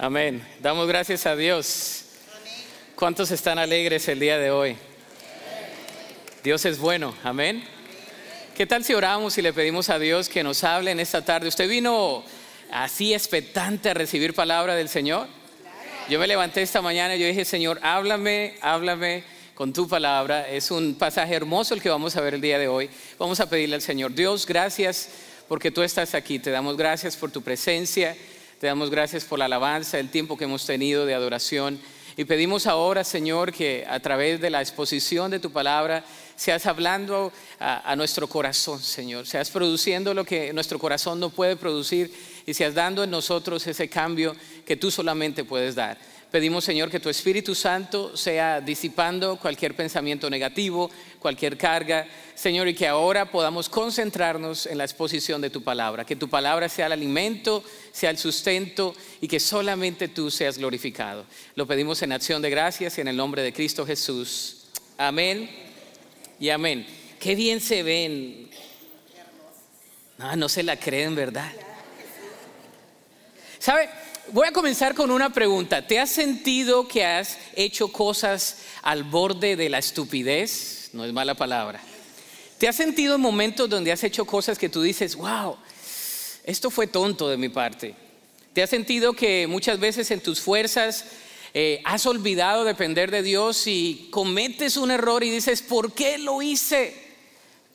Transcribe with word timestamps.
Amén. 0.00 0.46
Damos 0.60 0.86
gracias 0.86 1.26
a 1.26 1.34
Dios. 1.34 2.04
¿Cuántos 2.94 3.32
están 3.32 3.58
alegres 3.58 4.06
el 4.06 4.20
día 4.20 4.38
de 4.38 4.52
hoy? 4.52 4.76
Dios 6.44 6.64
es 6.66 6.78
bueno. 6.78 7.16
Amén. 7.24 7.64
¿Qué 8.56 8.64
tal 8.64 8.84
si 8.84 8.94
oramos 8.94 9.36
y 9.38 9.42
le 9.42 9.52
pedimos 9.52 9.90
a 9.90 9.98
Dios 9.98 10.28
que 10.28 10.44
nos 10.44 10.62
hable 10.62 10.92
en 10.92 11.00
esta 11.00 11.24
tarde? 11.24 11.48
¿Usted 11.48 11.68
vino 11.68 12.22
así 12.70 13.12
expectante 13.12 13.90
a 13.90 13.94
recibir 13.94 14.34
palabra 14.34 14.76
del 14.76 14.88
Señor? 14.88 15.26
Yo 16.08 16.20
me 16.20 16.28
levanté 16.28 16.62
esta 16.62 16.80
mañana 16.80 17.16
y 17.16 17.18
yo 17.18 17.26
dije, 17.26 17.44
Señor, 17.44 17.80
háblame, 17.82 18.54
háblame 18.60 19.24
con 19.56 19.72
tu 19.72 19.88
palabra. 19.88 20.48
Es 20.48 20.70
un 20.70 20.94
pasaje 20.94 21.34
hermoso 21.34 21.74
el 21.74 21.82
que 21.82 21.90
vamos 21.90 22.14
a 22.14 22.20
ver 22.20 22.34
el 22.34 22.40
día 22.40 22.60
de 22.60 22.68
hoy. 22.68 22.88
Vamos 23.18 23.40
a 23.40 23.50
pedirle 23.50 23.74
al 23.74 23.82
Señor, 23.82 24.14
Dios, 24.14 24.46
gracias 24.46 25.08
porque 25.48 25.72
tú 25.72 25.82
estás 25.82 26.14
aquí. 26.14 26.38
Te 26.38 26.52
damos 26.52 26.76
gracias 26.76 27.16
por 27.16 27.32
tu 27.32 27.42
presencia. 27.42 28.16
Te 28.58 28.66
damos 28.66 28.90
gracias 28.90 29.24
por 29.24 29.38
la 29.38 29.44
alabanza, 29.44 30.00
el 30.00 30.10
tiempo 30.10 30.36
que 30.36 30.42
hemos 30.42 30.66
tenido 30.66 31.06
de 31.06 31.14
adoración. 31.14 31.78
Y 32.16 32.24
pedimos 32.24 32.66
ahora, 32.66 33.04
Señor, 33.04 33.52
que 33.52 33.86
a 33.88 34.00
través 34.00 34.40
de 34.40 34.50
la 34.50 34.60
exposición 34.60 35.30
de 35.30 35.38
tu 35.38 35.52
palabra 35.52 36.04
seas 36.34 36.66
hablando 36.66 37.32
a, 37.60 37.94
nuestro 37.94 38.26
corazón, 38.26 38.82
Señor. 38.82 39.28
Seas 39.28 39.50
produciendo 39.50 40.12
lo 40.12 40.24
que 40.24 40.52
nuestro 40.52 40.80
corazón 40.80 41.20
no 41.20 41.30
puede 41.30 41.54
producir 41.54 42.12
y 42.46 42.52
seas 42.52 42.74
dando 42.74 43.04
en 43.04 43.12
nosotros 43.12 43.64
ese 43.68 43.88
cambio 43.88 44.34
que 44.66 44.76
tú 44.76 44.90
solamente 44.90 45.44
puedes 45.44 45.76
dar. 45.76 45.96
Pedimos, 46.30 46.62
Señor, 46.62 46.90
que 46.90 47.00
tu 47.00 47.08
Espíritu 47.08 47.54
Santo 47.54 48.14
sea 48.14 48.60
disipando 48.60 49.36
cualquier 49.36 49.74
pensamiento 49.74 50.28
negativo, 50.28 50.90
cualquier 51.18 51.56
carga, 51.56 52.06
Señor, 52.34 52.68
y 52.68 52.74
que 52.74 52.86
ahora 52.86 53.30
podamos 53.30 53.70
concentrarnos 53.70 54.66
en 54.66 54.76
la 54.76 54.84
exposición 54.84 55.40
de 55.40 55.48
tu 55.48 55.62
palabra, 55.64 56.04
que 56.04 56.16
tu 56.16 56.28
palabra 56.28 56.68
sea 56.68 56.84
el 56.84 56.92
alimento, 56.92 57.64
sea 57.92 58.10
el 58.10 58.18
sustento 58.18 58.94
y 59.22 59.28
que 59.28 59.40
solamente 59.40 60.08
tú 60.08 60.30
seas 60.30 60.58
glorificado. 60.58 61.24
Lo 61.54 61.66
pedimos 61.66 62.02
en 62.02 62.12
acción 62.12 62.42
de 62.42 62.50
gracias 62.50 62.98
y 62.98 63.00
en 63.00 63.08
el 63.08 63.16
nombre 63.16 63.40
de 63.42 63.54
Cristo 63.54 63.86
Jesús. 63.86 64.66
Amén 64.98 65.48
y 66.38 66.50
amén. 66.50 66.86
Qué 67.18 67.34
bien 67.36 67.58
se 67.62 67.82
ven. 67.82 68.50
Ah, 70.18 70.36
no 70.36 70.50
se 70.50 70.62
la 70.62 70.76
creen, 70.78 71.14
¿verdad? 71.14 71.50
¿Sabe? 73.58 73.88
Voy 74.30 74.46
a 74.46 74.52
comenzar 74.52 74.94
con 74.94 75.10
una 75.10 75.32
pregunta. 75.32 75.86
¿Te 75.86 75.98
has 75.98 76.10
sentido 76.10 76.86
que 76.86 77.02
has 77.02 77.38
hecho 77.56 77.88
cosas 77.88 78.58
al 78.82 79.04
borde 79.04 79.56
de 79.56 79.70
la 79.70 79.78
estupidez? 79.78 80.90
No 80.92 81.06
es 81.06 81.14
mala 81.14 81.34
palabra. 81.34 81.80
¿Te 82.58 82.68
has 82.68 82.76
sentido 82.76 83.14
en 83.14 83.22
momentos 83.22 83.70
donde 83.70 83.90
has 83.90 84.04
hecho 84.04 84.26
cosas 84.26 84.58
que 84.58 84.68
tú 84.68 84.82
dices, 84.82 85.16
wow, 85.16 85.56
esto 86.44 86.70
fue 86.70 86.86
tonto 86.86 87.28
de 87.30 87.38
mi 87.38 87.48
parte? 87.48 87.94
¿Te 88.52 88.62
has 88.62 88.68
sentido 88.68 89.14
que 89.14 89.46
muchas 89.46 89.80
veces 89.80 90.10
en 90.10 90.20
tus 90.20 90.40
fuerzas 90.40 91.06
eh, 91.54 91.80
has 91.86 92.04
olvidado 92.04 92.64
depender 92.64 93.10
de 93.10 93.22
Dios 93.22 93.66
y 93.66 94.08
cometes 94.10 94.76
un 94.76 94.90
error 94.90 95.24
y 95.24 95.30
dices, 95.30 95.62
¿por 95.62 95.92
qué 95.92 96.18
lo 96.18 96.42
hice? 96.42 96.94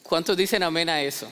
¿Cuántos 0.04 0.38
dicen 0.38 0.62
amén 0.62 0.90
a 0.90 1.02
eso? 1.02 1.28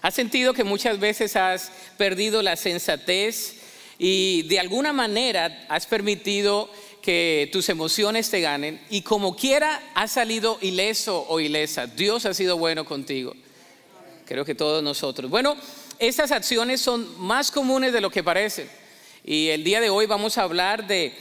¿Has 0.00 0.14
sentido 0.14 0.54
que 0.54 0.64
muchas 0.64 1.00
veces 1.00 1.34
has 1.36 1.72
perdido 1.96 2.42
la 2.42 2.56
sensatez 2.56 3.56
y 3.98 4.42
de 4.42 4.60
alguna 4.60 4.92
manera 4.92 5.66
has 5.68 5.86
permitido 5.86 6.70
que 7.02 7.48
tus 7.52 7.68
emociones 7.68 8.30
te 8.30 8.40
ganen 8.40 8.80
y 8.90 9.02
como 9.02 9.34
quiera 9.34 9.82
has 9.94 10.12
salido 10.12 10.58
ileso 10.60 11.26
o 11.28 11.40
ilesa? 11.40 11.86
Dios 11.86 12.26
ha 12.26 12.34
sido 12.34 12.56
bueno 12.58 12.84
contigo. 12.84 13.34
Creo 14.24 14.44
que 14.44 14.54
todos 14.54 14.82
nosotros. 14.82 15.30
Bueno, 15.30 15.56
estas 15.98 16.30
acciones 16.30 16.80
son 16.80 17.18
más 17.20 17.50
comunes 17.50 17.92
de 17.92 18.00
lo 18.00 18.10
que 18.10 18.22
parecen. 18.22 18.68
Y 19.24 19.48
el 19.48 19.64
día 19.64 19.80
de 19.80 19.90
hoy 19.90 20.06
vamos 20.06 20.38
a 20.38 20.42
hablar 20.42 20.86
de 20.86 21.12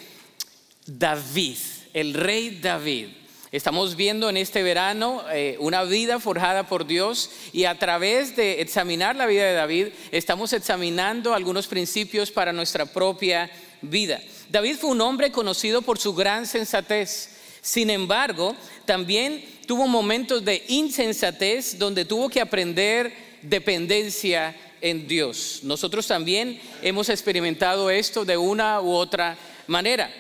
David, 0.86 1.58
el 1.94 2.14
rey 2.14 2.60
David. 2.62 3.08
Estamos 3.50 3.96
viendo 3.96 4.30
en 4.30 4.36
este 4.36 4.62
verano 4.62 5.24
eh, 5.32 5.56
una 5.62 5.86
vida 5.86 6.20
forjada 6.20 6.68
por 6.68 6.86
Dios 6.86 7.30
y 7.54 7.64
a 7.64 7.80
través 7.80 8.36
de 8.36 8.60
examinar 8.60 9.16
la 9.16 9.26
vida 9.26 9.46
de 9.46 9.54
David 9.54 9.88
estamos 10.12 10.52
examinando 10.52 11.34
algunos 11.34 11.68
principios 11.68 12.30
para 12.30 12.52
nuestra 12.52 12.86
propia 12.86 13.50
vida. 13.82 14.22
David 14.50 14.76
fue 14.76 14.90
un 14.90 15.00
hombre 15.00 15.32
conocido 15.32 15.82
por 15.82 15.98
su 15.98 16.14
gran 16.14 16.46
sensatez. 16.46 17.30
Sin 17.62 17.90
embargo, 17.90 18.54
también 18.86 19.46
tuvo 19.66 19.88
momentos 19.88 20.44
de 20.44 20.66
insensatez 20.68 21.80
donde 21.80 22.04
tuvo 22.04 22.28
que 22.28 22.42
aprender 22.42 23.14
dependencia 23.42 24.58
en 24.82 25.08
Dios. 25.08 25.62
Nosotros 25.64 26.06
también 26.06 26.60
hemos 26.82 27.08
experimentado 27.08 27.90
esto 27.90 28.26
de 28.26 28.36
una 28.36 28.82
u 28.82 28.92
otra 28.92 29.38
manera. 29.68 30.14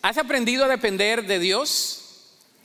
¿Has 0.00 0.16
aprendido 0.16 0.64
a 0.64 0.68
depender 0.68 1.26
de 1.26 1.40
Dios? 1.40 1.97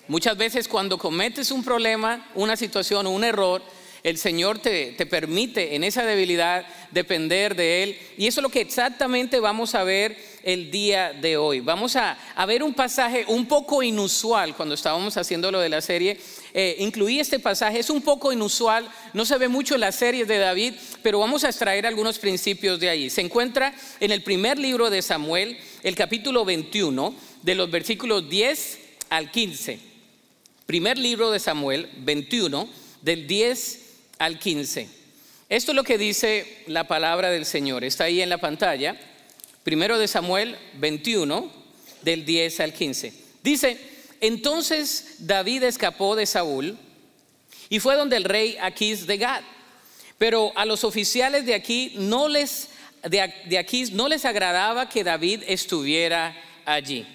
Muchas 0.08 0.38
veces 0.38 0.68
cuando 0.68 0.98
cometes 0.98 1.50
un 1.52 1.64
problema, 1.64 2.30
una 2.36 2.58
situación 2.58 3.08
o 3.08 3.12
un 3.12 3.24
error, 3.24 3.62
el 4.04 4.18
Señor 4.18 4.60
te, 4.60 4.94
permite 5.06 5.76
en 5.76 5.86
esa 5.86 6.04
debilidad 6.04 6.66
depender 6.92 7.56
de 7.56 7.84
Él. 7.84 7.98
Y 8.18 8.28
eso 8.28 8.42
es 8.42 8.44
lo 8.44 8.50
que 8.50 8.60
exactamente 8.60 9.40
vamos 9.40 9.76
a 9.76 9.86
ver 9.86 10.18
el 10.44 10.72
día 10.72 11.14
de 11.14 11.38
hoy. 11.38 11.62
Vamos 11.62 11.96
a, 11.96 12.18
ver 12.46 12.64
un 12.64 12.74
pasaje 12.74 13.24
un 13.30 13.46
poco 13.46 13.82
inusual 13.82 14.58
cuando 14.58 14.76
estábamos 14.76 15.16
haciendo 15.16 15.50
lo 15.54 15.62
de 15.62 15.70
la 15.70 15.80
serie. 15.80 16.20
Eh, 16.54 16.76
incluí 16.80 17.22
este 17.22 17.40
pasaje, 17.40 17.80
es 17.80 17.90
un 17.90 18.02
poco 18.02 18.34
inusual, 18.34 18.90
no 19.14 19.24
se 19.24 19.38
ve 19.38 19.48
mucho 19.48 19.76
en 19.76 19.82
las 19.82 19.96
series 19.96 20.28
de 20.28 20.38
David, 20.38 20.74
pero 21.02 21.20
vamos 21.20 21.46
a 21.46 21.50
extraer 21.50 21.88
algunos 21.88 22.20
principios 22.20 22.82
de 22.82 22.90
ahí. 22.90 23.10
Se 23.10 23.22
encuentra 23.22 23.74
en 24.02 24.12
el 24.12 24.22
primer 24.22 24.60
libro 24.60 24.90
de 24.90 25.02
Samuel, 25.02 25.58
el 25.82 25.96
capítulo 25.96 26.44
21, 26.44 27.16
de 27.42 27.56
los 27.56 27.72
versículos 27.72 28.30
10 28.30 28.80
al 29.10 29.32
15. 29.32 29.93
Primer 30.66 30.98
libro 30.98 31.30
de 31.30 31.40
Samuel 31.40 31.90
21, 31.98 32.70
del 33.02 33.28
10 33.28 33.80
al 34.18 34.40
15. 34.40 34.88
Esto 35.50 35.72
es 35.72 35.76
lo 35.76 35.84
que 35.84 35.98
dice 35.98 36.64
la 36.68 36.88
palabra 36.88 37.30
del 37.30 37.46
Señor. 37.46 37.84
Está 37.84 38.06
ahí 38.06 38.22
en 38.22 38.30
la 38.30 38.38
pantalla. 38.38 38.98
Primero 39.64 40.00
de 40.00 40.08
Samuel 40.08 40.58
21, 40.76 41.52
del 42.02 42.24
10 42.24 42.62
al 42.62 42.74
15. 42.74 43.14
Dice, 43.44 43.78
entonces 44.22 45.16
David 45.20 45.64
escapó 45.64 46.16
de 46.16 46.26
Saúl 46.26 46.78
y 47.68 47.82
fue 47.82 47.96
donde 47.96 48.16
el 48.16 48.24
rey 48.24 48.58
Aquís 48.62 49.06
de 49.06 49.18
Gad. 49.18 49.44
Pero 50.18 50.54
a 50.56 50.64
los 50.64 50.86
oficiales 50.86 51.46
de 51.46 51.56
aquí 51.56 51.94
no 51.98 52.30
les 52.30 52.70
agradaba 54.24 54.88
que 54.88 55.04
David 55.04 55.44
estuviera 55.46 56.42
allí. 56.64 57.06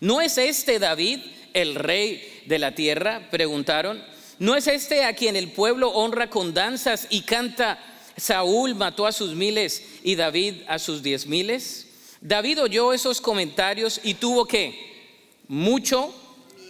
¿No 0.00 0.22
es 0.22 0.38
este 0.38 0.78
David 0.78 1.20
el 1.52 1.74
rey 1.74 2.32
de 2.46 2.58
la 2.58 2.74
tierra? 2.74 3.28
Preguntaron. 3.30 4.02
¿No 4.38 4.54
es 4.54 4.66
este 4.66 5.04
a 5.04 5.14
quien 5.14 5.36
el 5.36 5.50
pueblo 5.50 5.90
honra 5.90 6.28
con 6.28 6.52
danzas 6.52 7.06
y 7.10 7.22
canta, 7.22 7.78
Saúl 8.16 8.74
mató 8.74 9.06
a 9.06 9.12
sus 9.12 9.34
miles 9.34 9.82
y 10.02 10.14
David 10.14 10.62
a 10.68 10.78
sus 10.78 11.02
diez 11.02 11.26
miles? 11.26 11.86
David 12.20 12.62
oyó 12.62 12.92
esos 12.92 13.20
comentarios 13.20 14.00
y 14.02 14.14
tuvo 14.14 14.46
que 14.46 15.14
mucho 15.48 16.14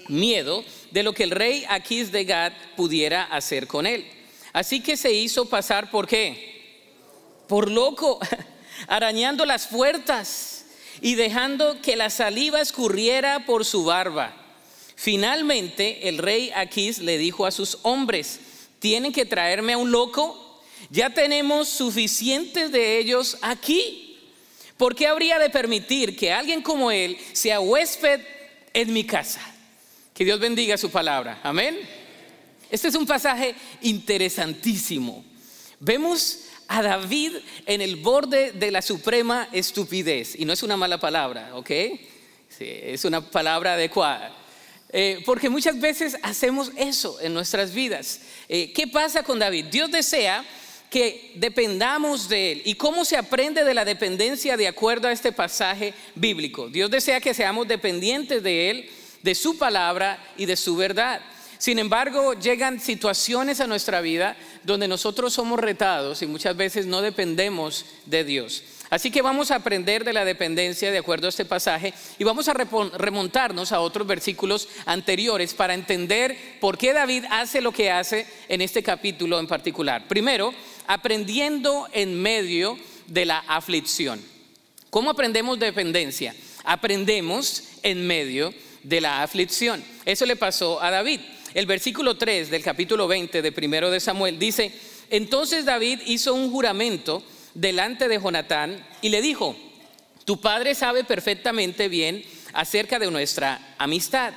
miedo 0.09 0.65
de 0.91 1.03
lo 1.03 1.13
que 1.13 1.25
el 1.25 1.31
rey 1.31 1.65
Aquís 1.69 2.13
de 2.13 2.25
Gad 2.25 2.53
pudiera 2.77 3.25
hacer 3.25 3.67
con 3.67 3.87
él. 3.87 4.07
Así 4.53 4.81
que 4.81 4.97
se 4.97 5.13
hizo 5.13 5.49
pasar 5.49 5.91
por 5.91 6.07
qué? 6.07 6.85
Por 7.49 7.71
loco, 7.71 8.19
arañando 8.89 9.45
las 9.45 9.67
puertas 9.67 10.67
y 11.01 11.15
dejando 11.15 11.81
que 11.83 11.97
la 11.97 12.11
saliva 12.11 12.61
escurriera 12.61 13.45
por 13.45 13.65
su 13.65 13.85
barba. 13.85 14.46
Finalmente 14.97 16.09
el 16.09 16.19
rey 16.19 16.51
Aquís 16.55 16.99
le 16.99 17.19
dijo 17.19 17.47
a 17.47 17.51
sus 17.51 17.79
hombres, 17.83 18.41
tienen 18.81 19.13
que 19.13 19.27
traerme 19.27 19.75
a 19.75 19.79
un 19.79 19.93
loco, 19.93 20.63
ya 20.91 21.11
tenemos 21.11 21.69
suficientes 21.69 22.73
de 22.73 22.99
ellos 22.99 23.37
aquí. 23.43 24.19
¿Por 24.77 24.95
qué 24.95 25.07
habría 25.07 25.39
de 25.39 25.51
permitir 25.51 26.17
que 26.17 26.33
alguien 26.33 26.63
como 26.63 26.91
él 26.91 27.17
sea 27.33 27.61
huésped 27.61 28.21
en 28.73 28.93
mi 28.93 29.05
casa? 29.05 29.41
Que 30.15 30.25
Dios 30.25 30.41
bendiga 30.41 30.77
su 30.79 30.91
palabra. 30.91 31.41
Amén. 31.43 31.79
Este 32.71 32.89
es 32.89 32.95
un 32.95 33.07
pasaje 33.07 33.55
interesantísimo. 33.83 35.25
Vemos 35.79 36.41
a 36.69 36.83
David 36.83 37.33
en 37.67 37.81
el 37.81 37.97
borde 37.97 38.53
de 38.53 38.71
la 38.71 38.83
suprema 38.83 39.49
estupidez. 39.53 40.35
Y 40.39 40.45
no 40.45 40.53
es 40.53 40.63
una 40.63 40.77
mala 40.77 40.99
palabra, 40.99 41.55
¿ok? 41.55 41.71
es 42.59 43.05
una 43.05 43.21
palabra 43.21 43.75
adecuada. 43.75 44.35
Eh, 44.99 45.23
porque 45.27 45.51
muchas 45.51 45.79
veces 45.79 46.17
hacemos 46.23 46.73
eso 46.75 47.21
en 47.21 47.35
nuestras 47.35 47.75
vidas. 47.75 48.21
Eh, 48.49 48.73
¿Qué 48.73 48.87
pasa 48.87 49.23
con 49.23 49.39
David? 49.39 49.67
Dios 49.67 49.91
desea 49.91 50.43
que 50.89 51.33
dependamos 51.35 52.31
de 52.31 52.53
Él. 52.53 52.63
¿Y 52.65 52.77
cómo 52.77 53.05
se 53.05 53.19
aprende 53.19 53.63
de 53.63 53.75
la 53.75 53.85
dependencia 53.85 54.57
de 54.57 54.67
acuerdo 54.67 55.07
a 55.07 55.13
este 55.13 55.33
pasaje 55.33 55.93
bíblico? 56.15 56.71
Dios 56.71 56.91
desea 56.91 57.21
que 57.21 57.35
seamos 57.35 57.69
dependientes 57.69 58.43
de 58.43 58.71
Él, 58.71 58.91
de 59.23 59.35
su 59.35 59.59
palabra 59.59 60.19
y 60.39 60.47
de 60.47 60.57
su 60.57 60.77
verdad. 60.77 61.21
Sin 61.59 61.79
embargo, 61.79 62.33
llegan 62.33 62.81
situaciones 62.81 63.61
a 63.61 63.67
nuestra 63.67 64.01
vida 64.01 64.35
donde 64.65 64.89
nosotros 64.89 65.35
somos 65.35 65.61
retados 65.61 66.23
y 66.23 66.27
muchas 66.27 66.57
veces 66.57 66.87
no 66.87 67.03
dependemos 67.03 67.85
de 68.07 68.25
Dios. 68.25 68.63
Así 68.89 69.11
que 69.11 69.23
vamos 69.23 69.51
a 69.51 69.57
aprender 69.57 70.05
de 70.05 70.13
la 70.13 70.25
dependencia 70.25 70.91
de 70.91 70.99
acuerdo 70.99 71.27
a 71.27 71.31
este 71.31 71.45
pasaje 71.45 71.93
y 72.19 72.25
vamos 72.25 72.49
a 72.49 72.55
remontarnos 72.55 73.73
a 73.73 73.81
otros 73.81 74.07
versículos 74.07 74.69
anteriores 74.87 75.55
para 75.55 75.75
entender 75.75 76.37
por 76.61 76.79
qué 76.79 76.93
David 76.93 77.25
hace 77.31 77.61
lo 77.61 77.73
que 77.73 77.91
hace 77.91 78.27
en 78.49 78.61
este 78.61 78.83
capítulo 78.83 79.41
en 79.41 79.49
particular. 79.49 80.07
Primero, 80.07 80.55
aprendiendo 80.87 81.89
en 81.93 82.21
medio 82.21 82.79
de 83.07 83.25
la 83.25 83.39
aflicción. 83.39 84.23
¿Cómo 84.91 85.11
aprendemos 85.11 85.59
dependencia? 85.59 86.35
Aprendemos 86.65 87.65
en 87.83 88.07
medio 88.07 88.55
de 88.83 89.01
la 89.01 89.23
aflicción. 89.23 89.83
Eso 90.05 90.27
le 90.27 90.37
pasó 90.37 90.81
a 90.81 90.91
David. 90.91 91.21
El 91.55 91.67
versículo 91.67 92.17
3 92.17 92.51
del 92.51 92.63
capítulo 92.63 93.09
20 93.09 93.43
de 93.43 93.53
primero 93.53 93.91
de 93.91 93.99
Samuel 93.99 94.39
dice, 94.39 94.73
entonces 95.11 95.65
David 95.65 96.01
hizo 96.07 96.35
un 96.35 96.51
juramento 96.51 97.23
delante 97.57 98.07
de 98.07 98.21
Jonatán 98.21 98.87
y 99.01 99.09
le 99.09 99.23
dijo, 99.23 99.57
tu 100.25 100.41
padre 100.41 100.75
sabe 100.75 101.05
perfectamente 101.05 101.89
bien 101.89 102.23
acerca 102.53 102.99
de 102.99 103.11
nuestra 103.11 103.75
amistad. 103.79 104.33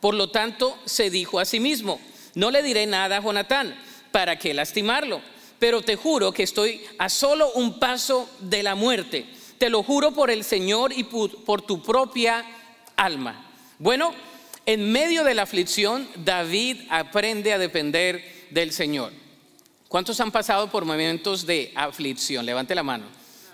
Por 0.00 0.14
lo 0.14 0.30
tanto, 0.30 0.78
se 0.84 1.10
dijo 1.10 1.40
a 1.40 1.44
sí 1.44 1.60
mismo, 1.60 2.00
no 2.34 2.50
le 2.50 2.62
diré 2.62 2.86
nada 2.86 3.18
a 3.18 3.22
Jonatán, 3.22 3.74
¿para 4.12 4.38
qué 4.38 4.54
lastimarlo? 4.54 5.20
Pero 5.58 5.82
te 5.82 5.96
juro 5.96 6.32
que 6.32 6.44
estoy 6.44 6.80
a 6.98 7.08
solo 7.08 7.50
un 7.52 7.78
paso 7.78 8.30
de 8.38 8.62
la 8.62 8.74
muerte. 8.74 9.26
Te 9.58 9.68
lo 9.68 9.82
juro 9.82 10.12
por 10.12 10.30
el 10.30 10.44
Señor 10.44 10.92
y 10.94 11.04
por 11.04 11.62
tu 11.62 11.82
propia 11.82 12.44
alma. 12.96 13.46
Bueno, 13.78 14.14
en 14.64 14.90
medio 14.90 15.24
de 15.24 15.34
la 15.34 15.42
aflicción, 15.42 16.08
David 16.16 16.78
aprende 16.88 17.52
a 17.52 17.58
depender 17.58 18.46
del 18.50 18.72
Señor. 18.72 19.19
¿Cuántos 19.90 20.20
han 20.20 20.30
pasado 20.30 20.70
por 20.70 20.84
momentos 20.84 21.44
de 21.44 21.72
aflicción? 21.74 22.46
Levante 22.46 22.76
la 22.76 22.84
mano. 22.84 23.06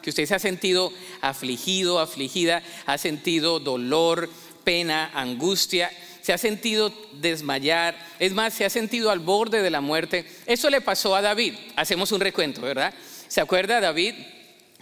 Que 0.03 0.11
usted 0.11 0.27
se 0.27 0.35
ha 0.35 0.39
sentido 0.39 0.93
afligido, 1.23 1.99
afligida, 1.99 2.63
ha 2.85 2.99
sentido 2.99 3.59
dolor, 3.59 4.29
pena, 4.63 5.11
angustia, 5.15 5.91
se 6.21 6.35
ha 6.35 6.39
sentido 6.39 6.93
desmayar, 7.15 7.97
es 8.19 8.35
más, 8.35 8.53
se 8.53 8.67
ha 8.67 8.71
sentido 8.71 9.11
al 9.11 9.21
borde 9.21 9.63
de 9.63 9.71
la 9.71 9.81
muerte. 9.81 10.27
Eso 10.45 10.69
le 10.69 10.83
pasó 10.83 11.17
a 11.17 11.23
David. 11.23 11.55
Hacemos 11.75 12.13
un 12.13 12.21
recuento, 12.21 12.61
¿verdad? 12.61 12.93
¿Se 13.29 13.41
acuerda 13.41 13.81
David? 13.81 14.13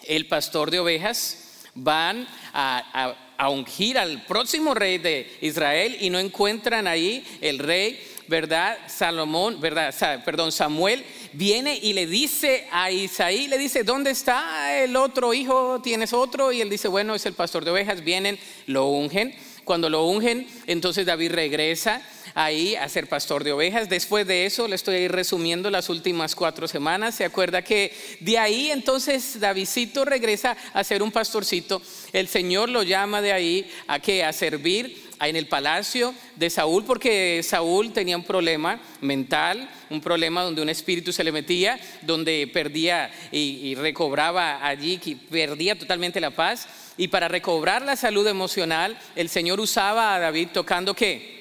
El 0.03 0.27
pastor 0.27 0.73
de 0.73 0.81
ovejas 0.81 1.63
van 1.77 2.27
a, 2.53 3.15
a 3.39 3.49
ungir 3.49 3.97
al 3.97 4.25
próximo 4.25 4.75
rey 4.75 4.99
de 4.99 5.39
Israel 5.41 5.99
y 6.01 6.11
no 6.11 6.19
encuentran 6.19 6.89
ahí 6.89 7.25
el 7.41 7.61
rey 7.61 8.01
¿verdad? 8.27 8.79
Salomón, 8.87 9.61
¿verdad? 9.61 9.95
Perdón, 10.25 10.53
Samuel 10.53 11.05
viene 11.35 11.79
y 11.81 11.93
le 11.93 12.07
dice 12.07 12.67
a 12.71 12.91
Isaí, 12.91 13.49
le 13.49 13.59
dice, 13.59 13.85
¿dónde 13.85 14.11
está 14.11 14.83
el 14.83 14.97
otro 14.97 15.35
hijo? 15.35 15.81
¿Tienes 15.83 16.13
otro? 16.13 16.53
Y 16.53 16.61
él 16.61 16.71
dice, 16.71 16.89
bueno, 16.89 17.15
es 17.15 17.27
el 17.27 17.35
pastor 17.35 17.65
de 17.65 17.73
ovejas, 17.73 18.03
vienen, 18.03 18.39
lo 18.67 18.87
ungen. 18.87 19.35
Cuando 19.65 19.89
lo 19.89 20.05
ungen, 20.07 20.47
entonces 20.67 21.07
David 21.07 21.33
regresa 21.33 22.03
ahí 22.35 22.75
a 22.75 22.89
ser 22.89 23.09
pastor 23.09 23.45
de 23.45 23.53
ovejas. 23.53 23.89
Después 23.89 24.27
de 24.27 24.45
eso, 24.45 24.69
le 24.69 24.77
estoy 24.77 24.97
ahí 24.97 25.09
resumiendo 25.09 25.71
las 25.71 25.89
últimas 25.89 26.35
cuatro 26.35 26.69
semanas. 26.69 27.15
Se 27.15 27.25
acuerda 27.25 27.63
que 27.63 27.93
de 28.21 28.39
ahí 28.39 28.71
entonces 28.71 29.41
Davidcito 29.41 30.05
regresa 30.05 30.57
a 30.73 30.85
ser 30.85 31.03
un 31.03 31.13
pastorcito. 31.13 31.81
El 32.13 32.29
Señor 32.29 32.69
lo 32.69 32.83
llama 32.83 33.23
de 33.23 33.33
ahí 33.33 33.71
a 33.87 34.01
que 34.01 34.23
a 34.23 34.33
servir 34.33 35.04
en 35.29 35.37
el 35.37 35.47
palacio 35.47 36.15
de 36.37 36.51
Saúl 36.51 36.85
porque 36.85 37.43
Saúl 37.43 37.93
tenía 37.93 38.17
un 38.17 38.25
problema 38.25 38.81
mental, 39.01 39.69
un 39.91 40.01
problema 40.01 40.43
donde 40.43 40.63
un 40.63 40.69
espíritu 40.69 41.13
se 41.13 41.25
le 41.25 41.33
metía, 41.33 41.79
donde 42.03 42.49
perdía 42.53 43.11
y, 43.31 43.75
recobraba 43.75 44.67
allí, 44.67 44.99
perdía 45.31 45.79
totalmente 45.79 46.21
la 46.21 46.31
paz. 46.31 46.69
Y 46.97 47.09
para 47.09 47.29
recobrar 47.29 47.83
la 47.83 47.97
salud 47.97 48.27
emocional, 48.27 48.99
el 49.17 49.29
Señor 49.29 49.61
usaba 49.61 50.15
a 50.15 50.19
David 50.19 50.49
tocando 50.53 50.95
qué? 50.95 51.35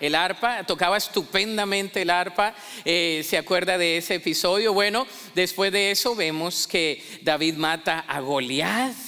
el 0.00 0.14
arpa, 0.14 0.62
tocaba 0.64 0.96
estupendamente 0.96 2.02
el 2.02 2.10
arpa, 2.10 2.54
eh, 2.84 3.24
se 3.28 3.36
acuerda 3.36 3.76
de 3.76 3.96
ese 3.96 4.14
episodio. 4.14 4.72
Bueno, 4.72 5.08
después 5.34 5.72
de 5.72 5.90
eso 5.90 6.14
vemos 6.14 6.68
que 6.68 7.02
David 7.22 7.54
mata 7.54 8.04
a 8.06 8.20
Goliat 8.20 9.07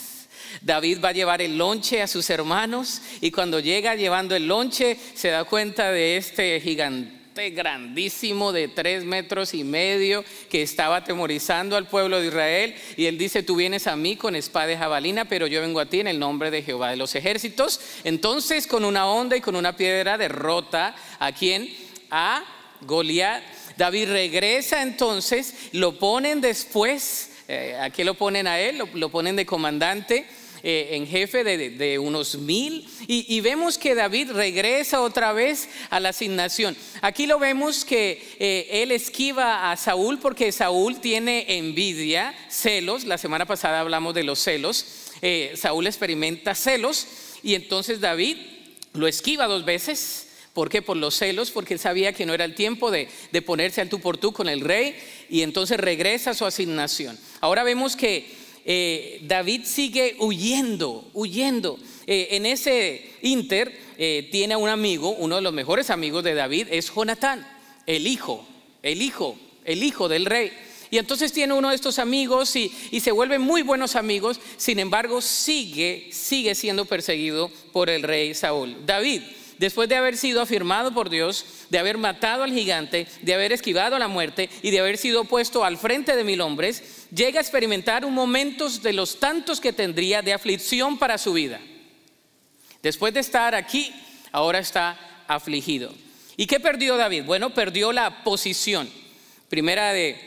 David 0.60 0.98
va 1.02 1.10
a 1.10 1.12
llevar 1.12 1.42
el 1.42 1.58
lonche 1.58 2.02
a 2.02 2.06
sus 2.06 2.28
hermanos 2.30 3.02
y 3.20 3.30
cuando 3.30 3.60
llega 3.60 3.94
llevando 3.94 4.34
el 4.36 4.46
lonche 4.46 4.96
se 5.14 5.28
da 5.28 5.44
cuenta 5.44 5.90
de 5.90 6.16
este 6.16 6.60
gigante 6.60 7.20
grandísimo 7.48 8.52
de 8.52 8.68
tres 8.68 9.04
metros 9.04 9.54
y 9.54 9.64
medio 9.64 10.22
que 10.50 10.60
estaba 10.60 10.96
atemorizando 10.96 11.76
al 11.76 11.86
pueblo 11.86 12.20
de 12.20 12.26
Israel 12.26 12.74
y 12.96 13.06
él 13.06 13.16
dice, 13.16 13.42
tú 13.42 13.56
vienes 13.56 13.86
a 13.86 13.96
mí 13.96 14.16
con 14.16 14.36
espada 14.36 14.66
de 14.66 14.76
jabalina, 14.76 15.24
pero 15.24 15.46
yo 15.46 15.62
vengo 15.62 15.80
a 15.80 15.86
ti 15.86 16.00
en 16.00 16.08
el 16.08 16.18
nombre 16.18 16.50
de 16.50 16.62
Jehová 16.62 16.90
de 16.90 16.96
los 16.96 17.14
ejércitos. 17.14 17.80
Entonces 18.04 18.66
con 18.66 18.84
una 18.84 19.06
onda 19.06 19.36
y 19.36 19.40
con 19.40 19.56
una 19.56 19.76
piedra 19.76 20.18
derrota 20.18 20.94
a 21.18 21.32
quien? 21.32 21.74
A 22.10 22.44
Goliat. 22.82 23.42
David 23.76 24.10
regresa 24.10 24.82
entonces, 24.82 25.54
lo 25.72 25.98
ponen 25.98 26.42
después, 26.42 27.30
eh, 27.48 27.78
aquí 27.80 28.04
lo 28.04 28.14
ponen 28.14 28.46
a 28.46 28.60
él, 28.60 28.82
lo 28.92 29.08
ponen 29.08 29.36
de 29.36 29.46
comandante 29.46 30.26
eh, 30.62 30.88
en 30.92 31.06
jefe 31.06 31.44
de, 31.44 31.98
unos 31.98 32.36
mil. 32.36 32.86
Y, 33.06 33.40
vemos 33.40 33.78
que 33.78 33.94
David 33.94 34.32
regresa 34.32 35.00
otra 35.00 35.32
vez 35.32 35.68
a 35.88 36.00
la 36.00 36.10
asignación. 36.10 36.76
Aquí 37.00 37.26
lo 37.26 37.38
vemos 37.38 37.84
que 37.84 38.22
eh, 38.38 38.68
él 38.82 38.92
esquiva 38.92 39.70
a 39.70 39.76
Saúl 39.76 40.18
porque 40.18 40.52
Saúl 40.52 41.00
tiene 41.00 41.56
envidia, 41.56 42.34
celos. 42.48 43.04
La 43.04 43.18
semana 43.18 43.46
pasada 43.46 43.80
hablamos 43.80 44.14
de 44.14 44.24
los 44.24 44.38
celos. 44.38 45.10
Eh, 45.22 45.54
Saúl 45.56 45.86
experimenta 45.86 46.54
celos 46.54 47.06
y 47.42 47.54
entonces 47.54 48.00
David 48.00 48.36
lo 48.92 49.06
esquiva 49.06 49.46
dos 49.46 49.64
veces. 49.64 50.26
¿Por 50.52 50.68
qué? 50.68 50.82
Por 50.82 50.96
los 50.96 51.14
celos, 51.14 51.52
porque 51.52 51.74
él 51.74 51.80
sabía 51.80 52.12
que 52.12 52.26
no 52.26 52.34
era 52.34 52.44
el 52.44 52.56
tiempo 52.56 52.90
de, 52.90 53.08
de, 53.30 53.40
ponerse 53.40 53.80
al 53.80 53.88
tú 53.88 54.00
por 54.00 54.18
tú 54.18 54.32
con 54.32 54.48
el 54.48 54.60
rey 54.60 54.96
y 55.28 55.42
entonces 55.42 55.78
regresa 55.78 56.30
a 56.30 56.34
su 56.34 56.44
asignación. 56.44 57.16
Ahora 57.40 57.62
vemos 57.62 57.94
que 57.94 58.39
eh, 58.72 59.18
David 59.22 59.62
sigue 59.64 60.14
huyendo, 60.20 61.10
huyendo. 61.12 61.76
Eh, 62.06 62.28
en 62.30 62.46
ese 62.46 63.04
inter 63.20 63.76
eh, 63.98 64.28
tiene 64.30 64.54
un 64.54 64.68
amigo, 64.68 65.10
uno 65.10 65.34
de 65.34 65.42
los 65.42 65.52
mejores 65.52 65.90
amigos 65.90 66.22
de 66.22 66.34
David 66.34 66.68
es 66.70 66.88
Jonatán, 66.94 67.44
el 67.84 68.06
hijo, 68.06 68.46
el 68.84 69.02
hijo, 69.02 69.36
el 69.64 69.82
hijo 69.82 70.08
del 70.08 70.24
rey. 70.24 70.52
Y 70.88 70.98
entonces 70.98 71.32
tiene 71.32 71.52
uno 71.52 71.70
de 71.70 71.74
estos 71.74 71.98
amigos 71.98 72.54
y, 72.54 72.70
se 73.00 73.10
vuelven 73.10 73.42
muy 73.42 73.62
buenos 73.62 73.96
amigos, 73.96 74.38
sin 74.56 74.78
embargo 74.78 75.20
sigue, 75.20 76.08
sigue 76.12 76.54
siendo 76.54 76.84
perseguido 76.84 77.50
por 77.72 77.90
el 77.90 78.04
rey 78.04 78.34
Saúl. 78.34 78.76
David 78.86 79.22
después 79.60 79.90
de 79.90 79.96
haber 79.96 80.16
sido 80.16 80.40
afirmado 80.40 80.94
por 80.94 81.10
Dios, 81.10 81.44
de 81.68 81.78
haber 81.78 81.98
matado 81.98 82.44
al 82.44 82.52
gigante, 82.52 83.06
de 83.20 83.34
haber 83.34 83.52
esquivado 83.52 83.98
la 83.98 84.08
muerte 84.08 84.48
y 84.62 84.70
de 84.70 84.80
haber 84.80 84.96
sido 84.96 85.24
puesto 85.24 85.64
al 85.64 85.76
frente 85.76 86.16
de 86.16 86.24
mil 86.24 86.40
hombres, 86.40 86.99
llega 87.14 87.38
a 87.38 87.42
experimentar 87.42 88.04
un 88.04 88.14
momento 88.14 88.68
de 88.68 88.92
los 88.92 89.18
tantos 89.18 89.60
que 89.60 89.72
tendría 89.72 90.22
de 90.22 90.32
aflicción 90.32 90.98
para 90.98 91.18
su 91.18 91.32
vida. 91.32 91.60
Después 92.82 93.12
de 93.12 93.20
estar 93.20 93.54
aquí, 93.54 93.92
ahora 94.32 94.58
está 94.58 94.98
afligido. 95.26 95.92
¿Y 96.36 96.46
qué 96.46 96.60
perdió 96.60 96.96
David? 96.96 97.24
Bueno, 97.24 97.50
perdió 97.50 97.92
la 97.92 98.24
posición. 98.24 98.88
Primera 99.48 99.92
de 99.92 100.18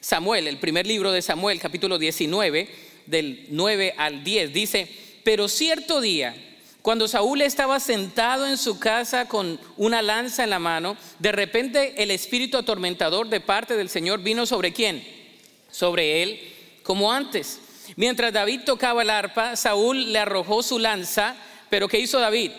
Samuel, 0.00 0.48
el 0.48 0.58
primer 0.58 0.86
libro 0.86 1.12
de 1.12 1.22
Samuel, 1.22 1.60
capítulo 1.60 1.98
19, 1.98 2.68
del 3.06 3.46
9 3.50 3.94
al 3.96 4.24
10, 4.24 4.52
dice, 4.52 4.88
pero 5.24 5.48
cierto 5.48 6.00
día, 6.00 6.34
cuando 6.82 7.06
Saúl 7.06 7.42
estaba 7.42 7.78
sentado 7.78 8.46
en 8.46 8.58
su 8.58 8.80
casa 8.80 9.28
con 9.28 9.58
una 9.76 10.02
lanza 10.02 10.42
en 10.44 10.50
la 10.50 10.58
mano, 10.58 10.96
de 11.20 11.30
repente 11.30 12.02
el 12.02 12.10
espíritu 12.10 12.58
atormentador 12.58 13.28
de 13.28 13.40
parte 13.40 13.76
del 13.76 13.88
Señor 13.88 14.20
vino 14.20 14.46
sobre 14.46 14.72
quién? 14.72 15.21
Sobre 15.72 16.22
él, 16.22 16.40
como 16.84 17.12
antes. 17.12 17.58
Mientras 17.96 18.32
David 18.32 18.60
tocaba 18.64 19.02
el 19.02 19.10
arpa, 19.10 19.56
Saúl 19.56 20.12
le 20.12 20.20
arrojó 20.20 20.62
su 20.62 20.78
lanza, 20.78 21.34
pero 21.70 21.88
¿qué 21.88 21.98
hizo 21.98 22.20
David? 22.20 22.52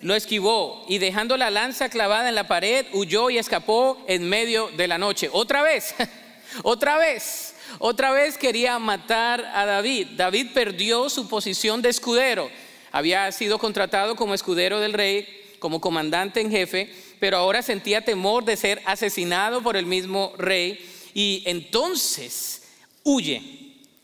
Lo 0.00 0.14
esquivó 0.14 0.86
y 0.88 0.96
dejando 0.96 1.36
la 1.36 1.50
lanza 1.50 1.90
clavada 1.90 2.30
en 2.30 2.34
la 2.34 2.48
pared, 2.48 2.86
huyó 2.94 3.28
y 3.28 3.36
escapó 3.36 4.02
en 4.08 4.26
medio 4.26 4.70
de 4.78 4.88
la 4.88 4.96
noche. 4.96 5.28
Otra 5.30 5.60
vez, 5.60 5.94
otra 6.62 6.96
vez, 6.96 7.54
otra 7.78 8.10
vez 8.10 8.38
quería 8.38 8.78
matar 8.78 9.44
a 9.54 9.66
David. 9.66 10.06
David 10.16 10.52
perdió 10.54 11.10
su 11.10 11.28
posición 11.28 11.82
de 11.82 11.90
escudero 11.90 12.50
había 12.92 13.30
sido 13.32 13.58
contratado 13.58 14.16
como 14.16 14.34
escudero 14.34 14.80
del 14.80 14.92
rey, 14.92 15.28
como 15.58 15.80
comandante 15.80 16.40
en 16.40 16.50
jefe, 16.50 16.92
pero 17.18 17.36
ahora 17.36 17.62
sentía 17.62 18.04
temor 18.04 18.44
de 18.44 18.56
ser 18.56 18.82
asesinado 18.84 19.62
por 19.62 19.76
el 19.76 19.86
mismo 19.86 20.32
rey 20.38 20.89
y 21.14 21.42
entonces 21.46 22.62
huye. 23.04 23.42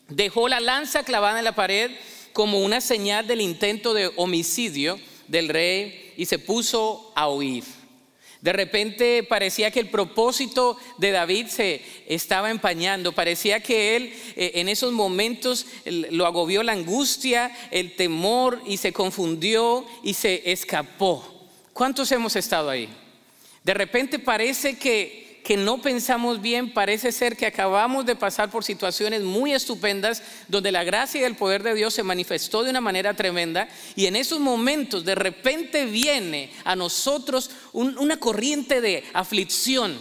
Dejó 0.09 0.47
la 0.47 0.59
lanza 0.59 1.03
clavada 1.03 1.39
en 1.39 1.45
la 1.45 1.55
pared 1.55 1.91
como 2.33 2.59
una 2.59 2.81
señal 2.81 3.27
del 3.27 3.41
intento 3.41 3.93
de 3.93 4.11
homicidio 4.15 4.99
del 5.27 5.49
rey 5.49 6.13
y 6.17 6.25
se 6.25 6.39
puso 6.39 7.11
a 7.15 7.29
huir. 7.29 7.63
De 8.41 8.53
repente 8.53 9.23
parecía 9.23 9.71
que 9.71 9.79
el 9.79 9.89
propósito 9.89 10.77
de 10.99 11.11
David 11.11 11.47
se 11.47 11.81
estaba 12.07 12.51
empañando, 12.51 13.11
parecía 13.11 13.61
que 13.61 13.95
él 13.95 14.13
eh, 14.35 14.51
en 14.55 14.69
esos 14.69 14.93
momentos 14.93 15.65
lo 15.85 16.25
agobió 16.25 16.61
la 16.61 16.73
angustia, 16.73 17.51
el 17.71 17.95
temor 17.95 18.61
y 18.65 18.77
se 18.77 18.93
confundió 18.93 19.85
y 20.03 20.13
se 20.13 20.51
escapó. 20.51 21.49
¿Cuántos 21.73 22.11
hemos 22.11 22.35
estado 22.35 22.69
ahí? 22.69 22.87
De 23.63 23.73
repente 23.73 24.19
parece 24.19 24.77
que 24.77 25.26
que 25.47 25.55
no 25.55 25.81
pensamos 25.81 26.41
bien, 26.41 26.73
parece 26.73 27.13
ser 27.13 27.37
que 27.37 27.45
acabamos 27.45 28.05
de 28.05 28.17
pasar 28.17 28.51
por 28.51 28.65
situaciones 28.65 29.21
muy 29.21 29.53
estupendas 29.53 30.21
donde 30.49 30.73
la 30.73 30.83
gracia 30.83 31.21
y 31.21 31.23
el 31.23 31.37
poder 31.37 31.63
de 31.63 31.73
Dios 31.73 31.93
se 31.93 32.03
manifestó 32.03 32.65
de 32.65 32.69
una 32.69 32.81
manera 32.81 33.13
tremenda 33.13 33.69
y 33.95 34.07
en 34.07 34.17
esos 34.17 34.41
momentos 34.41 35.05
de 35.05 35.15
repente 35.15 35.85
viene 35.85 36.51
a 36.65 36.75
nosotros 36.75 37.49
una 37.71 38.19
corriente 38.19 38.81
de 38.81 39.05
aflicción, 39.13 39.97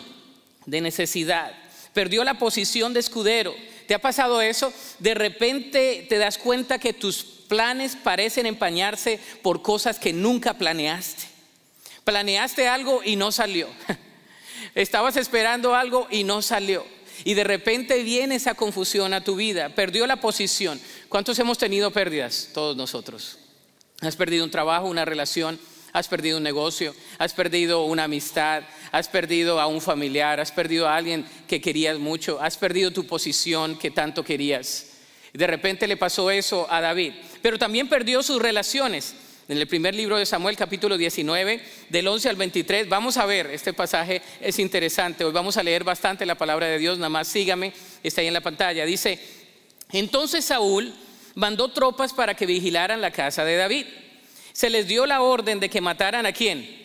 de 0.65 0.81
necesidad. 0.81 1.53
Perdió 1.93 2.25
la 2.25 2.41
posición 2.41 2.93
de 2.93 2.99
escudero. 2.99 3.55
¿Te 3.87 3.95
ha 3.95 4.01
pasado 4.01 4.41
eso? 4.43 4.73
De 4.99 5.15
repente 5.15 6.07
te 6.09 6.19
das 6.19 6.39
cuenta 6.39 6.81
que 6.81 6.93
tus 6.93 7.23
planes 7.23 7.95
parecen 7.95 8.47
empañarse 8.47 9.21
por 9.43 9.63
cosas 9.63 10.01
que 10.01 10.13
nunca 10.13 10.55
planeaste. 10.55 11.23
Planeaste 12.03 12.67
algo 12.67 13.01
y 13.05 13.15
no 13.15 13.31
salió. 13.31 13.69
Estabas 14.77 15.17
esperando 15.17 15.75
algo 15.75 16.07
y 16.11 16.23
no 16.23 16.43
salió. 16.43 16.85
Y 17.25 17.33
de 17.33 17.45
repente 17.45 18.03
viene 18.03 18.35
esa 18.35 18.55
confusión 18.55 19.15
a 19.15 19.25
tu 19.25 19.35
vida. 19.35 19.71
Perdió 19.71 20.07
la 20.07 20.21
posición. 20.21 20.79
¿Cuántos 21.09 21.39
hemos 21.39 21.57
tenido 21.57 21.91
pérdidas? 21.91 22.51
Todos 22.53 22.77
nosotros. 22.77 23.39
Has 24.03 24.17
perdido 24.17 24.45
un 24.45 24.51
trabajo, 24.51 24.87
una 24.87 25.07
relación, 25.07 25.59
has 25.95 26.09
perdido 26.09 26.37
un 26.37 26.43
negocio, 26.43 26.95
has 27.17 27.33
perdido 27.33 27.87
una 27.87 28.05
amistad, 28.05 28.65
has 28.93 29.09
perdido 29.09 29.59
a 29.63 29.67
un 29.67 29.81
familiar, 29.81 30.41
has 30.41 30.53
perdido 30.53 30.87
a 30.87 30.95
alguien 30.95 31.25
que 31.49 31.63
querías 31.63 31.99
mucho, 31.99 32.39
has 32.39 32.59
perdido 32.59 32.91
tu 32.91 33.07
posición 33.07 33.79
que 33.79 33.91
tanto 33.91 34.23
querías. 34.23 34.89
De 35.33 35.47
repente 35.47 35.87
le 35.87 35.97
pasó 35.97 36.31
eso 36.31 36.67
a 36.71 36.83
David, 36.83 37.15
pero 37.41 37.59
también 37.59 37.89
perdió 37.89 38.23
sus 38.23 38.43
relaciones 38.43 39.15
en 39.49 39.59
el 39.59 39.67
primer 39.69 39.95
libro 39.95 40.19
de 40.19 40.27
Samuel, 40.27 40.57
capítulo 40.57 40.99
19, 40.99 41.61
del 41.89 42.09
11 42.09 42.29
al 42.31 42.37
23. 42.37 42.89
Vamos 42.89 43.17
a 43.17 43.27
ver, 43.27 43.47
este 43.47 43.73
pasaje 43.73 44.21
es 44.41 44.59
interesante. 44.59 45.25
Hoy 45.25 45.33
vamos 45.33 45.57
a 45.57 45.63
leer 45.63 45.85
bastante 45.85 46.27
la 46.27 46.35
palabra 46.35 46.67
de 46.67 46.79
Dios, 46.79 46.99
nada 46.99 47.11
más 47.11 47.29
sígame, 47.29 47.73
está 48.03 48.21
ahí 48.21 48.27
en 48.27 48.35
la 48.35 48.41
pantalla. 48.41 48.85
Dice, 48.85 49.21
entonces 49.93 50.45
Saúl 50.45 50.93
mandó 51.35 51.69
tropas 51.69 52.13
para 52.13 52.35
que 52.35 52.47
vigilaran 52.47 53.01
la 53.01 53.13
casa 53.13 53.45
de 53.45 53.57
David. 53.57 53.87
Se 54.53 54.69
les 54.69 54.89
dio 54.89 55.07
la 55.07 55.23
orden 55.23 55.61
de 55.61 55.71
que 55.71 55.81
mataran 55.81 56.27
a 56.27 56.33
quién? 56.33 56.85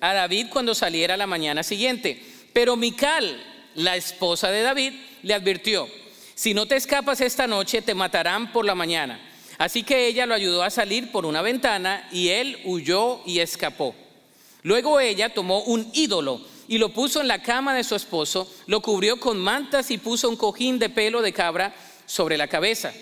A 0.00 0.14
David 0.14 0.46
cuando 0.48 0.74
saliera 0.74 1.18
la 1.18 1.26
mañana 1.26 1.62
siguiente. 1.62 2.22
Pero 2.54 2.76
Mical, 2.76 3.44
la 3.74 3.96
esposa 3.96 4.50
de 4.50 4.62
David, 4.62 4.94
le 5.22 5.34
advirtió, 5.34 5.86
si 6.34 6.54
no 6.54 6.64
te 6.64 6.76
escapas 6.76 7.20
esta 7.20 7.46
noche, 7.46 7.82
te 7.82 7.94
matarán 7.94 8.52
por 8.52 8.64
la 8.64 8.74
mañana. 8.74 9.20
Así 9.60 9.82
que 9.82 10.06
ella 10.06 10.24
lo 10.24 10.34
ayudó 10.34 10.62
a 10.62 10.70
salir 10.70 11.12
por 11.12 11.26
una 11.26 11.42
ventana 11.42 12.08
y 12.10 12.30
él 12.30 12.56
huyó 12.64 13.20
y 13.26 13.40
escapó. 13.40 13.94
Luego 14.62 15.00
ella 15.00 15.34
tomó 15.34 15.60
un 15.64 15.90
ídolo 15.92 16.40
y 16.66 16.78
lo 16.78 16.88
puso 16.94 17.20
en 17.20 17.28
la 17.28 17.42
cama 17.42 17.74
de 17.74 17.84
su 17.84 17.94
esposo, 17.94 18.50
lo 18.66 18.80
cubrió 18.80 19.20
con 19.20 19.38
mantas 19.38 19.90
y 19.90 19.98
puso 19.98 20.30
un 20.30 20.36
cojín 20.36 20.78
de 20.78 20.88
pelo 20.88 21.20
de 21.20 21.34
cabra 21.34 21.74
sobre 22.06 22.38
la 22.38 22.48
cabeza. 22.48 22.94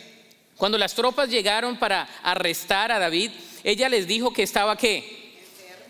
Cuando 0.56 0.78
las 0.78 0.94
tropas 0.94 1.30
llegaron 1.30 1.78
para 1.78 2.08
arrestar 2.24 2.90
a 2.90 2.98
David, 2.98 3.30
ella 3.62 3.88
les 3.88 4.08
dijo 4.08 4.32
que 4.32 4.42
estaba 4.42 4.76
qué? 4.76 5.38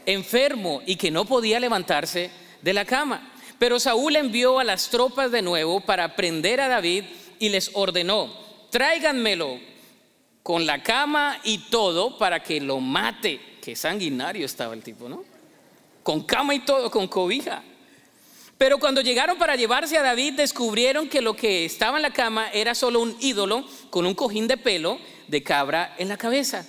Enfermo 0.04 0.82
y 0.84 0.96
que 0.96 1.10
no 1.10 1.24
podía 1.24 1.60
levantarse 1.60 2.30
de 2.60 2.74
la 2.74 2.84
cama. 2.84 3.32
Pero 3.58 3.80
Saúl 3.80 4.16
envió 4.16 4.58
a 4.58 4.64
las 4.64 4.90
tropas 4.90 5.32
de 5.32 5.40
nuevo 5.40 5.80
para 5.80 6.14
prender 6.14 6.60
a 6.60 6.68
David 6.68 7.04
y 7.38 7.48
les 7.48 7.70
ordenó, 7.72 8.30
tráiganmelo 8.68 9.77
con 10.48 10.64
la 10.64 10.82
cama 10.82 11.38
y 11.44 11.58
todo 11.68 12.16
para 12.16 12.42
que 12.42 12.58
lo 12.58 12.80
mate. 12.80 13.58
Qué 13.60 13.76
sanguinario 13.76 14.46
estaba 14.46 14.72
el 14.72 14.82
tipo, 14.82 15.06
¿no? 15.06 15.22
Con 16.02 16.22
cama 16.22 16.54
y 16.54 16.60
todo, 16.60 16.90
con 16.90 17.06
cobija. 17.06 17.62
Pero 18.56 18.78
cuando 18.78 19.02
llegaron 19.02 19.36
para 19.36 19.56
llevarse 19.56 19.98
a 19.98 20.02
David, 20.02 20.38
descubrieron 20.38 21.06
que 21.06 21.20
lo 21.20 21.36
que 21.36 21.66
estaba 21.66 21.98
en 21.98 22.02
la 22.02 22.14
cama 22.14 22.48
era 22.50 22.74
solo 22.74 23.00
un 23.00 23.14
ídolo 23.20 23.62
con 23.90 24.06
un 24.06 24.14
cojín 24.14 24.48
de 24.48 24.56
pelo 24.56 24.98
de 25.26 25.42
cabra 25.42 25.94
en 25.98 26.08
la 26.08 26.16
cabeza. 26.16 26.66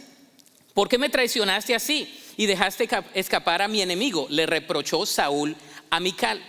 ¿Por 0.74 0.90
qué 0.90 0.98
me 0.98 1.08
traicionaste 1.08 1.74
así 1.74 2.22
y 2.36 2.48
dejaste 2.48 2.86
escapar 3.14 3.62
a 3.62 3.70
mi 3.70 3.82
enemigo? 3.82 4.28
Le 4.30 4.46
reprochó 4.46 5.06
Saúl 5.06 5.56
a 5.90 6.02
Mical. 6.02 6.44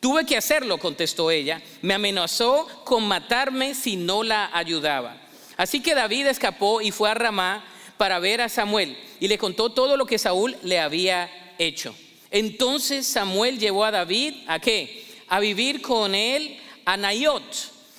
Tuve 0.00 0.26
que 0.26 0.36
hacerlo, 0.36 0.78
contestó 0.78 1.30
ella. 1.30 1.62
Me 1.80 1.94
amenazó 1.94 2.66
con 2.84 3.06
matarme 3.06 3.76
si 3.76 3.94
no 3.94 4.24
la 4.24 4.50
ayudaba. 4.52 5.21
Así 5.62 5.78
que 5.78 5.94
David 5.94 6.26
escapó 6.26 6.80
y 6.80 6.90
fue 6.90 7.08
a 7.08 7.14
Ramá 7.14 7.64
para 7.96 8.18
ver 8.18 8.40
a 8.40 8.48
Samuel 8.48 8.96
y 9.20 9.28
le 9.28 9.38
contó 9.38 9.70
todo 9.70 9.96
lo 9.96 10.06
que 10.06 10.18
Saúl 10.18 10.56
le 10.64 10.80
había 10.80 11.30
hecho. 11.56 11.94
Entonces 12.32 13.06
Samuel 13.06 13.60
llevó 13.60 13.84
a 13.84 13.92
David 13.92 14.34
a 14.48 14.58
qué? 14.58 15.04
A 15.28 15.38
vivir 15.38 15.80
con 15.80 16.16
él 16.16 16.58
a 16.84 16.96
Nayot. 16.96 17.44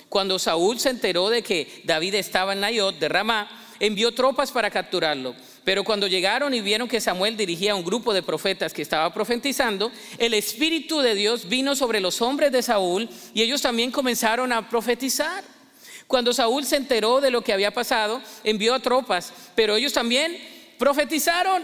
Cuando 0.10 0.40
Saúl 0.40 0.78
se 0.78 0.90
enteró 0.90 1.30
de 1.30 1.42
que 1.42 1.84
David 1.86 2.16
estaba 2.16 2.52
en 2.52 2.60
Nayot 2.60 3.00
de 3.00 3.08
Ramá, 3.08 3.50
envió 3.80 4.14
tropas 4.14 4.52
para 4.52 4.70
capturarlo. 4.70 5.34
Pero 5.64 5.86
cuando 5.86 6.08
llegaron 6.08 6.54
y 6.54 6.60
vieron 6.60 6.90
que 6.90 7.00
Samuel 7.00 7.38
dirigía 7.38 7.72
a 7.72 7.76
un 7.76 7.86
grupo 7.86 8.14
de 8.14 8.24
profetas 8.24 8.74
que 8.74 8.82
estaba 8.82 9.14
profetizando, 9.14 9.90
el 10.18 10.34
Espíritu 10.34 11.00
de 11.00 11.16
Dios 11.16 11.48
vino 11.48 11.78
sobre 11.78 12.02
los 12.02 12.22
hombres 12.22 12.52
de 12.52 12.62
Saúl 12.62 13.08
y 13.34 13.42
ellos 13.42 13.62
también 13.62 13.90
comenzaron 13.90 14.52
a 14.52 14.68
profetizar. 14.68 15.53
Cuando 16.08 16.34
Saúl 16.34 16.66
se 16.66 16.76
enteró 16.76 17.22
de 17.22 17.32
lo 17.32 17.42
que 17.42 17.54
había 17.54 17.72
pasado, 17.72 18.22
envió 18.44 18.74
a 18.74 18.80
tropas, 18.80 19.34
pero 19.56 19.76
ellos 19.76 19.94
también 19.94 20.38
profetizaron. 20.78 21.64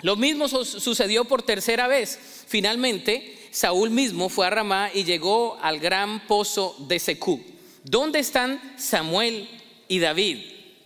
Lo 0.00 0.16
mismo 0.16 0.48
sucedió 0.48 1.24
por 1.24 1.42
tercera 1.42 1.88
vez. 1.88 2.18
Finalmente, 2.46 3.48
Saúl 3.50 3.90
mismo 3.90 4.28
fue 4.28 4.46
a 4.46 4.50
Ramá 4.50 4.90
y 4.94 5.04
llegó 5.04 5.58
al 5.60 5.80
gran 5.80 6.26
pozo 6.26 6.76
de 6.88 6.98
Secú. 6.98 7.42
¿Dónde 7.82 8.20
están 8.20 8.60
Samuel 8.76 9.48
y 9.88 9.98
David? 9.98 10.38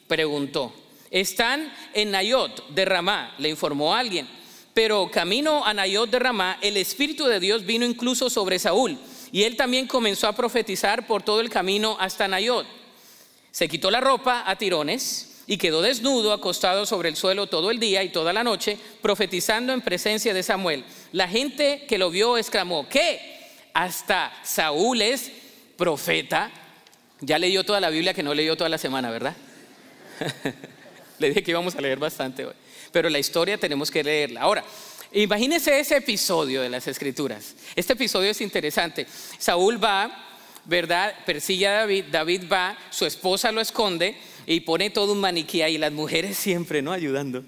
preguntó. 0.09 0.73
Están 1.11 1.73
en 1.93 2.11
Nayot 2.11 2.69
de 2.71 2.85
Ramá, 2.85 3.35
le 3.39 3.51
informó 3.51 3.95
alguien. 3.95 4.27
Pero 4.73 5.11
camino 5.11 5.65
a 5.65 5.75
Nayot 5.75 6.11
de 6.11 6.19
Ramá, 6.19 6.59
el 6.63 6.79
Espíritu 6.79 7.27
de 7.27 7.41
Dios 7.41 7.67
vino 7.67 7.85
incluso 7.85 8.31
sobre 8.31 8.59
Saúl 8.59 8.99
y 9.33 9.45
él 9.45 9.57
también 9.57 9.87
comenzó 9.87 10.29
a 10.29 10.37
profetizar 10.37 11.07
por 11.07 11.23
todo 11.23 11.41
el 11.41 11.49
camino 11.49 11.97
hasta 11.99 12.29
Nayot. 12.29 12.67
Se 13.51 13.67
quitó 13.67 13.91
la 13.91 14.01
ropa 14.01 14.45
a 14.47 14.57
tirones 14.57 15.43
y 15.47 15.57
quedó 15.57 15.81
desnudo, 15.83 16.33
acostado 16.33 16.85
sobre 16.85 17.09
el 17.09 17.17
suelo 17.17 17.47
todo 17.47 17.71
el 17.71 17.81
día 17.81 18.03
y 18.03 18.11
toda 18.11 18.33
la 18.35 18.45
noche, 18.45 18.79
profetizando 19.01 19.73
en 19.73 19.81
presencia 19.81 20.35
de 20.35 20.43
Samuel. 20.43 20.85
La 21.13 21.29
gente 21.29 21.87
que 21.89 21.99
lo 21.99 22.11
vio 22.11 22.37
exclamó, 22.37 22.89
¿qué? 22.89 23.41
Hasta 23.75 24.33
Saúl 24.45 25.01
es 25.01 25.33
profeta. 25.77 26.51
Ya 27.21 27.39
leyó 27.39 27.65
toda 27.65 27.81
la 27.81 27.89
Biblia 27.91 28.15
que 28.15 28.23
no 28.23 28.35
leyó 28.35 28.57
toda 28.57 28.69
la 28.69 28.79
semana, 28.79 29.11
¿verdad? 29.11 29.35
Le 31.19 31.29
dije 31.29 31.43
que 31.43 31.53
íbamos 31.53 31.75
a 31.75 31.81
leer 31.81 31.99
bastante 31.99 32.45
hoy. 32.45 32.55
Pero 32.91 33.09
la 33.09 33.19
historia 33.19 33.57
tenemos 33.57 33.91
que 33.91 34.05
leerla. 34.05 34.43
Ahora, 34.43 34.65
Imagínense 35.15 35.79
ese 35.79 35.97
episodio 35.97 36.63
de 36.63 36.71
las 36.71 36.87
escrituras. 36.89 37.55
Este 37.77 37.93
episodio 37.93 38.31
es 38.31 38.41
interesante. 38.41 39.07
Saúl 39.39 39.83
va, 39.83 40.11
¿verdad? 40.65 41.15
Persigue 41.27 41.67
a 41.67 41.73
David, 41.73 42.07
David 42.11 42.45
va, 42.51 42.79
su 42.91 43.05
esposa 43.05 43.53
lo 43.53 43.61
esconde 43.61 44.17
y 44.47 44.61
pone 44.61 44.89
todo 44.89 45.13
un 45.13 45.21
maniquí 45.21 45.61
ahí, 45.61 45.77
las 45.77 45.93
mujeres 45.93 46.39
siempre, 46.39 46.81
¿no? 46.81 46.93
Ayudando. 46.93 47.45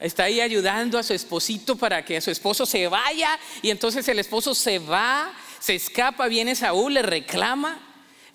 Está 0.00 0.24
ahí 0.24 0.40
ayudando 0.40 0.98
a 0.98 1.04
su 1.04 1.14
esposito 1.14 1.76
para 1.76 2.04
que 2.04 2.20
su 2.20 2.30
esposo 2.30 2.66
se 2.66 2.88
vaya 2.88 3.38
y 3.62 3.70
entonces 3.70 4.06
el 4.08 4.18
esposo 4.18 4.54
se 4.54 4.80
va, 4.80 5.32
se 5.60 5.76
escapa, 5.76 6.26
viene 6.26 6.56
Saúl, 6.56 6.94
le 6.94 7.02
reclama, 7.02 7.78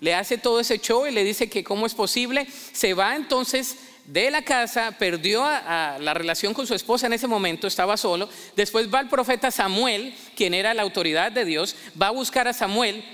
le 0.00 0.14
hace 0.14 0.38
todo 0.38 0.60
ese 0.60 0.78
show 0.80 1.06
y 1.06 1.12
le 1.12 1.24
dice 1.24 1.50
que 1.50 1.62
cómo 1.62 1.86
es 1.86 1.94
posible, 1.94 2.48
se 2.72 2.94
va 2.94 3.14
entonces 3.14 3.76
de 4.04 4.30
la 4.30 4.42
casa, 4.42 4.92
perdió 4.98 5.44
la 5.44 6.14
relación 6.14 6.54
con 6.54 6.66
su 6.66 6.74
esposa 6.74 7.06
en 7.06 7.12
ese 7.12 7.26
momento, 7.26 7.66
estaba 7.66 7.96
solo. 7.96 8.28
Después 8.56 8.92
va 8.92 9.00
el 9.00 9.08
profeta 9.08 9.50
Samuel, 9.50 10.14
quien 10.36 10.54
era 10.54 10.74
la 10.74 10.82
autoridad 10.82 11.32
de 11.32 11.44
Dios, 11.44 11.76
va 12.00 12.08
a 12.08 12.12
buscar 12.12 12.48
a 12.48 12.52
Samuel. 12.52 13.04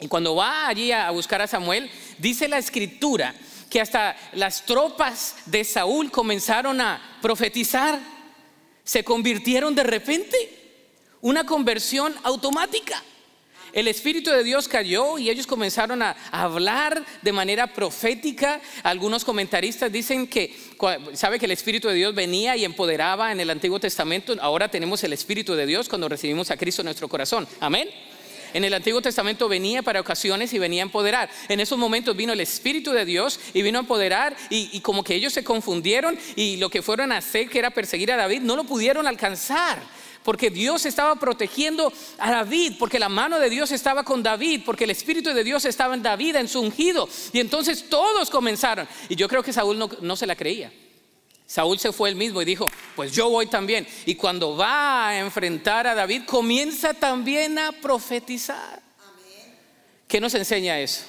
Y 0.00 0.08
cuando 0.08 0.34
va 0.34 0.68
allí 0.68 0.92
a 0.92 1.10
buscar 1.10 1.42
a 1.42 1.46
Samuel, 1.46 1.90
dice 2.18 2.48
la 2.48 2.58
escritura 2.58 3.34
que 3.68 3.80
hasta 3.80 4.16
las 4.32 4.64
tropas 4.64 5.36
de 5.46 5.64
Saúl 5.64 6.10
comenzaron 6.10 6.80
a 6.80 7.18
profetizar. 7.20 7.98
Se 8.84 9.04
convirtieron 9.04 9.74
de 9.74 9.82
repente, 9.82 10.36
una 11.20 11.44
conversión 11.44 12.14
automática. 12.22 13.02
El 13.72 13.88
Espíritu 13.88 14.30
de 14.30 14.44
Dios 14.44 14.68
cayó 14.68 15.18
y 15.18 15.30
ellos 15.30 15.46
comenzaron 15.46 16.02
a 16.02 16.16
hablar 16.30 17.04
de 17.22 17.32
manera 17.32 17.66
profética. 17.72 18.60
Algunos 18.82 19.24
comentaristas 19.24 19.92
dicen 19.92 20.26
que, 20.26 20.54
sabe 21.14 21.38
que 21.38 21.46
el 21.46 21.52
Espíritu 21.52 21.88
de 21.88 21.94
Dios 21.94 22.14
venía 22.14 22.56
y 22.56 22.64
empoderaba 22.64 23.32
en 23.32 23.40
el 23.40 23.50
Antiguo 23.50 23.80
Testamento. 23.80 24.34
Ahora 24.40 24.68
tenemos 24.68 25.02
el 25.04 25.12
Espíritu 25.12 25.54
de 25.54 25.66
Dios 25.66 25.88
cuando 25.88 26.08
recibimos 26.08 26.50
a 26.50 26.56
Cristo 26.56 26.82
en 26.82 26.86
nuestro 26.86 27.08
corazón. 27.08 27.46
Amén. 27.60 27.88
En 28.54 28.64
el 28.64 28.72
Antiguo 28.72 29.02
Testamento 29.02 29.46
venía 29.46 29.82
para 29.82 30.00
ocasiones 30.00 30.52
y 30.54 30.58
venía 30.58 30.82
a 30.82 30.86
empoderar. 30.86 31.28
En 31.48 31.60
esos 31.60 31.78
momentos 31.78 32.16
vino 32.16 32.32
el 32.32 32.40
Espíritu 32.40 32.92
de 32.92 33.04
Dios 33.04 33.38
y 33.52 33.60
vino 33.60 33.78
a 33.78 33.82
empoderar 33.82 34.34
y, 34.48 34.70
y, 34.72 34.80
como 34.80 35.04
que 35.04 35.14
ellos 35.14 35.34
se 35.34 35.44
confundieron 35.44 36.18
y 36.34 36.56
lo 36.56 36.70
que 36.70 36.80
fueron 36.80 37.12
a 37.12 37.18
hacer, 37.18 37.50
que 37.50 37.58
era 37.58 37.70
perseguir 37.70 38.10
a 38.10 38.16
David, 38.16 38.40
no 38.40 38.56
lo 38.56 38.64
pudieron 38.64 39.06
alcanzar 39.06 39.82
porque 40.28 40.50
Dios 40.50 40.84
estaba 40.84 41.16
protegiendo 41.16 41.90
a 42.18 42.30
David, 42.30 42.74
porque 42.78 42.98
la 42.98 43.08
mano 43.08 43.40
de 43.40 43.48
Dios 43.48 43.72
estaba 43.72 44.04
con 44.04 44.22
David, 44.22 44.60
porque 44.62 44.84
el 44.84 44.90
Espíritu 44.90 45.32
de 45.32 45.42
Dios 45.42 45.64
estaba 45.64 45.94
en 45.94 46.02
David, 46.02 46.36
en 46.36 46.48
su 46.48 46.60
ungido. 46.60 47.08
Y 47.32 47.40
entonces 47.40 47.88
todos 47.88 48.28
comenzaron. 48.28 48.86
Y 49.08 49.16
yo 49.16 49.26
creo 49.26 49.42
que 49.42 49.54
Saúl 49.54 49.78
no, 49.78 50.16
se 50.16 50.26
la 50.26 50.36
creía. 50.36 50.70
Saúl 51.46 51.78
se 51.78 51.92
fue 51.92 52.10
él 52.10 52.16
mismo 52.16 52.42
y 52.42 52.44
dijo, 52.44 52.66
pues 52.94 53.10
yo 53.12 53.30
voy 53.30 53.46
también. 53.46 53.88
Y 54.04 54.16
cuando 54.16 54.54
va 54.54 55.08
a 55.08 55.18
enfrentar 55.18 55.86
a 55.86 55.94
David, 55.94 56.24
comienza 56.26 56.92
también 56.92 57.58
a 57.58 57.72
profetizar. 57.72 58.82
¿Qué 60.06 60.20
nos 60.20 60.34
enseña 60.34 60.78
eso? 60.78 61.04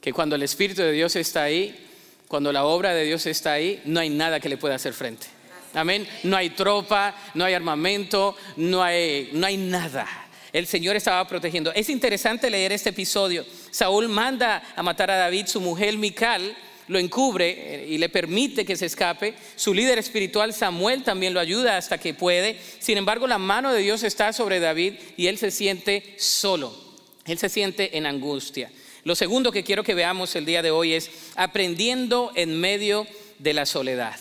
Que 0.00 0.12
cuando 0.12 0.34
el 0.34 0.42
Espíritu 0.42 0.82
de 0.82 0.90
Dios 0.90 1.14
está 1.14 1.44
ahí, 1.44 1.88
cuando 2.26 2.50
la 2.50 2.64
obra 2.64 2.92
de 2.92 3.04
Dios 3.04 3.24
está 3.26 3.52
ahí, 3.52 3.80
no 3.84 4.00
hay 4.00 4.10
nada 4.10 4.40
que 4.40 4.48
le 4.48 4.56
pueda 4.56 4.74
hacer 4.74 4.94
frente. 4.94 5.41
Amén. 5.74 6.06
No 6.22 6.36
hay 6.36 6.50
tropa, 6.50 7.14
no 7.34 7.44
hay 7.44 7.54
armamento, 7.54 8.36
no 8.56 8.82
hay, 8.82 9.30
no 9.32 9.46
hay 9.46 9.56
nada. 9.56 10.06
El 10.52 10.66
Señor 10.66 10.96
estaba 10.96 11.26
protegiendo. 11.26 11.72
Es 11.72 11.88
interesante 11.88 12.50
leer 12.50 12.72
este 12.72 12.90
episodio. 12.90 13.44
Saúl 13.70 14.08
manda 14.08 14.62
a 14.76 14.82
matar 14.82 15.10
a 15.10 15.16
David, 15.16 15.46
su 15.46 15.60
mujer 15.60 15.96
Mical 15.96 16.54
lo 16.88 16.98
encubre 16.98 17.48
eh, 17.56 17.86
y 17.88 17.96
le 17.96 18.08
permite 18.08 18.64
que 18.64 18.76
se 18.76 18.86
escape. 18.86 19.34
Su 19.56 19.72
líder 19.72 19.98
espiritual 19.98 20.52
Samuel 20.52 21.02
también 21.02 21.32
lo 21.32 21.40
ayuda 21.40 21.76
hasta 21.76 21.96
que 21.96 22.12
puede. 22.12 22.58
Sin 22.80 22.98
embargo, 22.98 23.26
la 23.26 23.38
mano 23.38 23.72
de 23.72 23.80
Dios 23.80 24.02
está 24.02 24.32
sobre 24.32 24.60
David 24.60 24.94
y 25.16 25.28
él 25.28 25.38
se 25.38 25.50
siente 25.50 26.14
solo. 26.18 26.76
Él 27.24 27.38
se 27.38 27.48
siente 27.48 27.96
en 27.96 28.04
angustia. 28.04 28.70
Lo 29.04 29.14
segundo 29.14 29.52
que 29.52 29.64
quiero 29.64 29.84
que 29.84 29.94
veamos 29.94 30.36
el 30.36 30.44
día 30.44 30.60
de 30.60 30.70
hoy 30.70 30.92
es 30.92 31.10
aprendiendo 31.34 32.30
en 32.34 32.60
medio 32.60 33.06
de 33.38 33.54
la 33.54 33.64
soledad 33.64 34.16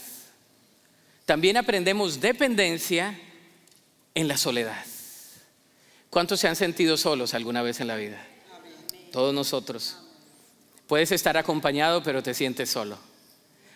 también 1.32 1.56
aprendemos 1.56 2.20
dependencia 2.20 3.18
en 4.16 4.28
la 4.28 4.36
soledad. 4.36 4.86
¿Cuántos 6.10 6.42
se 6.42 6.50
han 6.50 6.58
sentido 6.58 6.98
solos 6.98 7.34
alguna 7.34 7.62
vez 7.62 7.80
en 7.80 7.88
la 7.88 7.96
vida? 7.96 8.22
Todos 9.14 9.34
nosotros. 9.34 9.96
Puedes 10.88 11.14
estar 11.14 11.38
acompañado, 11.38 12.04
pero 12.04 12.22
te 12.22 12.34
sientes 12.34 12.70
solo. 12.70 13.00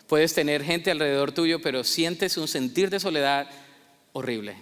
Puedes 0.08 0.34
tener 0.34 0.66
gente 0.66 0.92
alrededor 0.92 1.32
tuyo, 1.32 1.62
pero 1.62 1.86
sientes 1.86 2.36
un 2.36 2.50
sentir 2.50 2.90
de 2.90 3.00
soledad 3.00 3.48
horrible. 4.12 4.58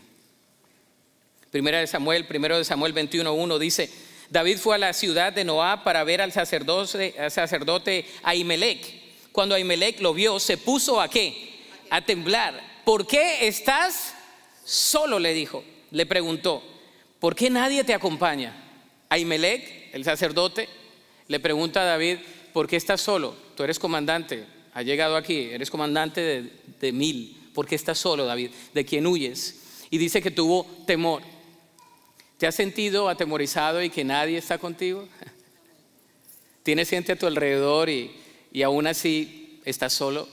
Primera 1.50 1.80
de 1.80 1.88
Samuel, 1.88 2.28
primero 2.28 2.60
de 2.60 2.64
Samuel 2.64 2.94
21.1 2.94 3.58
dice, 3.58 3.90
David 4.30 4.60
fue 4.60 4.76
a 4.76 4.78
la 4.78 4.94
ciudad 4.94 5.34
de 5.34 5.44
Noá 5.44 5.84
para 5.84 6.04
ver 6.04 6.22
al 6.22 6.32
sacerdote, 6.32 7.16
al 7.18 7.32
sacerdote 7.32 8.06
Ahimelech. 8.22 9.32
Cuando 9.32 9.56
Ahimelech 9.56 10.00
lo 10.00 10.14
vio, 10.14 10.40
se 10.40 10.60
puso 10.60 11.02
a 11.02 11.08
qué? 11.08 11.56
A 11.90 12.06
temblar 12.06 12.73
¿por 12.86 13.08
qué 13.08 13.48
estás 13.48 14.14
solo? 14.64 15.20
le 15.20 15.34
dijo, 15.34 15.64
le 15.92 16.06
preguntó, 16.06 16.64
¿por 17.20 17.36
qué 17.36 17.50
nadie 17.50 17.84
te 17.84 17.94
acompaña? 17.94 18.56
Ahimelech, 19.10 19.94
el 19.94 20.04
sacerdote, 20.04 20.68
le 21.28 21.40
pregunta 21.40 21.82
a 21.82 21.86
David, 21.86 22.18
¿por 22.52 22.68
qué 22.68 22.76
estás 22.76 23.02
solo? 23.02 23.36
Tú 23.56 23.64
eres 23.64 23.80
comandante, 23.80 24.46
ha 24.74 24.82
llegado 24.82 25.16
aquí, 25.16 25.50
eres 25.52 25.70
comandante 25.70 26.22
de, 26.22 26.52
de 26.80 26.92
mil, 26.92 27.50
¿por 27.54 27.68
qué 27.68 27.76
estás 27.76 27.98
solo, 27.98 28.26
David? 28.26 28.52
¿De 28.74 28.86
quién 28.86 29.06
huyes? 29.06 29.86
Y 29.90 29.98
dice 29.98 30.22
que 30.22 30.32
tuvo 30.32 30.66
temor. 30.88 31.22
¿Te 32.38 32.48
has 32.48 32.56
sentido 32.56 33.08
atemorizado 33.08 33.82
y 33.82 33.90
que 33.90 34.04
nadie 34.04 34.38
está 34.38 34.58
contigo? 34.58 35.08
¿Tienes 36.64 36.90
gente 36.90 37.12
a 37.12 37.16
tu 37.16 37.28
alrededor 37.28 37.90
y, 37.90 38.12
y 38.52 38.64
aún 38.64 38.88
así 38.88 39.62
estás 39.66 39.94
solo? 39.94 40.28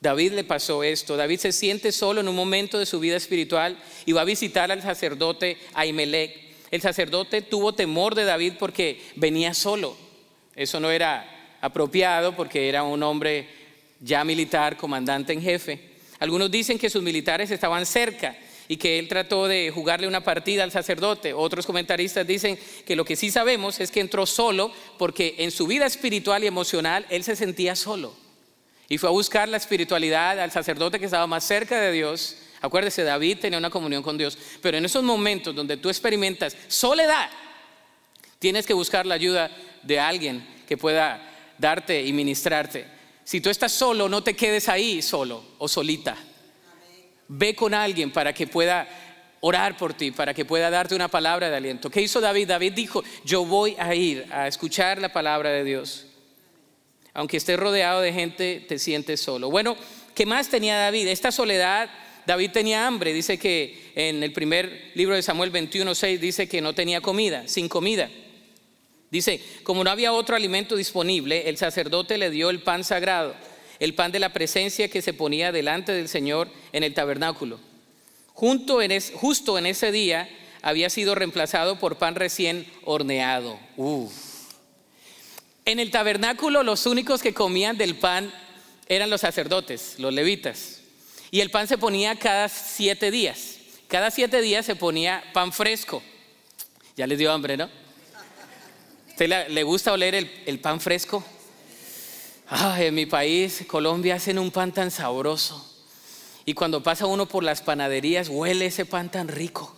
David 0.00 0.32
le 0.32 0.44
pasó 0.44 0.84
esto. 0.84 1.16
David 1.16 1.40
se 1.40 1.52
siente 1.52 1.90
solo 1.92 2.20
en 2.20 2.28
un 2.28 2.36
momento 2.36 2.78
de 2.78 2.86
su 2.86 3.00
vida 3.00 3.16
espiritual 3.16 3.76
y 4.06 4.12
va 4.12 4.20
a 4.20 4.24
visitar 4.24 4.70
al 4.70 4.82
sacerdote 4.82 5.58
Ahimelech. 5.74 6.48
El 6.70 6.80
sacerdote 6.80 7.42
tuvo 7.42 7.74
temor 7.74 8.14
de 8.14 8.24
David 8.24 8.54
porque 8.58 9.00
venía 9.16 9.54
solo. 9.54 9.96
Eso 10.54 10.78
no 10.80 10.90
era 10.90 11.56
apropiado 11.60 12.36
porque 12.36 12.68
era 12.68 12.82
un 12.82 13.02
hombre 13.02 13.48
ya 14.00 14.24
militar, 14.24 14.76
comandante 14.76 15.32
en 15.32 15.42
jefe. 15.42 15.80
Algunos 16.20 16.50
dicen 16.50 16.78
que 16.78 16.90
sus 16.90 17.02
militares 17.02 17.50
estaban 17.50 17.86
cerca 17.86 18.36
y 18.68 18.76
que 18.76 18.98
él 18.98 19.08
trató 19.08 19.48
de 19.48 19.70
jugarle 19.70 20.06
una 20.06 20.22
partida 20.22 20.62
al 20.62 20.70
sacerdote. 20.70 21.32
Otros 21.32 21.66
comentaristas 21.66 22.26
dicen 22.26 22.58
que 22.86 22.96
lo 22.96 23.04
que 23.04 23.16
sí 23.16 23.30
sabemos 23.30 23.80
es 23.80 23.90
que 23.90 24.00
entró 24.00 24.26
solo 24.26 24.70
porque 24.98 25.36
en 25.38 25.50
su 25.50 25.66
vida 25.66 25.86
espiritual 25.86 26.44
y 26.44 26.48
emocional 26.48 27.06
él 27.08 27.24
se 27.24 27.34
sentía 27.34 27.74
solo. 27.74 28.27
Y 28.88 28.96
fue 28.96 29.10
a 29.10 29.12
buscar 29.12 29.48
la 29.48 29.58
espiritualidad 29.58 30.40
al 30.40 30.50
sacerdote 30.50 30.98
que 30.98 31.04
estaba 31.04 31.26
más 31.26 31.44
cerca 31.44 31.78
de 31.78 31.92
Dios. 31.92 32.36
Acuérdese, 32.62 33.04
David 33.04 33.38
tenía 33.38 33.58
una 33.58 33.70
comunión 33.70 34.02
con 34.02 34.16
Dios. 34.16 34.38
Pero 34.62 34.78
en 34.78 34.84
esos 34.86 35.02
momentos 35.02 35.54
donde 35.54 35.76
tú 35.76 35.90
experimentas 35.90 36.56
soledad, 36.68 37.28
tienes 38.38 38.66
que 38.66 38.72
buscar 38.72 39.04
la 39.04 39.14
ayuda 39.14 39.50
de 39.82 40.00
alguien 40.00 40.46
que 40.66 40.78
pueda 40.78 41.20
darte 41.58 42.02
y 42.02 42.12
ministrarte. 42.14 42.86
Si 43.24 43.42
tú 43.42 43.50
estás 43.50 43.72
solo, 43.72 44.08
no 44.08 44.22
te 44.22 44.34
quedes 44.34 44.70
ahí 44.70 45.02
solo 45.02 45.44
o 45.58 45.68
solita. 45.68 46.16
Ve 47.28 47.54
con 47.54 47.74
alguien 47.74 48.10
para 48.10 48.32
que 48.32 48.46
pueda 48.46 48.88
orar 49.40 49.76
por 49.76 49.92
ti, 49.92 50.12
para 50.12 50.32
que 50.32 50.46
pueda 50.46 50.70
darte 50.70 50.94
una 50.94 51.08
palabra 51.08 51.50
de 51.50 51.56
aliento. 51.56 51.90
¿Qué 51.90 52.00
hizo 52.00 52.22
David? 52.22 52.48
David 52.48 52.72
dijo, 52.72 53.04
yo 53.22 53.44
voy 53.44 53.76
a 53.78 53.94
ir 53.94 54.26
a 54.32 54.48
escuchar 54.48 54.98
la 54.98 55.12
palabra 55.12 55.50
de 55.50 55.62
Dios 55.62 56.07
aunque 57.18 57.36
estés 57.36 57.58
rodeado 57.58 58.00
de 58.00 58.12
gente, 58.12 58.64
te 58.68 58.78
sientes 58.78 59.20
solo. 59.20 59.50
Bueno, 59.50 59.76
¿qué 60.14 60.24
más 60.24 60.50
tenía 60.50 60.78
David? 60.78 61.08
Esta 61.08 61.32
soledad, 61.32 61.90
David 62.24 62.52
tenía 62.52 62.86
hambre. 62.86 63.12
Dice 63.12 63.38
que 63.38 63.90
en 63.96 64.22
el 64.22 64.32
primer 64.32 64.92
libro 64.94 65.16
de 65.16 65.22
Samuel 65.22 65.52
21.6 65.52 66.20
dice 66.20 66.48
que 66.48 66.60
no 66.60 66.76
tenía 66.76 67.00
comida, 67.00 67.48
sin 67.48 67.68
comida. 67.68 68.08
Dice, 69.10 69.40
como 69.64 69.82
no 69.82 69.90
había 69.90 70.12
otro 70.12 70.36
alimento 70.36 70.76
disponible, 70.76 71.48
el 71.48 71.56
sacerdote 71.56 72.18
le 72.18 72.30
dio 72.30 72.50
el 72.50 72.62
pan 72.62 72.84
sagrado, 72.84 73.34
el 73.80 73.94
pan 73.94 74.12
de 74.12 74.20
la 74.20 74.32
presencia 74.32 74.88
que 74.88 75.02
se 75.02 75.12
ponía 75.12 75.50
delante 75.50 75.90
del 75.90 76.06
Señor 76.06 76.48
en 76.72 76.84
el 76.84 76.94
tabernáculo. 76.94 77.58
Justo 78.32 78.80
en 78.80 79.66
ese 79.66 79.90
día 79.90 80.28
había 80.62 80.88
sido 80.88 81.16
reemplazado 81.16 81.80
por 81.80 81.96
pan 81.96 82.14
recién 82.14 82.64
horneado. 82.84 83.58
Uf. 83.76 84.37
En 85.68 85.78
el 85.78 85.90
tabernáculo 85.90 86.62
los 86.62 86.86
únicos 86.86 87.20
que 87.20 87.34
comían 87.34 87.76
del 87.76 87.94
pan 87.94 88.32
eran 88.86 89.10
los 89.10 89.20
sacerdotes, 89.20 89.96
los 89.98 90.14
levitas. 90.14 90.78
Y 91.30 91.40
el 91.40 91.50
pan 91.50 91.68
se 91.68 91.76
ponía 91.76 92.18
cada 92.18 92.48
siete 92.48 93.10
días. 93.10 93.56
Cada 93.86 94.10
siete 94.10 94.40
días 94.40 94.64
se 94.64 94.76
ponía 94.76 95.22
pan 95.34 95.52
fresco. 95.52 96.02
Ya 96.96 97.06
les 97.06 97.18
dio 97.18 97.30
hambre, 97.30 97.58
¿no? 97.58 97.68
¿Usted 99.10 99.48
le 99.48 99.62
gusta 99.62 99.92
oler 99.92 100.14
el, 100.46 100.58
pan 100.58 100.80
fresco? 100.80 101.22
en 102.78 102.94
mi 102.94 103.04
país, 103.04 103.64
Colombia, 103.66 104.14
hacen 104.14 104.38
un 104.38 104.50
pan 104.50 104.72
tan 104.72 104.90
sabroso. 104.90 105.70
Y 106.46 106.54
cuando 106.54 106.82
pasa 106.82 107.04
uno 107.04 107.26
por 107.26 107.44
las 107.44 107.60
panaderías, 107.60 108.30
huele 108.30 108.64
ese 108.64 108.86
pan 108.86 109.10
tan 109.10 109.28
rico. 109.28 109.76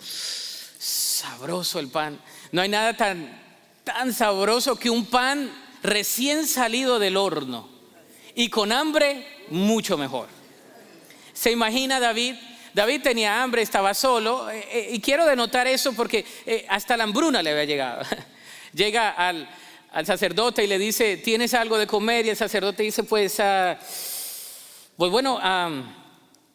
Sabroso 0.78 1.80
el 1.80 1.88
pan. 1.88 2.20
No 2.52 2.62
hay 2.62 2.68
nada 2.68 2.96
tan, 2.96 3.42
tan 3.82 4.14
sabroso 4.14 4.76
que 4.76 4.88
un 4.88 5.06
pan 5.06 5.68
recién 5.82 6.46
salido 6.46 6.98
del 6.98 7.16
horno 7.16 7.68
y 8.34 8.48
con 8.48 8.72
hambre, 8.72 9.26
mucho 9.48 9.98
mejor. 9.98 10.28
¿Se 11.32 11.50
imagina 11.50 12.00
David? 12.00 12.34
David 12.74 13.02
tenía 13.02 13.42
hambre, 13.42 13.62
estaba 13.62 13.94
solo, 13.94 14.50
eh, 14.50 14.64
eh, 14.70 14.88
y 14.92 15.00
quiero 15.00 15.26
denotar 15.26 15.66
eso 15.66 15.92
porque 15.92 16.24
eh, 16.46 16.64
hasta 16.68 16.96
la 16.96 17.04
hambruna 17.04 17.42
le 17.42 17.50
había 17.50 17.64
llegado. 17.64 18.02
Llega 18.72 19.10
al, 19.10 19.48
sacerdote 20.04 20.62
y 20.62 20.68
le 20.68 20.78
dice, 20.78 21.16
¿tienes 21.16 21.52
algo 21.54 21.76
de 21.76 21.86
comer? 21.86 22.24
Y 22.24 22.30
el 22.30 22.36
sacerdote 22.36 22.84
dice, 22.84 23.02
pues, 23.02 23.40
ah, 23.40 23.76
pues 24.96 25.10
bueno, 25.10 25.40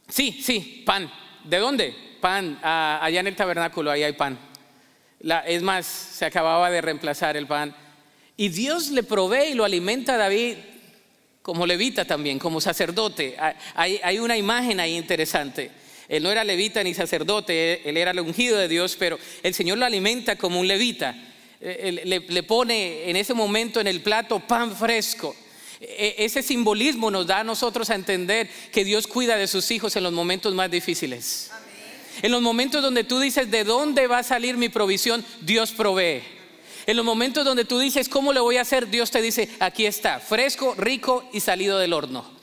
sí, 0.08 0.40
sí, 0.42 0.84
pan. 0.86 1.12
¿De 1.44 1.58
dónde? 1.58 1.94
Pan, 2.22 2.58
ah, 2.64 3.00
allá 3.02 3.20
en 3.20 3.28
el 3.28 3.36
tabernáculo, 3.36 3.92
ahí 3.92 4.04
hay 4.04 4.14
pan. 4.14 4.40
es 5.46 5.62
más, 5.62 5.86
se 5.86 6.24
acababa 6.24 6.70
de 6.70 6.80
reemplazar 6.80 7.36
el 7.36 7.46
pan. 7.46 7.76
Y 8.38 8.50
Dios 8.50 8.92
le 8.92 9.04
provee 9.04 9.52
y 9.52 9.54
lo 9.54 9.64
alimenta 9.64 10.16
a 10.16 10.18
David 10.18 10.56
como 11.42 11.66
levita 11.66 12.06
también, 12.06 12.40
como 12.40 12.60
sacerdote. 12.60 13.38
Hay, 13.76 14.20
una 14.20 14.36
imagen 14.36 14.80
ahí 14.80 14.98
interesante. 14.98 15.70
Él 16.10 16.24
no 16.24 16.32
era 16.32 16.44
levita 16.44 16.84
ni 16.84 16.94
sacerdote, 16.94 17.88
él 17.88 17.98
era 17.98 18.12
el 18.12 18.20
ungido 18.20 18.58
de 18.58 18.68
Dios, 18.68 18.96
pero 18.98 19.20
el 19.44 19.54
Señor 19.54 19.78
lo 19.78 19.86
alimenta 19.86 20.38
como 20.38 20.60
un 20.60 20.68
levita. 20.68 21.16
Le, 21.62 22.20
le 22.20 22.44
pone 22.44 23.10
en 23.10 23.16
ese 23.16 23.34
momento 23.34 23.80
en 23.80 23.88
el 23.88 24.02
plato 24.02 24.40
pan 24.40 24.76
fresco. 24.76 25.36
E, 25.80 26.16
ese 26.20 26.42
simbolismo 26.42 27.12
nos 27.12 27.28
da 27.28 27.40
a 27.40 27.44
nosotros 27.44 27.90
a 27.90 27.96
entender 27.96 28.50
que 28.72 28.84
Dios 28.84 29.08
cuida 29.08 29.36
de 29.36 29.48
sus 29.48 29.70
hijos 29.72 29.96
en 29.96 30.04
los 30.04 30.14
momentos 30.14 30.54
más 30.54 30.70
difíciles. 30.72 31.52
En 32.22 32.32
los 32.32 32.42
momentos 32.42 32.82
donde 32.82 33.04
tú 33.04 33.20
dices, 33.20 33.52
¿de 33.52 33.64
dónde 33.64 34.08
va 34.08 34.20
a 34.20 34.24
salir 34.24 34.58
mi 34.58 34.70
provisión? 34.70 35.24
Dios 35.42 35.72
provee. 35.72 36.35
En 36.88 36.98
los 36.98 37.06
momentos 37.06 37.44
donde 37.44 37.66
tú 37.66 37.80
dices, 37.80 38.08
¿cómo 38.08 38.32
lo 38.32 38.44
voy 38.44 38.58
a 38.58 38.62
hacer? 38.62 38.88
Dios 38.90 39.10
te 39.10 39.22
dice, 39.22 39.50
aquí 39.60 39.86
está, 39.86 40.20
fresco, 40.20 40.76
rico 40.78 41.28
y 41.34 41.40
salido 41.40 41.80
del 41.80 41.94
horno. 41.94 42.36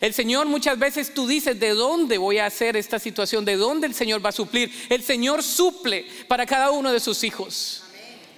El 0.00 0.12
Señor 0.12 0.46
muchas 0.46 0.78
veces 0.78 1.14
tú 1.14 1.26
dices, 1.26 1.58
¿de 1.58 1.70
dónde 1.70 2.18
voy 2.18 2.38
a 2.38 2.46
hacer 2.46 2.76
esta 2.76 2.98
situación? 2.98 3.44
¿De 3.44 3.56
dónde 3.56 3.86
el 3.86 3.94
Señor 3.94 4.24
va 4.24 4.28
a 4.28 4.32
suplir? 4.32 4.70
El 4.90 5.02
Señor 5.02 5.42
suple 5.42 6.06
para 6.28 6.46
cada 6.46 6.70
uno 6.70 6.92
de 6.92 7.00
sus 7.00 7.24
hijos. 7.24 7.82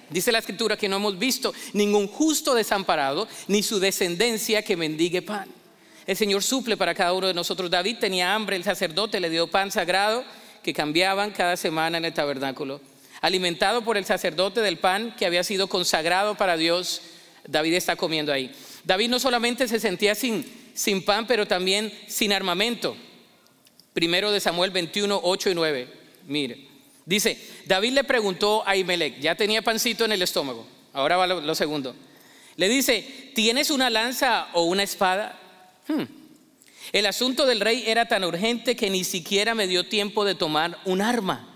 Dice 0.09 0.33
la 0.33 0.39
escritura 0.39 0.77
que 0.77 0.89
no 0.89 0.97
hemos 0.97 1.19
visto 1.19 1.53
ningún 1.75 2.07
justo 2.07 2.55
desamparado, 2.55 3.29
ni 3.49 3.63
su 3.63 3.79
descendencia 3.79 4.63
que 4.63 4.77
mendigue 4.77 5.21
pan. 5.21 5.49
El 6.07 6.17
Señor 6.17 6.43
suple 6.43 6.77
para 6.79 6.95
cada 6.95 7.13
uno 7.13 7.27
de 7.27 7.35
nosotros. 7.35 7.71
David 7.71 7.99
tenía 7.99 8.35
hambre, 8.35 8.57
el 8.57 8.65
sacerdote 8.65 9.21
le 9.21 9.29
dio 9.29 9.51
pan 9.51 9.71
sagrado 9.71 10.25
que 10.63 10.73
cambiaban 10.73 11.33
cada 11.33 11.57
semana 11.57 11.99
en 11.99 12.07
el 12.07 12.15
tabernáculo. 12.15 12.81
Alimentado 13.21 13.83
por 13.83 13.97
el 13.97 14.05
sacerdote 14.05 14.61
del 14.61 14.79
pan 14.79 15.15
que 15.17 15.27
había 15.27 15.43
sido 15.45 15.69
consagrado 15.69 16.37
para 16.37 16.57
Dios, 16.57 17.03
David 17.47 17.75
está 17.75 17.97
comiendo 17.97 18.33
ahí. 18.33 18.53
David 18.85 19.09
no 19.09 19.19
solamente 19.19 19.67
se 19.69 19.81
sentía 19.81 20.15
sin, 20.15 20.47
sin 20.75 21.05
pan, 21.05 21.27
pero 21.27 21.47
también 21.47 21.93
sin 22.07 22.33
armamento. 22.33 22.97
Primero 23.93 24.31
de 24.31 24.41
Samuel 24.41 24.71
21, 24.71 25.21
8 25.23 25.51
y 25.51 25.55
9. 25.55 25.89
Mire. 26.27 26.69
Dice, 27.09 27.39
David 27.65 27.93
le 27.93 28.05
preguntó 28.05 28.63
a 28.67 28.77
Imelec, 28.77 29.19
ya 29.19 29.35
tenía 29.35 29.63
pancito 29.63 30.05
en 30.05 30.13
el 30.13 30.21
estómago, 30.21 30.67
ahora 30.93 31.17
va 31.17 31.27
lo, 31.27 31.55
segundo. 31.55 31.97
Le 32.57 32.69
dice, 32.69 33.33
¿tienes 33.35 33.71
una 33.71 33.89
lanza 33.89 34.49
o 34.53 34.65
una 34.65 34.83
espada? 34.83 35.41
Hmm. 35.87 36.03
El 36.93 37.07
asunto 37.07 37.47
del 37.47 37.61
rey 37.61 37.85
era 37.87 38.09
tan 38.09 38.25
urgente 38.25 38.77
que 38.77 38.91
ni 38.91 39.05
siquiera 39.05 39.55
me 39.55 39.67
dio 39.67 39.89
tiempo 39.89 40.27
de 40.27 40.35
tomar 40.35 40.79
un 40.85 41.01
arma. 41.01 41.48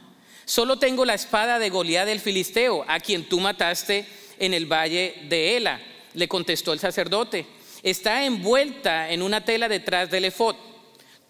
Solo 0.52 0.78
tengo 0.78 1.06
la 1.06 1.14
espada 1.14 1.58
de 1.58 1.70
Goliat 1.70 2.04
del 2.04 2.20
Filisteo, 2.20 2.84
a 2.86 3.00
quien 3.00 3.26
tú 3.26 3.40
mataste 3.40 4.04
en 4.38 4.52
el 4.52 4.70
valle 4.70 5.14
de 5.30 5.56
Ela, 5.56 5.80
le 6.12 6.28
contestó 6.28 6.74
el 6.74 6.78
sacerdote. 6.78 7.46
Está 7.82 8.26
envuelta 8.26 9.10
en 9.10 9.22
una 9.22 9.42
tela 9.46 9.66
detrás 9.66 10.10
del 10.10 10.26
efod. 10.26 10.54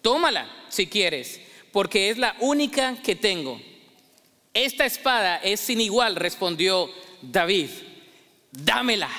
Tómala 0.01 0.65
si 0.67 0.87
quieres, 0.87 1.39
porque 1.71 2.09
es 2.09 2.17
la 2.17 2.35
única 2.41 2.97
que 3.01 3.15
tengo. 3.15 3.61
Esta 4.53 4.85
espada 4.85 5.37
es 5.37 5.61
sin 5.61 5.79
igual, 5.79 6.17
respondió 6.17 6.91
David. 7.21 7.69
Dámela. 8.51 9.09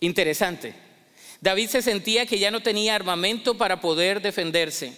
Interesante. 0.00 0.72
David 1.38 1.68
se 1.68 1.82
sentía 1.82 2.24
que 2.24 2.38
ya 2.38 2.50
no 2.50 2.62
tenía 2.62 2.94
armamento 2.94 3.58
para 3.58 3.82
poder 3.82 4.22
defenderse. 4.22 4.96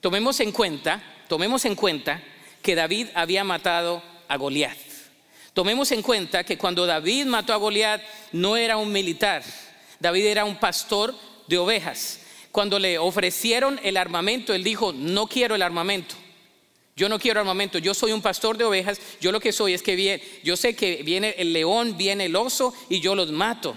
Tomemos 0.00 0.40
en 0.40 0.50
cuenta, 0.50 1.00
tomemos 1.28 1.64
en 1.64 1.76
cuenta 1.76 2.20
que 2.64 2.74
David 2.74 3.08
había 3.14 3.44
matado 3.44 4.02
a 4.26 4.36
Goliat. 4.38 4.76
Tomemos 5.52 5.92
en 5.92 6.02
cuenta 6.02 6.42
que 6.42 6.58
cuando 6.58 6.86
David 6.86 7.26
mató 7.26 7.52
a 7.52 7.58
Goliat 7.58 8.02
no 8.32 8.56
era 8.56 8.78
un 8.78 8.90
militar, 8.90 9.44
David 10.00 10.24
era 10.24 10.44
un 10.46 10.56
pastor 10.56 11.14
de 11.46 11.58
ovejas. 11.58 12.20
Cuando 12.50 12.78
le 12.78 12.98
ofrecieron 12.98 13.78
el 13.84 13.98
armamento, 13.98 14.54
él 14.54 14.64
dijo, 14.64 14.92
no 14.94 15.26
quiero 15.26 15.54
el 15.54 15.62
armamento. 15.62 16.16
Yo 16.96 17.08
no 17.08 17.18
quiero 17.18 17.40
armamento, 17.40 17.78
yo 17.78 17.92
soy 17.92 18.12
un 18.12 18.22
pastor 18.22 18.56
de 18.56 18.64
ovejas, 18.64 18.98
yo 19.20 19.30
lo 19.30 19.40
que 19.40 19.52
soy 19.52 19.74
es 19.74 19.82
que 19.82 19.94
viene, 19.94 20.22
yo 20.42 20.56
sé 20.56 20.74
que 20.74 21.02
viene 21.02 21.34
el 21.36 21.52
león, 21.52 21.96
viene 21.98 22.26
el 22.26 22.36
oso 22.36 22.72
y 22.88 23.00
yo 23.00 23.14
los 23.14 23.30
mato. 23.30 23.76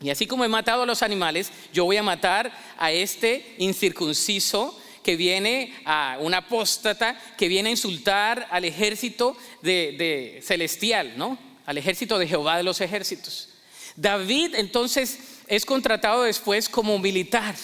Y 0.00 0.10
así 0.10 0.26
como 0.26 0.44
he 0.44 0.48
matado 0.48 0.84
a 0.84 0.86
los 0.86 1.02
animales, 1.02 1.52
yo 1.72 1.84
voy 1.84 1.98
a 1.98 2.02
matar 2.02 2.50
a 2.78 2.92
este 2.92 3.56
incircunciso 3.58 4.80
que 5.02 5.16
viene 5.16 5.74
a 5.84 6.16
un 6.20 6.34
apóstata, 6.34 7.20
que 7.36 7.48
viene 7.48 7.68
a 7.68 7.72
insultar 7.72 8.48
al 8.50 8.64
ejército 8.64 9.36
de, 9.62 10.40
celestial, 10.44 11.14
¿no? 11.16 11.38
Al 11.66 11.78
ejército 11.78 12.18
de 12.18 12.28
Jehová 12.28 12.56
de 12.56 12.62
los 12.62 12.80
ejércitos. 12.80 13.48
David 13.96 14.54
entonces 14.54 15.18
es 15.48 15.66
contratado 15.66 16.22
después 16.22 16.68
como 16.68 16.98
militar 16.98 17.54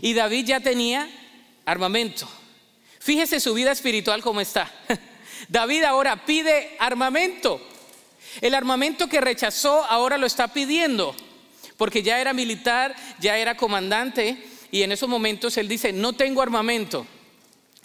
y 0.00 0.14
David 0.14 0.46
ya 0.46 0.60
tenía 0.60 1.08
armamento. 1.64 2.28
Fíjese 2.98 3.40
su 3.40 3.54
vida 3.54 3.72
espiritual 3.72 4.22
cómo 4.22 4.40
está. 4.40 4.70
David 5.48 5.84
ahora 5.84 6.24
pide 6.24 6.76
armamento. 6.78 7.60
El 8.40 8.54
armamento 8.54 9.08
que 9.08 9.20
rechazó 9.20 9.84
ahora 9.84 10.18
lo 10.18 10.26
está 10.26 10.48
pidiendo, 10.48 11.14
porque 11.76 12.02
ya 12.02 12.20
era 12.20 12.32
militar, 12.32 12.94
ya 13.20 13.36
era 13.38 13.56
comandante, 13.56 14.42
y 14.74 14.82
en 14.82 14.90
esos 14.90 15.08
momentos 15.08 15.56
él 15.56 15.68
dice, 15.68 15.92
no 15.92 16.14
tengo 16.14 16.42
armamento. 16.42 17.06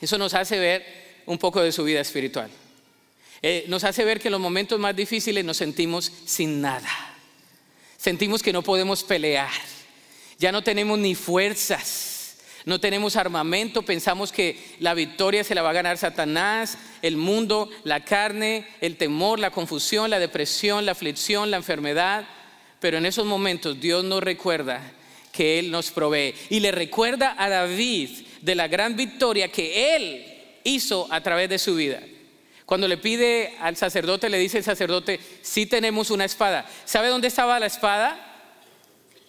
Eso 0.01 0.17
nos 0.17 0.33
hace 0.33 0.57
ver 0.57 1.21
un 1.27 1.37
poco 1.37 1.61
de 1.61 1.71
su 1.71 1.83
vida 1.83 2.01
espiritual. 2.01 2.49
Eh, 3.43 3.65
nos 3.67 3.83
hace 3.83 4.03
ver 4.03 4.19
que 4.19 4.29
en 4.29 4.31
los 4.31 4.41
momentos 4.41 4.79
más 4.79 4.95
difíciles 4.95 5.45
nos 5.45 5.57
sentimos 5.57 6.11
sin 6.25 6.61
nada. 6.61 6.89
Sentimos 7.95 8.41
que 8.41 8.51
no 8.51 8.63
podemos 8.63 9.03
pelear. 9.03 9.51
Ya 10.39 10.51
no 10.51 10.63
tenemos 10.63 10.97
ni 10.97 11.13
fuerzas 11.13 12.15
no 12.65 12.79
tenemos 12.79 13.15
armamento, 13.15 13.83
pensamos 13.83 14.31
que 14.31 14.59
la 14.79 14.93
victoria 14.93 15.43
se 15.43 15.55
la 15.55 15.61
va 15.61 15.69
a 15.69 15.73
ganar 15.73 15.97
Satanás, 15.97 16.77
el 17.01 17.17
mundo, 17.17 17.69
la 17.83 18.03
carne, 18.03 18.67
el 18.81 18.97
temor, 18.97 19.39
la 19.39 19.49
confusión, 19.49 20.09
la 20.09 20.19
depresión, 20.19 20.85
la 20.85 20.91
aflicción, 20.91 21.51
la 21.51 21.57
enfermedad. 21.57 22.27
Pero 22.79 22.97
en 22.97 23.05
esos 23.05 23.25
momentos 23.25 23.79
Dios 23.79 24.03
nos 24.03 24.21
recuerda 24.21 24.93
que 25.31 25.59
Él 25.59 25.71
nos 25.71 25.91
provee. 25.91 26.33
Y 26.49 26.59
le 26.59 26.71
recuerda 26.71 27.35
a 27.37 27.49
David 27.49 28.09
de 28.41 28.55
la 28.55 28.67
gran 28.67 28.95
victoria 28.95 29.51
que 29.51 29.95
Él 29.95 30.25
hizo 30.63 31.07
a 31.11 31.21
través 31.21 31.49
de 31.49 31.59
su 31.59 31.75
vida. 31.75 32.01
Cuando 32.65 32.87
le 32.87 32.97
pide 32.97 33.55
al 33.59 33.75
sacerdote, 33.77 34.29
le 34.29 34.37
dice 34.37 34.59
el 34.59 34.63
sacerdote, 34.63 35.19
sí 35.41 35.65
tenemos 35.65 36.11
una 36.11 36.25
espada. 36.25 36.69
¿Sabe 36.85 37.07
dónde 37.07 37.27
estaba 37.27 37.59
la 37.59 37.65
espada? 37.65 38.29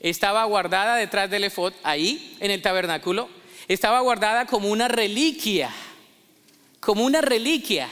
estaba 0.01 0.45
guardada 0.45 0.97
detrás 0.97 1.31
del 1.31 1.45
efod, 1.45 1.75
ahí 1.83 2.37
en 2.41 2.51
el 2.51 2.63
tabernáculo, 2.63 3.29
estaba 3.69 4.01
guardada 4.01 4.47
como 4.47 4.69
una 4.69 4.89
reliquia, 4.89 5.71
como 6.81 7.05
una 7.05 7.21
reliquia. 7.21 7.89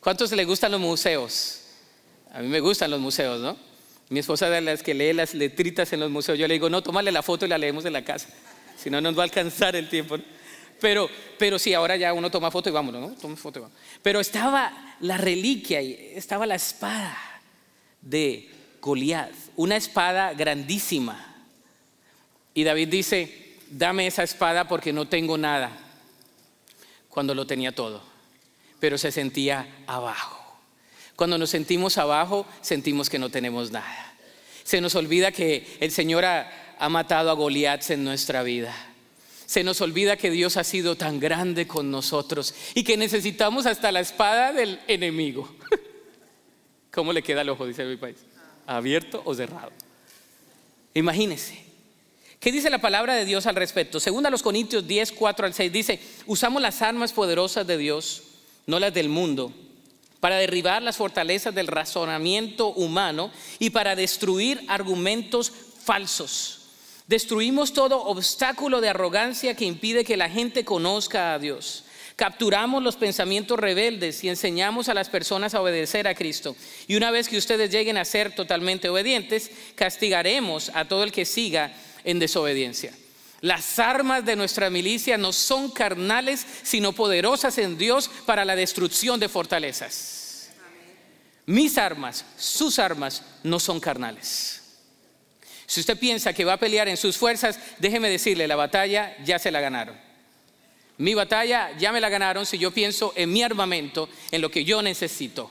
¿Cuántos 0.00 0.32
le 0.32 0.44
gustan 0.44 0.72
los 0.72 0.80
museos? 0.80 1.60
A 2.32 2.40
mí 2.40 2.48
me 2.48 2.60
gustan 2.60 2.90
los 2.90 3.00
museos, 3.00 3.40
¿no? 3.40 3.56
Mi 4.10 4.18
esposa 4.18 4.46
es 4.46 4.52
de 4.52 4.60
las 4.60 4.82
que 4.82 4.92
lee 4.92 5.12
las 5.12 5.34
letritas 5.34 5.92
en 5.92 6.00
los 6.00 6.10
museos. 6.10 6.38
Yo 6.38 6.46
le 6.48 6.54
digo, 6.54 6.68
no, 6.68 6.82
tómale 6.82 7.12
la 7.12 7.22
foto 7.22 7.46
y 7.46 7.48
la 7.48 7.56
leemos 7.56 7.84
en 7.84 7.92
la 7.92 8.04
casa. 8.04 8.28
Si 8.76 8.90
no, 8.90 9.00
nos 9.00 9.16
va 9.16 9.22
a 9.22 9.24
alcanzar 9.24 9.76
el 9.76 9.88
tiempo. 9.88 10.18
Pero, 10.80 11.08
pero 11.38 11.58
sí, 11.58 11.74
ahora 11.74 11.96
ya 11.96 12.12
uno 12.12 12.30
toma 12.30 12.50
foto 12.50 12.68
y 12.68 12.72
vámonos, 12.72 13.00
¿no? 13.00 13.16
Toma 13.16 13.36
foto 13.36 13.60
y 13.60 13.62
vámonos. 13.62 13.82
Pero 14.02 14.18
estaba 14.18 14.96
la 15.00 15.16
reliquia, 15.16 15.80
estaba 15.80 16.44
la 16.44 16.56
espada 16.56 17.16
de 18.00 18.50
Goliat, 18.80 19.30
una 19.56 19.76
espada 19.76 20.34
grandísima. 20.34 21.36
Y 22.52 22.64
David 22.64 22.88
dice, 22.88 23.56
dame 23.70 24.06
esa 24.06 24.24
espada 24.24 24.66
porque 24.66 24.92
no 24.92 25.06
tengo 25.06 25.38
nada, 25.38 25.70
cuando 27.08 27.34
lo 27.34 27.46
tenía 27.46 27.72
todo, 27.72 28.02
pero 28.80 28.98
se 28.98 29.12
sentía 29.12 29.68
abajo. 29.86 30.39
Cuando 31.20 31.36
nos 31.36 31.50
sentimos 31.50 31.98
abajo, 31.98 32.46
sentimos 32.62 33.10
que 33.10 33.18
no 33.18 33.28
tenemos 33.28 33.70
nada. 33.70 34.14
Se 34.64 34.80
nos 34.80 34.94
olvida 34.94 35.32
que 35.32 35.66
el 35.78 35.90
Señor 35.90 36.24
ha, 36.24 36.88
matado 36.88 37.28
a 37.28 37.34
Goliat 37.34 37.90
en 37.90 38.04
nuestra 38.04 38.42
vida. 38.42 38.74
Se 39.44 39.62
nos 39.62 39.82
olvida 39.82 40.16
que 40.16 40.30
Dios 40.30 40.56
ha 40.56 40.64
sido 40.64 40.96
tan 40.96 41.20
grande 41.20 41.66
con 41.66 41.90
nosotros 41.90 42.54
y 42.72 42.84
que 42.84 42.96
necesitamos 42.96 43.66
hasta 43.66 43.92
la 43.92 44.00
espada 44.00 44.54
del 44.54 44.80
enemigo. 44.88 45.54
¿Cómo 46.90 47.12
le 47.12 47.22
queda 47.22 47.42
el 47.42 47.50
ojo, 47.50 47.66
dice 47.66 47.84
mi 47.84 47.98
país? 47.98 48.16
abierto 48.66 49.20
o 49.26 49.34
cerrado. 49.34 49.72
Imagínese. 50.94 51.62
¿Qué 52.40 52.50
dice 52.50 52.70
la 52.70 52.78
palabra 52.78 53.14
de 53.14 53.26
Dios 53.26 53.44
al 53.44 53.56
respecto? 53.56 54.00
Según 54.00 54.24
a 54.24 54.30
los 54.30 54.42
Corintios 54.42 54.88
10, 54.88 55.12
4 55.12 55.44
al 55.44 55.52
6 55.52 55.70
dice, 55.70 56.00
usamos 56.24 56.62
las 56.62 56.80
armas 56.80 57.12
poderosas 57.12 57.66
de 57.66 57.76
Dios, 57.76 58.22
no 58.66 58.78
las 58.78 58.94
del 58.94 59.10
mundo, 59.10 59.52
para 60.20 60.36
derribar 60.36 60.82
las 60.82 60.96
fortalezas 60.96 61.54
del 61.54 61.66
razonamiento 61.66 62.68
humano 62.68 63.30
y 63.58 63.70
para 63.70 63.96
destruir 63.96 64.62
argumentos 64.68 65.52
falsos. 65.82 66.58
Destruimos 67.06 67.72
todo 67.72 68.04
obstáculo 68.04 68.80
de 68.80 68.90
arrogancia 68.90 69.56
que 69.56 69.64
impide 69.64 70.04
que 70.04 70.16
la 70.16 70.30
gente 70.30 70.64
conozca 70.64 71.34
a 71.34 71.38
Dios 71.38 71.84
capturamos 72.20 72.82
los 72.82 72.96
pensamientos 72.96 73.58
rebeldes 73.58 74.22
y 74.24 74.28
enseñamos 74.28 74.90
a 74.90 74.94
las 74.94 75.08
personas 75.08 75.54
a 75.54 75.62
obedecer 75.62 76.06
a 76.06 76.14
Cristo. 76.14 76.54
Y 76.86 76.96
una 76.96 77.10
vez 77.10 77.30
que 77.30 77.38
ustedes 77.38 77.70
lleguen 77.70 77.96
a 77.96 78.04
ser 78.04 78.34
totalmente 78.34 78.90
obedientes, 78.90 79.50
castigaremos 79.74 80.70
a 80.74 80.86
todo 80.86 81.02
el 81.02 81.12
que 81.12 81.24
siga 81.24 81.72
en 82.04 82.18
desobediencia. 82.18 82.92
Las 83.42 83.78
armas 83.78 84.24
de 84.24 84.36
nuestra 84.36 84.68
milicia 84.68 85.16
no 85.16 85.32
son 85.32 85.70
carnales, 85.70 86.46
sino 86.62 86.92
poderosas 86.92 87.56
en 87.58 87.78
Dios 87.78 88.10
para 88.26 88.44
la 88.44 88.54
destrucción 88.54 89.18
de 89.18 89.28
fortalezas. 89.28 90.50
Mis 91.46 91.78
armas, 91.78 92.24
sus 92.36 92.78
armas, 92.78 93.22
no 93.42 93.58
son 93.58 93.80
carnales. 93.80 94.60
Si 95.66 95.80
usted 95.80 95.98
piensa 95.98 96.32
que 96.34 96.44
va 96.44 96.54
a 96.54 96.58
pelear 96.58 96.88
en 96.88 96.96
sus 96.96 97.16
fuerzas, 97.16 97.58
déjeme 97.78 98.10
decirle, 98.10 98.46
la 98.46 98.56
batalla 98.56 99.16
ya 99.24 99.38
se 99.38 99.50
la 99.50 99.60
ganaron. 99.60 99.96
Mi 100.98 101.14
batalla 101.14 101.70
ya 101.78 101.92
me 101.92 102.00
la 102.00 102.10
ganaron 102.10 102.44
si 102.44 102.58
yo 102.58 102.72
pienso 102.72 103.14
en 103.16 103.32
mi 103.32 103.42
armamento, 103.42 104.08
en 104.30 104.42
lo 104.42 104.50
que 104.50 104.64
yo 104.64 104.82
necesito. 104.82 105.50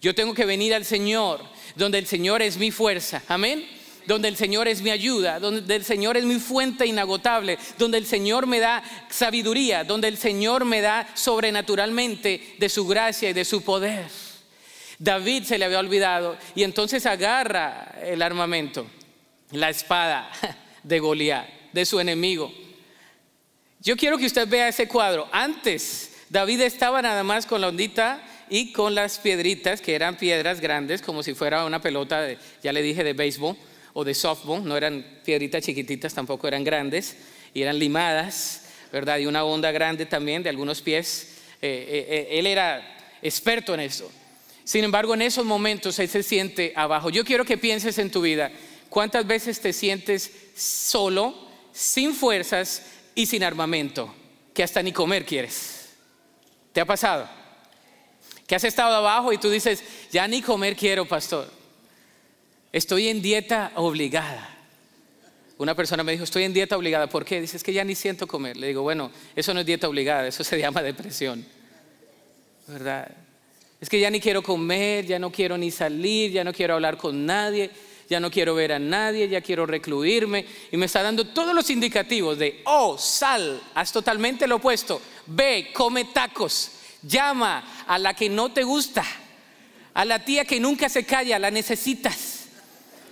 Yo 0.00 0.14
tengo 0.14 0.34
que 0.34 0.44
venir 0.44 0.72
al 0.72 0.84
Señor, 0.84 1.44
donde 1.74 1.98
el 1.98 2.06
Señor 2.06 2.42
es 2.42 2.56
mi 2.58 2.70
fuerza. 2.70 3.22
Amén 3.26 3.77
donde 4.08 4.28
el 4.28 4.36
Señor 4.36 4.68
es 4.68 4.80
mi 4.80 4.88
ayuda, 4.88 5.38
donde 5.38 5.76
el 5.76 5.84
Señor 5.84 6.16
es 6.16 6.24
mi 6.24 6.38
fuente 6.38 6.86
inagotable, 6.86 7.58
donde 7.76 7.98
el 7.98 8.06
Señor 8.06 8.46
me 8.46 8.58
da 8.58 8.82
sabiduría, 9.10 9.84
donde 9.84 10.08
el 10.08 10.16
Señor 10.16 10.64
me 10.64 10.80
da 10.80 11.06
sobrenaturalmente 11.12 12.54
de 12.58 12.68
su 12.70 12.86
gracia 12.86 13.28
y 13.28 13.32
de 13.34 13.44
su 13.44 13.62
poder. 13.62 14.06
David 14.98 15.44
se 15.44 15.58
le 15.58 15.66
había 15.66 15.78
olvidado 15.78 16.38
y 16.54 16.62
entonces 16.62 17.04
agarra 17.04 17.96
el 18.02 18.22
armamento, 18.22 18.86
la 19.50 19.68
espada 19.68 20.30
de 20.82 21.00
Goliat, 21.00 21.46
de 21.74 21.84
su 21.84 22.00
enemigo. 22.00 22.50
Yo 23.80 23.94
quiero 23.94 24.16
que 24.16 24.24
usted 24.24 24.48
vea 24.48 24.68
ese 24.68 24.88
cuadro. 24.88 25.28
Antes 25.32 26.12
David 26.30 26.62
estaba 26.62 27.02
nada 27.02 27.24
más 27.24 27.44
con 27.44 27.60
la 27.60 27.68
ondita 27.68 28.22
y 28.48 28.72
con 28.72 28.94
las 28.94 29.18
piedritas, 29.18 29.82
que 29.82 29.94
eran 29.94 30.16
piedras 30.16 30.60
grandes, 30.62 31.02
como 31.02 31.22
si 31.22 31.34
fuera 31.34 31.66
una 31.66 31.82
pelota, 31.82 32.22
de, 32.22 32.38
ya 32.62 32.72
le 32.72 32.80
dije, 32.80 33.04
de 33.04 33.12
béisbol 33.12 33.54
o 33.92 34.04
de 34.04 34.14
softball, 34.14 34.64
no 34.64 34.76
eran 34.76 35.20
piedritas 35.24 35.64
chiquititas, 35.64 36.14
tampoco 36.14 36.48
eran 36.48 36.64
grandes, 36.64 37.16
y 37.54 37.62
eran 37.62 37.78
limadas, 37.78 38.62
¿verdad? 38.92 39.18
Y 39.18 39.26
una 39.26 39.44
onda 39.44 39.70
grande 39.72 40.06
también 40.06 40.42
de 40.42 40.50
algunos 40.50 40.80
pies. 40.80 41.34
Eh, 41.60 41.86
eh, 41.88 42.06
eh, 42.08 42.38
él 42.38 42.46
era 42.46 43.16
experto 43.22 43.74
en 43.74 43.80
eso. 43.80 44.10
Sin 44.64 44.84
embargo, 44.84 45.14
en 45.14 45.22
esos 45.22 45.44
momentos 45.44 45.98
él 45.98 46.08
se 46.08 46.22
siente 46.22 46.72
abajo. 46.76 47.10
Yo 47.10 47.24
quiero 47.24 47.44
que 47.44 47.58
pienses 47.58 47.98
en 47.98 48.10
tu 48.10 48.20
vida, 48.20 48.52
¿cuántas 48.88 49.26
veces 49.26 49.60
te 49.60 49.72
sientes 49.72 50.30
solo, 50.56 51.34
sin 51.72 52.14
fuerzas 52.14 52.82
y 53.14 53.26
sin 53.26 53.42
armamento? 53.42 54.14
Que 54.52 54.62
hasta 54.62 54.82
ni 54.82 54.92
comer 54.92 55.24
quieres. 55.24 55.90
¿Te 56.72 56.80
ha 56.80 56.84
pasado? 56.84 57.28
Que 58.46 58.54
has 58.54 58.64
estado 58.64 58.94
abajo 58.94 59.32
y 59.32 59.38
tú 59.38 59.50
dices, 59.50 59.82
ya 60.10 60.28
ni 60.28 60.42
comer 60.42 60.76
quiero, 60.76 61.06
pastor. 61.06 61.57
Estoy 62.72 63.08
en 63.08 63.22
dieta 63.22 63.72
obligada. 63.76 64.56
Una 65.58 65.74
persona 65.74 66.04
me 66.04 66.12
dijo, 66.12 66.24
estoy 66.24 66.44
en 66.44 66.52
dieta 66.52 66.76
obligada. 66.76 67.08
¿Por 67.08 67.24
qué? 67.24 67.40
Dice, 67.40 67.56
es 67.56 67.64
que 67.64 67.72
ya 67.72 67.82
ni 67.82 67.94
siento 67.94 68.26
comer. 68.26 68.56
Le 68.56 68.68
digo, 68.68 68.82
bueno, 68.82 69.10
eso 69.34 69.52
no 69.54 69.60
es 69.60 69.66
dieta 69.66 69.88
obligada, 69.88 70.26
eso 70.26 70.44
se 70.44 70.58
llama 70.60 70.82
depresión. 70.82 71.44
¿Verdad? 72.66 73.10
Es 73.80 73.88
que 73.88 73.98
ya 73.98 74.10
ni 74.10 74.20
quiero 74.20 74.42
comer, 74.42 75.06
ya 75.06 75.18
no 75.18 75.32
quiero 75.32 75.56
ni 75.56 75.70
salir, 75.70 76.30
ya 76.30 76.44
no 76.44 76.52
quiero 76.52 76.74
hablar 76.74 76.96
con 76.96 77.24
nadie, 77.24 77.70
ya 78.08 78.20
no 78.20 78.30
quiero 78.30 78.54
ver 78.54 78.72
a 78.72 78.78
nadie, 78.78 79.28
ya 79.28 79.40
quiero 79.40 79.66
recluirme. 79.66 80.44
Y 80.70 80.76
me 80.76 80.86
está 80.86 81.02
dando 81.02 81.26
todos 81.26 81.54
los 81.54 81.70
indicativos 81.70 82.38
de, 82.38 82.60
oh, 82.66 82.98
sal, 82.98 83.60
haz 83.74 83.92
totalmente 83.92 84.46
lo 84.46 84.56
opuesto. 84.56 85.00
Ve, 85.26 85.70
come 85.72 86.04
tacos, 86.04 86.72
llama 87.02 87.84
a 87.86 87.98
la 87.98 88.14
que 88.14 88.28
no 88.28 88.52
te 88.52 88.62
gusta, 88.62 89.04
a 89.94 90.04
la 90.04 90.24
tía 90.24 90.44
que 90.44 90.60
nunca 90.60 90.88
se 90.88 91.04
calla, 91.04 91.38
la 91.38 91.50
necesitas 91.50 92.27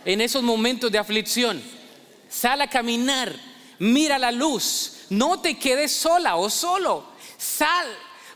en 0.07 0.21
esos 0.23 0.42
momentos 0.42 0.90
de 0.90 0.99
aflicción. 0.99 1.62
Sal 2.31 2.62
a 2.62 2.71
caminar, 2.71 3.35
mira 3.79 4.19
la 4.19 4.33
luz, 4.33 5.07
no 5.11 5.40
te 5.40 5.59
quedes 5.59 5.92
sola 5.92 6.37
o 6.37 6.49
solo. 6.49 7.05
Sal, 7.37 7.87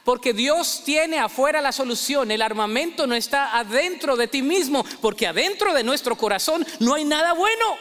porque 0.05 0.33
Dios 0.33 0.83
tiene 0.85 1.19
afuera 1.19 1.63
la 1.63 1.73
solución. 1.73 2.31
El 2.31 2.43
armamento 2.43 3.07
no 3.07 3.15
está 3.15 3.57
adentro 3.57 4.17
de 4.17 4.29
ti 4.29 4.43
mismo, 4.43 4.85
porque 5.01 5.27
adentro 5.27 5.73
de 5.73 5.85
nuestro 5.85 6.17
corazón 6.17 6.67
no 6.81 6.95
hay 6.95 7.05
nada 7.05 7.33
bueno. 7.33 7.79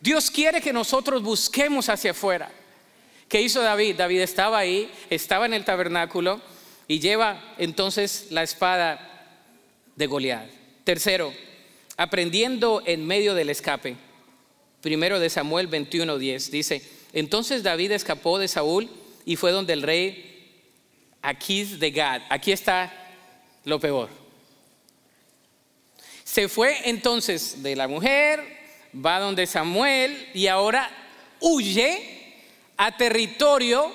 Dios 0.00 0.30
quiere 0.30 0.60
que 0.60 0.72
nosotros 0.72 1.22
busquemos 1.22 1.88
hacia 1.88 2.10
afuera. 2.10 2.50
¿Qué 3.28 3.40
hizo 3.40 3.62
David? 3.62 3.96
David 3.96 4.20
estaba 4.20 4.58
ahí, 4.58 4.90
estaba 5.08 5.46
en 5.46 5.54
el 5.54 5.64
tabernáculo 5.64 6.40
y 6.88 6.98
lleva 6.98 7.54
entonces 7.56 8.26
la 8.30 8.42
espada 8.42 9.28
de 9.94 10.06
Goliat. 10.06 10.50
Tercero, 10.84 11.32
aprendiendo 11.96 12.82
en 12.86 13.06
medio 13.06 13.34
del 13.34 13.50
escape. 13.50 13.96
Primero 14.80 15.20
de 15.20 15.30
Samuel 15.30 15.68
21:10 15.68 16.50
dice, 16.50 16.82
entonces 17.12 17.62
David 17.62 17.92
escapó 17.92 18.38
de 18.38 18.48
Saúl 18.48 18.90
y 19.24 19.36
fue 19.36 19.52
donde 19.52 19.72
el 19.72 19.82
rey 19.82 20.28
Aquís 21.22 21.78
de 21.78 21.90
Gad. 21.90 22.22
Aquí 22.28 22.52
está 22.52 22.92
lo 23.64 23.78
peor. 23.78 24.08
Se 26.24 26.48
fue 26.48 26.88
entonces 26.88 27.62
de 27.62 27.76
la 27.76 27.86
mujer, 27.88 28.42
va 28.94 29.20
donde 29.20 29.46
Samuel 29.46 30.30
y 30.34 30.46
ahora 30.46 30.90
huye 31.40 32.34
a 32.76 32.96
territorio 32.96 33.92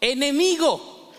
enemigo. 0.00 1.12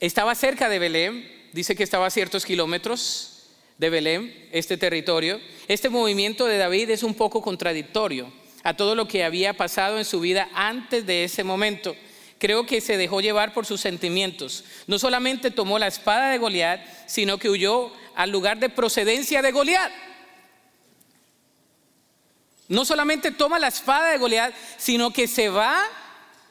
Estaba 0.00 0.34
cerca 0.34 0.68
de 0.68 0.78
Belén, 0.78 1.37
dice 1.52 1.74
que 1.74 1.82
estaba 1.82 2.06
a 2.06 2.10
ciertos 2.10 2.44
kilómetros 2.44 3.38
de 3.78 3.90
Belén, 3.90 4.48
este 4.52 4.76
territorio. 4.76 5.40
Este 5.68 5.88
movimiento 5.88 6.46
de 6.46 6.58
David 6.58 6.90
es 6.90 7.02
un 7.02 7.14
poco 7.14 7.40
contradictorio 7.42 8.30
a 8.64 8.74
todo 8.74 8.94
lo 8.94 9.08
que 9.08 9.24
había 9.24 9.56
pasado 9.56 9.98
en 9.98 10.04
su 10.04 10.20
vida 10.20 10.48
antes 10.52 11.06
de 11.06 11.24
ese 11.24 11.44
momento. 11.44 11.96
Creo 12.38 12.66
que 12.66 12.80
se 12.80 12.96
dejó 12.96 13.20
llevar 13.20 13.52
por 13.52 13.66
sus 13.66 13.80
sentimientos. 13.80 14.64
No 14.86 14.98
solamente 14.98 15.50
tomó 15.50 15.78
la 15.78 15.86
espada 15.86 16.30
de 16.30 16.38
Goliat, 16.38 16.80
sino 17.06 17.38
que 17.38 17.50
huyó 17.50 17.92
al 18.14 18.30
lugar 18.30 18.58
de 18.58 18.68
procedencia 18.68 19.42
de 19.42 19.52
Goliat. 19.52 19.92
No 22.68 22.84
solamente 22.84 23.30
toma 23.30 23.58
la 23.58 23.68
espada 23.68 24.10
de 24.10 24.18
Goliat, 24.18 24.54
sino 24.76 25.12
que 25.12 25.26
se 25.26 25.48
va 25.48 25.82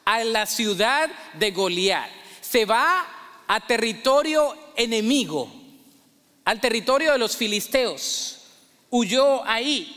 a 0.04 0.24
la 0.24 0.46
ciudad 0.46 1.10
de 1.34 1.50
Goliat. 1.52 2.10
Se 2.40 2.64
va 2.64 3.06
a 3.46 3.66
territorio 3.66 4.56
enemigo, 4.78 5.52
al 6.46 6.60
territorio 6.62 7.12
de 7.12 7.18
los 7.18 7.36
filisteos. 7.36 8.38
Huyó 8.88 9.44
ahí. 9.44 9.94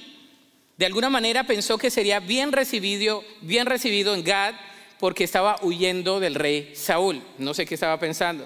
De 0.75 0.85
alguna 0.85 1.09
manera 1.09 1.45
pensó 1.45 1.77
que 1.77 1.89
sería 1.89 2.19
bien 2.19 2.51
recibido, 2.51 3.23
bien 3.41 3.67
recibido 3.67 4.13
en 4.13 4.23
Gad 4.23 4.55
porque 4.99 5.23
estaba 5.23 5.57
huyendo 5.61 6.19
del 6.19 6.35
rey 6.35 6.73
Saúl. 6.75 7.21
No 7.37 7.53
sé 7.53 7.65
qué 7.65 7.75
estaba 7.75 7.97
pensando. 7.99 8.45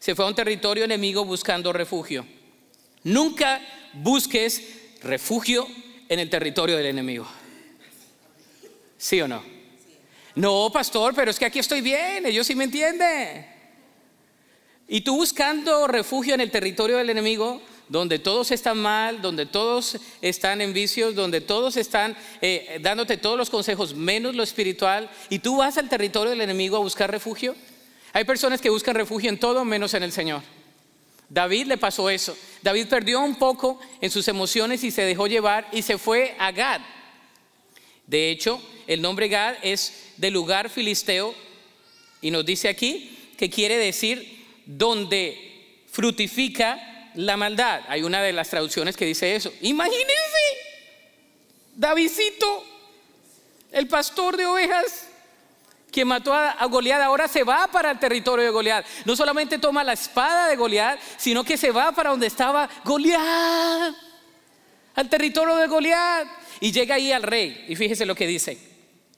Se 0.00 0.14
fue 0.14 0.24
a 0.24 0.28
un 0.28 0.34
territorio 0.34 0.84
enemigo 0.84 1.24
buscando 1.24 1.72
refugio. 1.72 2.26
Nunca 3.04 3.60
busques 3.92 4.62
refugio 5.02 5.68
en 6.08 6.18
el 6.18 6.28
territorio 6.28 6.76
del 6.76 6.86
enemigo. 6.86 7.26
¿Sí 8.98 9.20
o 9.20 9.28
no? 9.28 9.42
No, 10.34 10.70
pastor, 10.72 11.14
pero 11.14 11.30
es 11.30 11.38
que 11.38 11.44
aquí 11.44 11.58
estoy 11.58 11.80
bien, 11.80 12.26
ellos 12.26 12.46
sí 12.46 12.54
me 12.54 12.64
entienden. 12.64 13.53
Y 14.86 15.00
tú 15.00 15.16
buscando 15.16 15.86
refugio 15.86 16.34
en 16.34 16.40
el 16.40 16.50
territorio 16.50 16.98
del 16.98 17.10
enemigo, 17.10 17.60
donde 17.88 18.18
todos 18.18 18.50
están 18.50 18.78
mal, 18.78 19.22
donde 19.22 19.46
todos 19.46 19.96
están 20.20 20.60
en 20.60 20.72
vicios, 20.72 21.14
donde 21.14 21.40
todos 21.40 21.76
están 21.76 22.16
eh, 22.40 22.78
dándote 22.80 23.16
todos 23.16 23.38
los 23.38 23.50
consejos 23.50 23.94
menos 23.94 24.34
lo 24.34 24.42
espiritual, 24.42 25.10
y 25.30 25.38
tú 25.38 25.58
vas 25.58 25.78
al 25.78 25.88
territorio 25.88 26.30
del 26.30 26.40
enemigo 26.40 26.76
a 26.76 26.80
buscar 26.80 27.10
refugio. 27.10 27.54
Hay 28.12 28.24
personas 28.24 28.60
que 28.60 28.70
buscan 28.70 28.94
refugio 28.94 29.28
en 29.28 29.38
todo 29.38 29.64
menos 29.64 29.94
en 29.94 30.02
el 30.02 30.12
Señor. 30.12 30.42
David 31.28 31.66
le 31.66 31.78
pasó 31.78 32.10
eso. 32.10 32.36
David 32.62 32.86
perdió 32.86 33.20
un 33.20 33.36
poco 33.36 33.80
en 34.00 34.10
sus 34.10 34.28
emociones 34.28 34.84
y 34.84 34.90
se 34.90 35.02
dejó 35.02 35.26
llevar 35.26 35.66
y 35.72 35.82
se 35.82 35.98
fue 35.98 36.36
a 36.38 36.52
Gad. 36.52 36.80
De 38.06 38.30
hecho, 38.30 38.60
el 38.86 39.00
nombre 39.00 39.28
Gad 39.28 39.56
es 39.62 40.12
de 40.16 40.30
lugar 40.30 40.68
filisteo 40.68 41.34
y 42.20 42.30
nos 42.30 42.44
dice 42.44 42.68
aquí 42.68 43.32
que 43.36 43.50
quiere 43.50 43.78
decir 43.78 44.43
donde 44.66 45.84
frutifica 45.90 47.10
la 47.14 47.36
maldad. 47.36 47.82
Hay 47.88 48.02
una 48.02 48.22
de 48.22 48.32
las 48.32 48.48
traducciones 48.50 48.96
que 48.96 49.04
dice 49.04 49.34
eso. 49.36 49.52
Imagínense, 49.60 50.14
Davidcito, 51.76 52.64
el 53.72 53.88
pastor 53.88 54.36
de 54.36 54.46
ovejas 54.46 55.08
que 55.90 56.04
mató 56.04 56.34
a 56.34 56.64
Goliat, 56.66 57.00
ahora 57.02 57.28
se 57.28 57.44
va 57.44 57.68
para 57.68 57.92
el 57.92 58.00
territorio 58.00 58.44
de 58.44 58.50
Goliat. 58.50 58.84
No 59.04 59.14
solamente 59.14 59.58
toma 59.58 59.84
la 59.84 59.92
espada 59.92 60.48
de 60.48 60.56
Goliat, 60.56 60.98
sino 61.16 61.44
que 61.44 61.56
se 61.56 61.70
va 61.70 61.92
para 61.92 62.10
donde 62.10 62.26
estaba 62.26 62.68
Goliat, 62.84 63.94
al 64.96 65.08
territorio 65.08 65.54
de 65.54 65.68
Goliat. 65.68 66.26
Y 66.58 66.72
llega 66.72 66.96
ahí 66.96 67.12
al 67.12 67.22
rey. 67.22 67.66
Y 67.68 67.76
fíjese 67.76 68.06
lo 68.06 68.16
que 68.16 68.26
dice, 68.26 68.58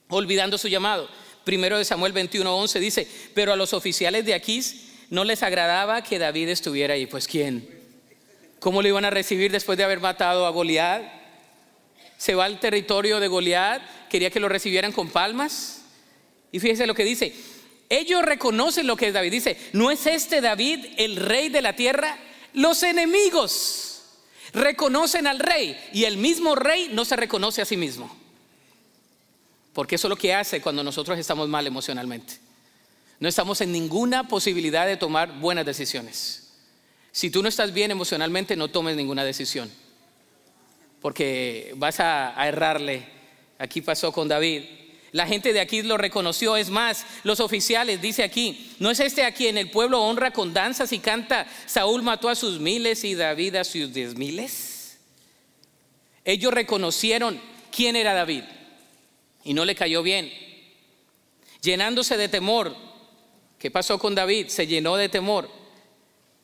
olvidando 0.09 0.57
su 0.59 0.67
llamado. 0.67 1.09
Primero 1.43 1.79
de 1.79 1.85
Samuel 1.85 2.13
21:11 2.13 2.79
dice, 2.79 3.07
pero 3.33 3.53
a 3.53 3.55
los 3.55 3.73
oficiales 3.73 4.25
de 4.25 4.35
Aquís 4.35 4.86
no 5.09 5.23
les 5.23 5.43
agradaba 5.43 6.03
que 6.03 6.19
David 6.19 6.49
estuviera 6.49 6.95
ahí. 6.95 7.05
Pues 7.05 7.27
¿quién? 7.27 7.67
¿Cómo 8.59 8.81
lo 8.81 8.87
iban 8.87 9.05
a 9.05 9.09
recibir 9.09 9.51
después 9.51 9.77
de 9.77 9.83
haber 9.83 9.99
matado 9.99 10.45
a 10.45 10.49
Goliat? 10.49 11.17
se 12.17 12.33
va 12.33 12.45
al 12.45 12.59
territorio 12.59 13.19
de 13.19 13.27
Goliat, 13.27 13.81
quería 14.09 14.31
que 14.31 14.39
lo 14.39 14.49
recibieran 14.49 14.91
con 14.91 15.09
palmas. 15.09 15.83
Y 16.51 16.59
fíjese 16.59 16.87
lo 16.87 16.95
que 16.95 17.03
dice, 17.03 17.33
ellos 17.89 18.23
reconocen 18.23 18.87
lo 18.87 18.97
que 18.97 19.07
es 19.07 19.13
David. 19.13 19.31
Dice, 19.31 19.57
¿no 19.73 19.91
es 19.91 20.05
este 20.07 20.41
David 20.41 20.85
el 20.97 21.15
rey 21.15 21.49
de 21.49 21.61
la 21.61 21.73
tierra? 21.73 22.17
Los 22.53 22.81
enemigos 22.83 24.01
reconocen 24.53 25.27
al 25.27 25.39
rey 25.39 25.77
y 25.93 26.05
el 26.05 26.17
mismo 26.17 26.55
rey 26.55 26.89
no 26.91 27.05
se 27.05 27.15
reconoce 27.15 27.61
a 27.61 27.65
sí 27.65 27.77
mismo. 27.77 28.15
Porque 29.73 29.95
eso 29.95 30.07
es 30.07 30.09
lo 30.09 30.15
que 30.15 30.33
hace 30.33 30.59
cuando 30.59 30.83
nosotros 30.83 31.19
estamos 31.19 31.47
mal 31.47 31.67
emocionalmente. 31.67 32.39
No 33.19 33.27
estamos 33.27 33.61
en 33.61 33.71
ninguna 33.71 34.27
posibilidad 34.27 34.85
de 34.85 34.97
tomar 34.97 35.39
buenas 35.39 35.65
decisiones. 35.65 36.49
Si 37.11 37.29
tú 37.29 37.41
no 37.41 37.49
estás 37.49 37.73
bien 37.73 37.89
emocionalmente, 37.89 38.55
no 38.55 38.67
tomes 38.67 38.95
ninguna 38.95 39.23
decisión. 39.23 39.71
Porque 41.01 41.73
vas 41.77 41.99
a, 41.99 42.39
a 42.39 42.47
errarle. 42.47 43.07
Aquí 43.57 43.81
pasó 43.81 44.11
con 44.11 44.27
David. 44.27 44.63
La 45.11 45.25
gente 45.25 45.51
de 45.51 45.59
aquí 45.59 45.81
lo 45.81 45.97
reconoció. 45.97 46.57
Es 46.57 46.69
más, 46.69 47.05
los 47.23 47.39
oficiales, 47.39 48.01
dice 48.01 48.23
aquí, 48.23 48.75
¿no 48.79 48.91
es 48.91 48.99
este 48.99 49.23
aquí 49.23 49.47
en 49.47 49.57
el 49.57 49.71
pueblo 49.71 50.03
honra 50.03 50.31
con 50.31 50.53
danzas 50.53 50.91
y 50.91 50.99
canta, 50.99 51.47
Saúl 51.65 52.03
mató 52.03 52.29
a 52.29 52.35
sus 52.35 52.59
miles 52.59 53.03
y 53.03 53.15
David 53.15 53.55
a 53.55 53.63
sus 53.63 53.93
diez 53.93 54.15
miles? 54.15 54.99
Ellos 56.23 56.53
reconocieron 56.53 57.41
quién 57.71 57.95
era 57.95 58.13
David 58.13 58.43
y 59.43 59.53
no 59.53 59.65
le 59.65 59.75
cayó 59.75 60.03
bien. 60.03 60.31
Llenándose 61.61 62.17
de 62.17 62.27
temor, 62.27 62.75
¿qué 63.67 63.71
pasó 63.71 63.99
con 63.99 64.15
David? 64.15 64.47
Se 64.47 64.65
llenó 64.65 64.95
de 64.95 65.09
temor. 65.09 65.49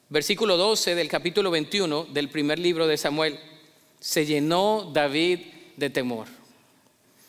Versículo 0.10 0.58
12 0.58 0.94
del 0.94 1.08
capítulo 1.08 1.52
21 1.52 2.08
del 2.12 2.28
primer 2.28 2.60
libro 2.60 2.86
de 2.86 2.98
Samuel. 2.98 3.40
Se 3.98 4.26
llenó 4.26 4.92
David 4.94 5.40
de 5.78 5.90
temor. 5.90 6.28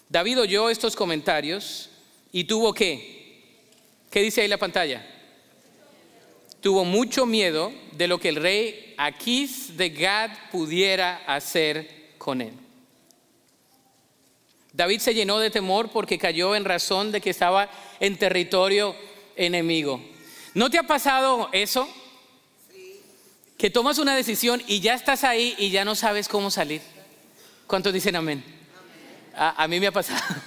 David 0.08 0.40
oyó 0.40 0.68
estos 0.68 0.96
comentarios 0.96 1.90
y 2.32 2.42
tuvo 2.42 2.74
que, 2.74 3.52
¿qué 4.10 4.20
dice 4.20 4.40
ahí 4.40 4.48
la 4.48 4.58
pantalla? 4.58 5.06
Tuvo 6.60 6.84
mucho 6.84 7.24
miedo 7.24 7.72
de 7.92 8.08
lo 8.08 8.18
que 8.18 8.30
el 8.30 8.36
rey 8.42 8.94
Aquís 8.98 9.76
de 9.76 9.90
Gad 9.90 10.32
pudiera 10.50 11.22
hacer 11.24 12.14
con 12.18 12.40
él. 12.40 12.54
David 14.72 14.98
se 14.98 15.14
llenó 15.14 15.38
de 15.38 15.50
temor 15.50 15.90
porque 15.90 16.18
cayó 16.18 16.56
en 16.56 16.64
razón 16.64 17.12
de 17.12 17.20
que 17.20 17.30
estaba 17.30 17.70
en 18.00 18.18
territorio 18.18 18.96
enemigo. 19.36 20.00
¿No 20.54 20.70
te 20.70 20.78
ha 20.78 20.84
pasado 20.84 21.48
eso? 21.52 21.88
Que 23.58 23.70
tomas 23.70 23.98
una 23.98 24.14
decisión 24.14 24.62
y 24.66 24.80
ya 24.80 24.94
estás 24.94 25.24
ahí 25.24 25.54
y 25.58 25.70
ya 25.70 25.84
no 25.84 25.94
sabes 25.94 26.28
cómo 26.28 26.50
salir. 26.50 26.82
¿Cuántos 27.66 27.92
dicen 27.92 28.16
amén? 28.16 28.44
A, 29.36 29.66
mí 29.66 29.80
me 29.80 29.88
ha 29.88 29.92
pasado. 29.92 30.22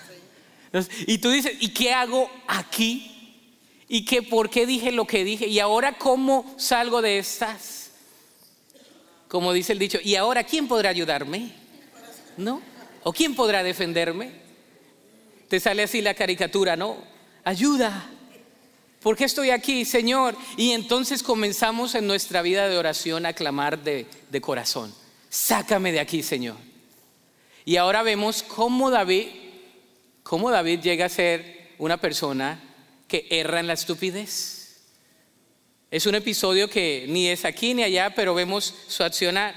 Y 1.08 1.18
tú 1.18 1.32
dices, 1.32 1.54
¿y 1.60 1.70
qué 1.70 1.94
hago 1.94 2.30
aquí? 2.46 3.40
¿Y 3.88 4.06
qué, 4.06 4.22
por 4.22 4.50
qué 4.50 4.66
dije 4.66 4.92
lo 4.92 5.08
que 5.08 5.24
dije? 5.24 5.48
¿Y 5.48 5.60
ahora 5.60 5.98
cómo 5.98 6.54
salgo 6.58 7.02
de 7.02 7.18
estas? 7.18 7.92
Como 9.28 9.54
dice 9.54 9.74
el 9.74 9.80
dicho, 9.80 9.98
¿y 10.04 10.16
ahora 10.16 10.44
quién 10.44 10.68
podrá 10.68 10.90
ayudarme? 10.90 11.52
¿No? 12.36 12.62
¿O 13.04 13.14
quién 13.14 13.34
podrá 13.34 13.64
defenderme? 13.64 14.32
Te 15.48 15.60
sale 15.60 15.84
así 15.84 16.02
la 16.02 16.14
caricatura, 16.14 16.76
¿no? 16.76 16.98
Ayuda. 17.44 18.10
¿Por 19.02 19.16
qué 19.16 19.26
estoy 19.26 19.52
aquí, 19.52 19.86
Señor? 19.86 20.36
Y 20.58 20.72
entonces 20.72 21.22
comenzamos 21.22 21.94
en 21.96 22.08
nuestra 22.08 22.42
vida 22.42 22.68
de 22.68 22.78
oración 22.78 23.26
a 23.26 23.34
clamar 23.34 23.84
de, 23.84 24.08
corazón. 24.42 24.94
Sácame 25.30 25.92
de 25.92 26.00
aquí, 26.00 26.24
Señor. 26.24 26.58
Y 27.64 27.78
ahora 27.78 28.02
vemos 28.02 28.44
cómo 28.44 28.90
David, 28.90 29.28
cómo 30.24 30.50
David 30.50 30.80
llega 30.80 31.06
a 31.06 31.10
ser 31.10 31.76
una 31.78 31.98
persona 31.98 32.64
que 33.08 33.28
erra 33.30 33.60
en 33.60 33.68
la 33.68 33.74
estupidez. 33.74 34.82
Es 35.92 36.06
un 36.06 36.16
episodio 36.16 36.70
que 36.70 37.06
ni 37.08 37.28
es 37.28 37.46
aquí 37.46 37.74
ni 37.74 37.84
allá, 37.84 38.14
pero 38.16 38.34
vemos 38.34 38.74
su 38.88 39.04
accionar. 39.04 39.56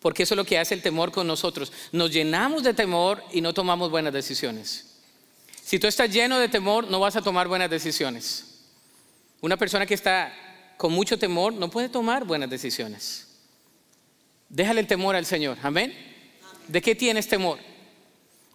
Porque 0.00 0.24
eso 0.24 0.34
es 0.34 0.36
lo 0.36 0.44
que 0.44 0.58
hace 0.58 0.74
el 0.74 0.82
temor 0.82 1.12
con 1.12 1.26
nosotros. 1.26 1.72
Nos 1.92 2.10
llenamos 2.10 2.62
de 2.62 2.74
temor 2.74 3.22
y 3.32 3.40
no 3.42 3.54
tomamos 3.54 3.90
buenas 3.90 4.12
decisiones. 4.12 4.89
Si 5.70 5.78
tú 5.78 5.86
estás 5.86 6.10
lleno 6.10 6.40
de 6.40 6.48
temor, 6.48 6.90
no 6.90 6.98
vas 6.98 7.14
a 7.14 7.22
tomar 7.22 7.46
buenas 7.46 7.70
decisiones. 7.70 8.44
Una 9.40 9.56
persona 9.56 9.86
que 9.86 9.94
está 9.94 10.34
con 10.76 10.90
mucho 10.90 11.16
temor 11.16 11.52
no 11.52 11.70
puede 11.70 11.88
tomar 11.88 12.24
buenas 12.24 12.50
decisiones. 12.50 13.28
Déjale 14.48 14.80
el 14.80 14.88
temor 14.88 15.14
al 15.14 15.26
Señor. 15.26 15.58
Amén. 15.62 15.94
¿De 16.66 16.82
qué 16.82 16.96
tienes 16.96 17.28
temor? 17.28 17.60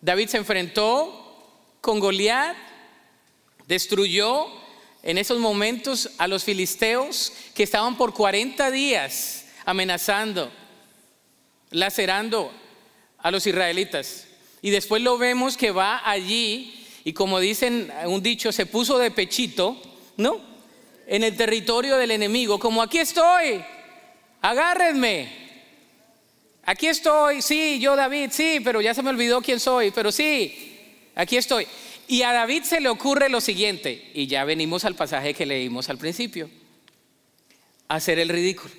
David 0.01 0.28
se 0.28 0.36
enfrentó 0.36 1.78
con 1.80 2.01
Goliat, 2.01 2.58
destruyó 3.65 4.47
en 5.01 5.17
esos 5.17 5.39
momentos 5.39 6.10
a 6.17 6.28
los 6.28 6.43
filisteos 6.43 7.32
que 7.54 7.63
estaban 7.63 7.95
por 7.95 8.13
40 8.13 8.71
días 8.71 9.45
amenazando, 9.63 10.51
lacerando 11.69 12.51
a 13.19 13.32
los 13.32 13.47
israelitas. 13.47 14.28
Y 14.62 14.69
después 14.71 15.01
lo 15.01 15.17
vemos 15.17 15.56
que 15.56 15.71
va 15.71 16.01
allí 16.04 16.82
y 17.05 17.13
como 17.13 17.39
dicen 17.39 17.93
un 18.07 18.23
dicho, 18.23 18.51
se 18.51 18.65
puso 18.65 18.97
de 18.97 19.11
pechito, 19.11 19.79
¿no? 20.17 20.41
En 21.05 21.23
el 21.23 21.37
territorio 21.37 21.97
del 21.97 22.09
enemigo, 22.09 22.59
como 22.59 22.81
aquí 22.81 22.97
estoy, 22.97 23.63
agárrenme. 24.41 25.29
Aquí 26.63 26.87
estoy, 26.87 27.43
sí, 27.43 27.79
yo 27.79 27.95
David, 27.95 28.31
sí, 28.31 28.59
pero 28.63 28.81
ya 28.81 28.95
se 28.95 29.03
me 29.03 29.11
olvidó 29.11 29.39
quién 29.39 29.59
soy, 29.59 29.91
pero 29.91 30.11
sí, 30.11 30.79
aquí 31.13 31.37
estoy. 31.37 31.67
Y 32.07 32.23
a 32.23 32.33
David 32.33 32.63
se 32.63 32.81
le 32.81 32.89
ocurre 32.89 33.29
lo 33.29 33.39
siguiente, 33.39 34.09
y 34.15 34.25
ya 34.25 34.43
venimos 34.43 34.83
al 34.83 34.95
pasaje 34.95 35.35
que 35.35 35.45
leímos 35.45 35.89
al 35.89 35.99
principio, 35.99 36.49
hacer 37.87 38.17
el 38.17 38.29
ridículo. 38.29 38.73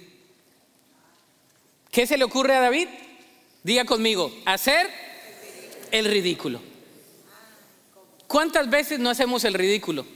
¿Qué 1.92 2.08
se 2.08 2.18
le 2.18 2.24
ocurre 2.24 2.56
a 2.56 2.60
David? 2.60 2.88
Diga 3.62 3.84
conmigo, 3.84 4.36
hacer 4.44 4.90
el 5.92 6.06
ridículo. 6.06 6.60
¿Cuántas 8.26 8.68
veces 8.68 8.98
no 8.98 9.10
hacemos 9.10 9.44
el 9.44 9.54
ridículo? 9.54 10.06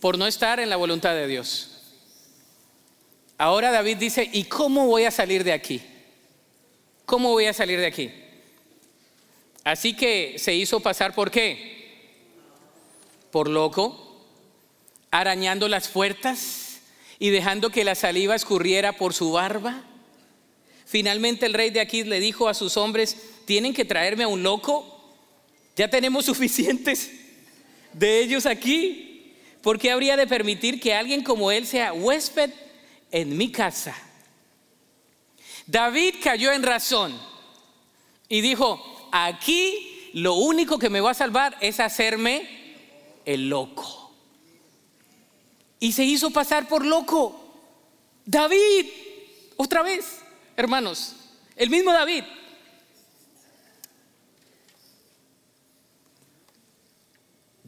Por 0.00 0.18
no 0.18 0.26
estar 0.26 0.60
en 0.60 0.70
la 0.70 0.76
voluntad 0.76 1.14
de 1.14 1.26
Dios. 1.26 1.80
Ahora 3.38 3.70
David 3.70 3.96
dice, 3.96 4.28
¿y 4.32 4.44
cómo 4.44 4.86
voy 4.86 5.04
a 5.04 5.10
salir 5.10 5.44
de 5.44 5.52
aquí? 5.52 5.80
¿Cómo 7.06 7.30
voy 7.30 7.46
a 7.46 7.54
salir 7.54 7.80
de 7.80 7.86
aquí? 7.86 8.12
Así 9.64 9.94
que 9.94 10.36
se 10.38 10.54
hizo 10.54 10.80
pasar 10.80 11.14
por 11.14 11.30
qué? 11.30 12.06
Por 13.30 13.48
loco, 13.48 14.26
arañando 15.10 15.68
las 15.68 15.88
puertas 15.88 16.80
y 17.18 17.30
dejando 17.30 17.70
que 17.70 17.84
la 17.84 17.94
saliva 17.94 18.34
escurriera 18.34 18.92
por 18.92 19.14
su 19.14 19.32
barba. 19.32 19.84
Finalmente 20.84 21.46
el 21.46 21.54
rey 21.54 21.70
de 21.70 21.80
aquí 21.80 22.04
le 22.04 22.20
dijo 22.20 22.48
a 22.48 22.54
sus 22.54 22.76
hombres, 22.76 23.16
tienen 23.44 23.74
que 23.74 23.84
traerme 23.84 24.24
a 24.24 24.28
un 24.28 24.42
loco, 24.42 24.99
ya 25.76 25.88
tenemos 25.88 26.24
suficientes 26.24 27.10
de 27.92 28.20
ellos 28.20 28.46
aquí. 28.46 29.34
¿Por 29.62 29.78
qué 29.78 29.90
habría 29.90 30.16
de 30.16 30.26
permitir 30.26 30.80
que 30.80 30.94
alguien 30.94 31.22
como 31.22 31.50
él 31.50 31.66
sea 31.66 31.92
huésped 31.92 32.50
en 33.10 33.36
mi 33.36 33.50
casa? 33.52 33.96
David 35.66 36.16
cayó 36.22 36.52
en 36.52 36.62
razón 36.62 37.16
y 38.28 38.40
dijo, 38.40 39.08
aquí 39.12 40.10
lo 40.14 40.34
único 40.34 40.78
que 40.78 40.90
me 40.90 41.00
va 41.00 41.12
a 41.12 41.14
salvar 41.14 41.56
es 41.60 41.78
hacerme 41.78 42.48
el 43.24 43.48
loco. 43.48 44.12
Y 45.78 45.92
se 45.92 46.04
hizo 46.04 46.30
pasar 46.30 46.68
por 46.68 46.84
loco. 46.84 47.38
David, 48.24 48.86
otra 49.56 49.82
vez, 49.82 50.18
hermanos, 50.56 51.16
el 51.56 51.70
mismo 51.70 51.92
David. 51.92 52.24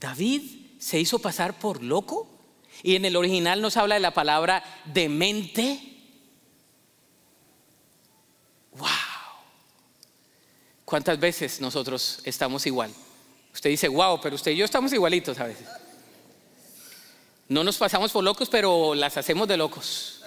David 0.02 0.42
se 0.78 1.00
hizo 1.00 1.20
pasar 1.20 1.58
por 1.58 1.82
loco. 1.82 2.28
Y 2.82 2.96
en 2.96 3.04
el 3.04 3.16
original 3.16 3.62
nos 3.62 3.76
habla 3.76 3.94
de 3.94 4.00
la 4.00 4.12
palabra 4.14 4.64
demente 4.86 5.92
¡Wow! 8.76 8.88
¿Cuántas 10.84 11.18
veces 11.18 11.60
nosotros 11.60 12.20
estamos 12.24 12.66
igual? 12.66 12.92
Usted 13.52 13.70
dice, 13.70 13.88
wow, 13.88 14.20
pero 14.20 14.34
usted 14.36 14.52
y 14.52 14.56
yo 14.56 14.64
estamos 14.64 14.92
igualitos 14.92 15.38
a 15.38 15.44
veces. 15.44 15.66
No 17.48 17.64
nos 17.64 17.76
pasamos 17.76 18.12
por 18.12 18.24
locos, 18.24 18.48
pero 18.48 18.94
las 18.94 19.16
hacemos 19.16 19.46
de 19.46 19.56
locos. 19.56 20.22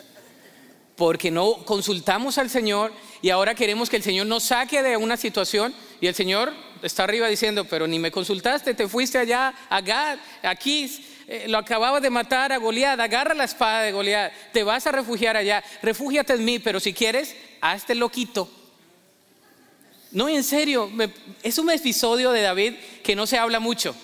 Porque 0.95 1.31
no 1.31 1.65
consultamos 1.65 2.37
al 2.37 2.49
Señor 2.49 2.93
y 3.21 3.31
ahora 3.31 3.55
queremos 3.55 3.89
que 3.89 3.97
el 3.97 4.03
Señor 4.03 4.27
nos 4.27 4.43
saque 4.43 4.81
de 4.81 4.95
una 4.95 5.17
situación 5.17 5.73
y 5.99 6.07
el 6.07 6.15
Señor 6.15 6.53
está 6.81 7.03
arriba 7.03 7.27
diciendo, 7.27 7.65
pero 7.65 7.87
ni 7.87 7.99
me 7.99 8.11
consultaste, 8.11 8.73
te 8.73 8.87
fuiste 8.87 9.17
allá 9.17 9.53
a 9.69 9.81
Gad, 9.81 10.17
aquí 10.43 11.03
eh, 11.27 11.45
lo 11.47 11.57
acababa 11.57 11.99
de 11.99 12.09
matar 12.09 12.51
a 12.51 12.57
Goliat, 12.57 12.99
agarra 12.99 13.33
la 13.33 13.45
espada 13.45 13.81
de 13.81 13.91
Goliat, 13.91 14.31
te 14.51 14.63
vas 14.63 14.85
a 14.85 14.91
refugiar 14.91 15.35
allá, 15.37 15.63
refúgiate 15.81 16.33
en 16.33 16.45
mí, 16.45 16.59
pero 16.59 16.79
si 16.79 16.93
quieres, 16.93 17.35
este 17.75 17.95
loquito, 17.95 18.49
No, 20.11 20.29
en 20.29 20.43
serio, 20.43 20.89
es 21.43 21.57
un 21.57 21.69
episodio 21.71 22.31
de 22.31 22.41
David 22.41 22.73
que 23.03 23.15
no 23.15 23.25
se 23.27 23.37
habla 23.37 23.59
mucho. 23.59 23.95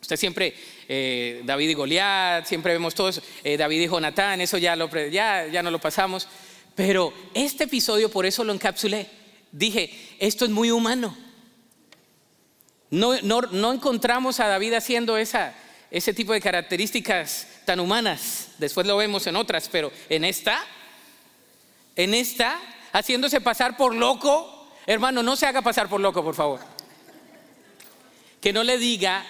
Usted 0.00 0.16
siempre, 0.16 0.54
eh, 0.88 1.42
David 1.44 1.70
y 1.70 1.74
Goliat, 1.74 2.46
siempre 2.46 2.72
vemos 2.72 2.94
todos, 2.94 3.20
eh, 3.42 3.56
David 3.56 3.82
y 3.82 3.88
Jonatán, 3.88 4.40
eso 4.40 4.58
ya, 4.58 4.76
lo, 4.76 4.88
ya, 5.08 5.46
ya 5.46 5.62
no 5.62 5.70
lo 5.70 5.80
pasamos. 5.80 6.28
Pero 6.74 7.12
este 7.34 7.64
episodio, 7.64 8.10
por 8.10 8.26
eso 8.26 8.44
lo 8.44 8.52
encapsulé. 8.52 9.06
Dije, 9.50 9.90
esto 10.18 10.44
es 10.44 10.50
muy 10.50 10.70
humano. 10.70 11.16
No, 12.94 13.72
encontramos 13.72 14.38
a 14.38 14.46
David 14.46 14.74
haciendo 14.74 15.16
esa, 15.16 15.52
ese 15.90 16.14
tipo 16.14 16.32
de 16.32 16.40
características 16.40 17.48
tan 17.64 17.80
humanas. 17.80 18.50
Después 18.58 18.86
lo 18.86 18.96
vemos 18.96 19.26
en 19.26 19.34
otras, 19.34 19.68
pero 19.68 19.90
en 20.08 20.24
esta, 20.24 20.64
en 21.96 22.14
esta, 22.14 22.56
haciéndose 22.92 23.40
pasar 23.40 23.76
por 23.76 23.96
loco. 23.96 24.68
Hermano, 24.86 25.24
no 25.24 25.34
se 25.34 25.46
haga 25.46 25.60
pasar 25.60 25.88
por 25.88 26.00
loco, 26.00 26.22
por 26.22 26.36
favor. 26.36 26.60
Que 28.40 28.52
no 28.52 28.62
le 28.62 28.78
diga 28.78 29.26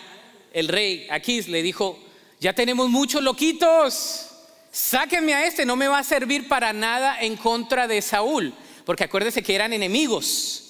el 0.53 0.69
rey, 0.69 1.07
aquí 1.11 1.41
le 1.43 1.63
dijo, 1.63 1.99
ya 2.41 2.53
tenemos 2.53 2.91
muchos 2.91 3.23
loquitos, 3.23 4.27
sáquenme 4.71 5.33
a 5.33 5.47
este, 5.47 5.65
no 5.65 5.75
me 5.77 5.89
va 5.89 6.01
a 6.01 6.05
servir 6.05 6.49
para 6.49 6.75
nada 6.75 7.19
en 7.23 7.37
contra 7.37 7.89
de 7.89 8.03
Saúl, 8.03 8.53
porque 8.85 9.05
acuérdese 9.05 9.43
que 9.43 9.55
eran 9.55 9.73
enemigos. 9.73 10.64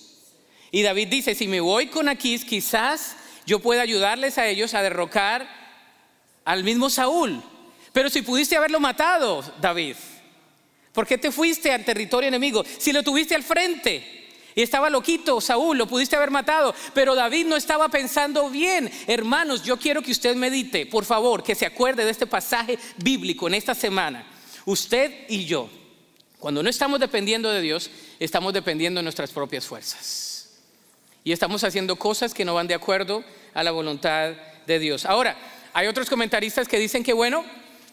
Y 0.75 0.83
David 0.83 1.07
dice, 1.07 1.37
si 1.37 1.47
me 1.47 1.61
voy 1.61 1.87
con 1.87 2.09
Aquís, 2.09 2.45
quizás 2.45 3.15
yo 3.47 3.61
pueda 3.61 3.83
ayudarles 3.83 4.39
a 4.39 4.49
ellos 4.49 4.75
a 4.75 4.83
derrocar 4.83 5.49
al 6.45 6.65
mismo 6.65 6.91
Saúl. 6.91 7.41
Pero 7.93 8.11
si 8.11 8.23
pudiste 8.23 8.57
haberlo 8.57 8.81
matado, 8.81 9.45
David, 9.61 9.95
¿por 10.93 11.07
qué 11.07 11.17
te 11.17 11.31
fuiste 11.31 11.71
al 11.71 11.85
territorio 11.85 12.27
enemigo? 12.27 12.65
Si 12.79 12.93
lo 12.93 13.05
tuviste 13.05 13.37
al 13.37 13.45
frente 13.45 14.33
y 14.57 14.63
estaba 14.63 14.91
loquito, 14.91 15.41
Saúl, 15.41 15.79
lo 15.79 15.87
pudiste 15.87 16.17
haber 16.17 16.33
matado, 16.33 16.75
pero 16.93 17.15
David 17.15 17.47
no 17.47 17.55
estaba 17.55 17.89
pensando 17.89 18.51
bien. 18.51 18.91
Hermanos, 19.07 19.63
yo 19.63 19.77
quiero 19.77 20.03
que 20.03 20.11
usted 20.11 20.35
medite, 20.35 20.87
por 20.87 21.05
favor, 21.05 21.45
que 21.45 21.55
se 21.55 21.67
acuerde 21.67 22.05
de 22.05 22.11
este 22.11 22.27
pasaje 22.27 22.81
bíblico 22.97 23.47
en 23.47 23.55
esta 23.55 23.77
semana. 23.77 24.27
Usted 24.65 25.27
y 25.29 25.45
yo, 25.45 25.71
cuando 26.41 26.65
no 26.65 26.69
estamos 26.69 26.99
dependiendo 26.99 27.49
de 27.49 27.61
Dios, 27.61 27.93
estamos 28.19 28.53
dependiendo 28.53 28.99
de 28.99 29.05
nuestras 29.05 29.31
propias 29.31 29.69
fuerzas. 29.69 30.34
Y 31.25 31.33
estamos 31.33 31.65
haciendo 31.65 31.97
cosas 31.97 32.35
que 32.35 32.45
no 32.45 32.53
van 32.53 32.69
de 32.69 32.75
acuerdo 32.75 33.25
a 33.55 33.65
la 33.65 33.71
voluntad 33.71 34.35
de 34.67 34.79
Dios. 34.79 35.07
Ahora, 35.07 35.37
hay 35.73 35.87
otros 35.87 36.11
comentaristas 36.11 36.69
que 36.69 36.79
dicen 36.79 37.03
que 37.03 37.15
bueno, 37.15 37.45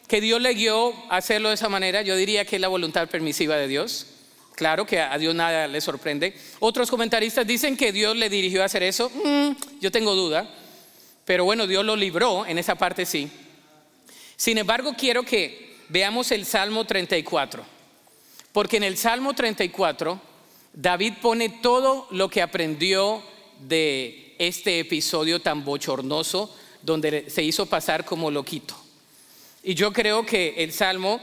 que 0.09 0.19
Dios 0.19 0.41
le 0.41 0.53
guió 0.53 0.93
a 1.09 1.15
hacerlo 1.15 1.47
de 1.47 1.55
esa 1.55 1.69
manera. 1.69 2.01
Yo 2.01 2.17
diría 2.17 2.43
que 2.43 2.57
es 2.57 2.61
la 2.61 2.67
voluntad 2.67 3.07
permisiva 3.07 3.55
de 3.55 3.69
Dios. 3.69 4.07
Claro 4.55 4.85
que 4.85 4.99
a 4.99 5.17
Dios 5.17 5.33
nada 5.33 5.67
le 5.67 5.79
sorprende. 5.79 6.35
Otros 6.59 6.89
comentaristas 6.89 7.47
dicen 7.47 7.77
que 7.77 7.93
Dios 7.93 8.17
le 8.17 8.29
dirigió 8.29 8.61
a 8.61 8.65
hacer 8.65 8.83
eso. 8.83 9.09
Mm, 9.09 9.51
yo 9.79 9.91
tengo 9.91 10.13
duda. 10.13 10.49
Pero 11.23 11.45
bueno, 11.45 11.65
Dios 11.67 11.85
lo 11.85 11.95
libró, 11.95 12.45
en 12.45 12.57
esa 12.57 12.75
parte 12.75 13.05
sí. 13.05 13.31
Sin 14.35 14.57
embargo, 14.57 14.93
quiero 14.97 15.23
que 15.23 15.77
veamos 15.87 16.31
el 16.31 16.45
Salmo 16.45 16.85
34. 16.85 17.63
Porque 18.51 18.77
en 18.77 18.83
el 18.83 18.97
Salmo 18.97 19.33
34, 19.33 20.19
David 20.73 21.15
pone 21.21 21.49
todo 21.49 22.07
lo 22.11 22.29
que 22.29 22.41
aprendió 22.41 23.21
de 23.59 24.35
este 24.39 24.79
episodio 24.79 25.41
tan 25.41 25.63
bochornoso 25.65 26.55
donde 26.81 27.29
se 27.29 27.43
hizo 27.43 27.65
pasar 27.65 28.05
como 28.05 28.31
loquito. 28.31 28.75
Y 29.63 29.75
yo 29.75 29.93
creo 29.93 30.25
que 30.25 30.55
el 30.57 30.71
Salmo, 30.71 31.21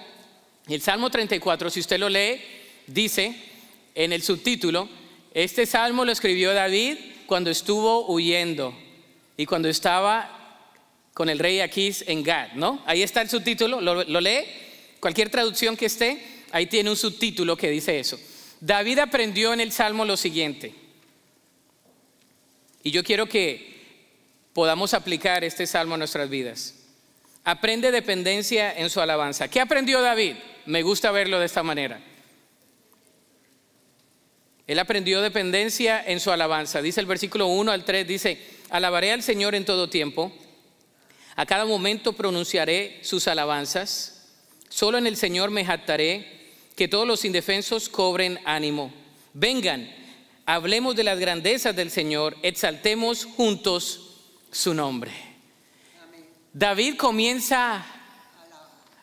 el 0.68 0.80
Salmo 0.80 1.10
34, 1.10 1.70
si 1.70 1.80
usted 1.80 1.98
lo 1.98 2.08
lee, 2.08 2.40
dice 2.86 3.34
en 3.94 4.12
el 4.12 4.22
subtítulo, 4.22 4.88
este 5.34 5.66
Salmo 5.66 6.04
lo 6.04 6.12
escribió 6.12 6.52
David 6.52 6.96
cuando 7.26 7.50
estuvo 7.50 8.06
huyendo 8.12 8.76
y 9.36 9.46
cuando 9.46 9.68
estaba 9.68 10.34
con 11.14 11.28
el 11.28 11.38
rey 11.38 11.60
Aquís 11.60 12.04
en 12.06 12.22
Gad, 12.22 12.52
¿no? 12.52 12.82
Ahí 12.86 13.02
está 13.02 13.22
el 13.22 13.28
subtítulo, 13.28 13.80
lo, 13.80 14.04
lo 14.04 14.20
lee, 14.20 14.44
cualquier 15.00 15.30
traducción 15.30 15.76
que 15.76 15.86
esté, 15.86 16.44
ahí 16.52 16.66
tiene 16.66 16.90
un 16.90 16.96
subtítulo 16.96 17.56
que 17.56 17.70
dice 17.70 17.98
eso. 17.98 18.18
David 18.60 18.98
aprendió 18.98 19.52
en 19.52 19.60
el 19.60 19.72
Salmo 19.72 20.04
lo 20.04 20.16
siguiente, 20.16 20.74
y 22.82 22.90
yo 22.90 23.04
quiero 23.04 23.26
que 23.26 23.78
podamos 24.52 24.94
aplicar 24.94 25.44
este 25.44 25.66
salmo 25.66 25.94
a 25.94 25.98
nuestras 25.98 26.28
vidas. 26.28 26.74
Aprende 27.44 27.90
dependencia 27.90 28.76
en 28.76 28.90
su 28.90 29.00
alabanza. 29.00 29.48
¿Qué 29.48 29.60
aprendió 29.60 30.00
David? 30.00 30.36
Me 30.66 30.82
gusta 30.82 31.10
verlo 31.10 31.38
de 31.38 31.46
esta 31.46 31.62
manera. 31.62 32.00
Él 34.66 34.78
aprendió 34.78 35.22
dependencia 35.22 36.04
en 36.04 36.20
su 36.20 36.30
alabanza. 36.30 36.82
Dice 36.82 37.00
el 37.00 37.06
versículo 37.06 37.46
1 37.46 37.72
al 37.72 37.84
3, 37.84 38.06
dice, 38.06 38.38
alabaré 38.68 39.12
al 39.12 39.22
Señor 39.22 39.54
en 39.54 39.64
todo 39.64 39.88
tiempo. 39.88 40.30
A 41.36 41.46
cada 41.46 41.64
momento 41.64 42.12
pronunciaré 42.12 42.98
sus 43.02 43.28
alabanzas. 43.28 44.28
Solo 44.68 44.98
en 44.98 45.06
el 45.06 45.16
Señor 45.16 45.50
me 45.50 45.64
jactaré. 45.64 46.37
Que 46.78 46.86
todos 46.86 47.08
los 47.08 47.24
indefensos 47.24 47.88
cobren 47.88 48.38
ánimo. 48.44 48.92
Vengan, 49.34 49.92
hablemos 50.46 50.94
de 50.94 51.02
las 51.02 51.18
grandezas 51.18 51.74
del 51.74 51.90
Señor. 51.90 52.36
Exaltemos 52.42 53.24
juntos 53.24 54.12
su 54.52 54.74
nombre. 54.74 55.10
David 56.52 56.94
comienza 56.94 57.84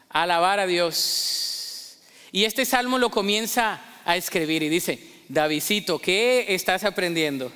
a 0.10 0.24
alabar 0.24 0.62
a 0.62 0.68
Dios. 0.68 1.98
Y 2.32 2.46
este 2.46 2.64
salmo 2.64 2.98
lo 2.98 3.10
comienza 3.10 3.82
a 4.06 4.16
escribir 4.16 4.64
y 4.64 4.70
dice, 4.70 4.98
Davidcito, 5.28 6.00
¿qué 6.00 6.46
estás 6.48 6.86
aprendiendo? 6.86 7.52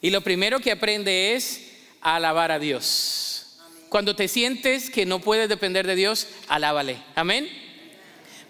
Y 0.00 0.10
lo 0.10 0.22
primero 0.22 0.58
que 0.58 0.72
aprende 0.72 1.36
es 1.36 1.70
alabar 2.00 2.50
a 2.50 2.58
Dios. 2.58 3.60
Cuando 3.88 4.16
te 4.16 4.26
sientes 4.26 4.90
que 4.90 5.06
no 5.06 5.20
puedes 5.20 5.48
depender 5.48 5.86
de 5.86 5.94
Dios, 5.94 6.26
alábale. 6.48 7.00
Amén. 7.14 7.61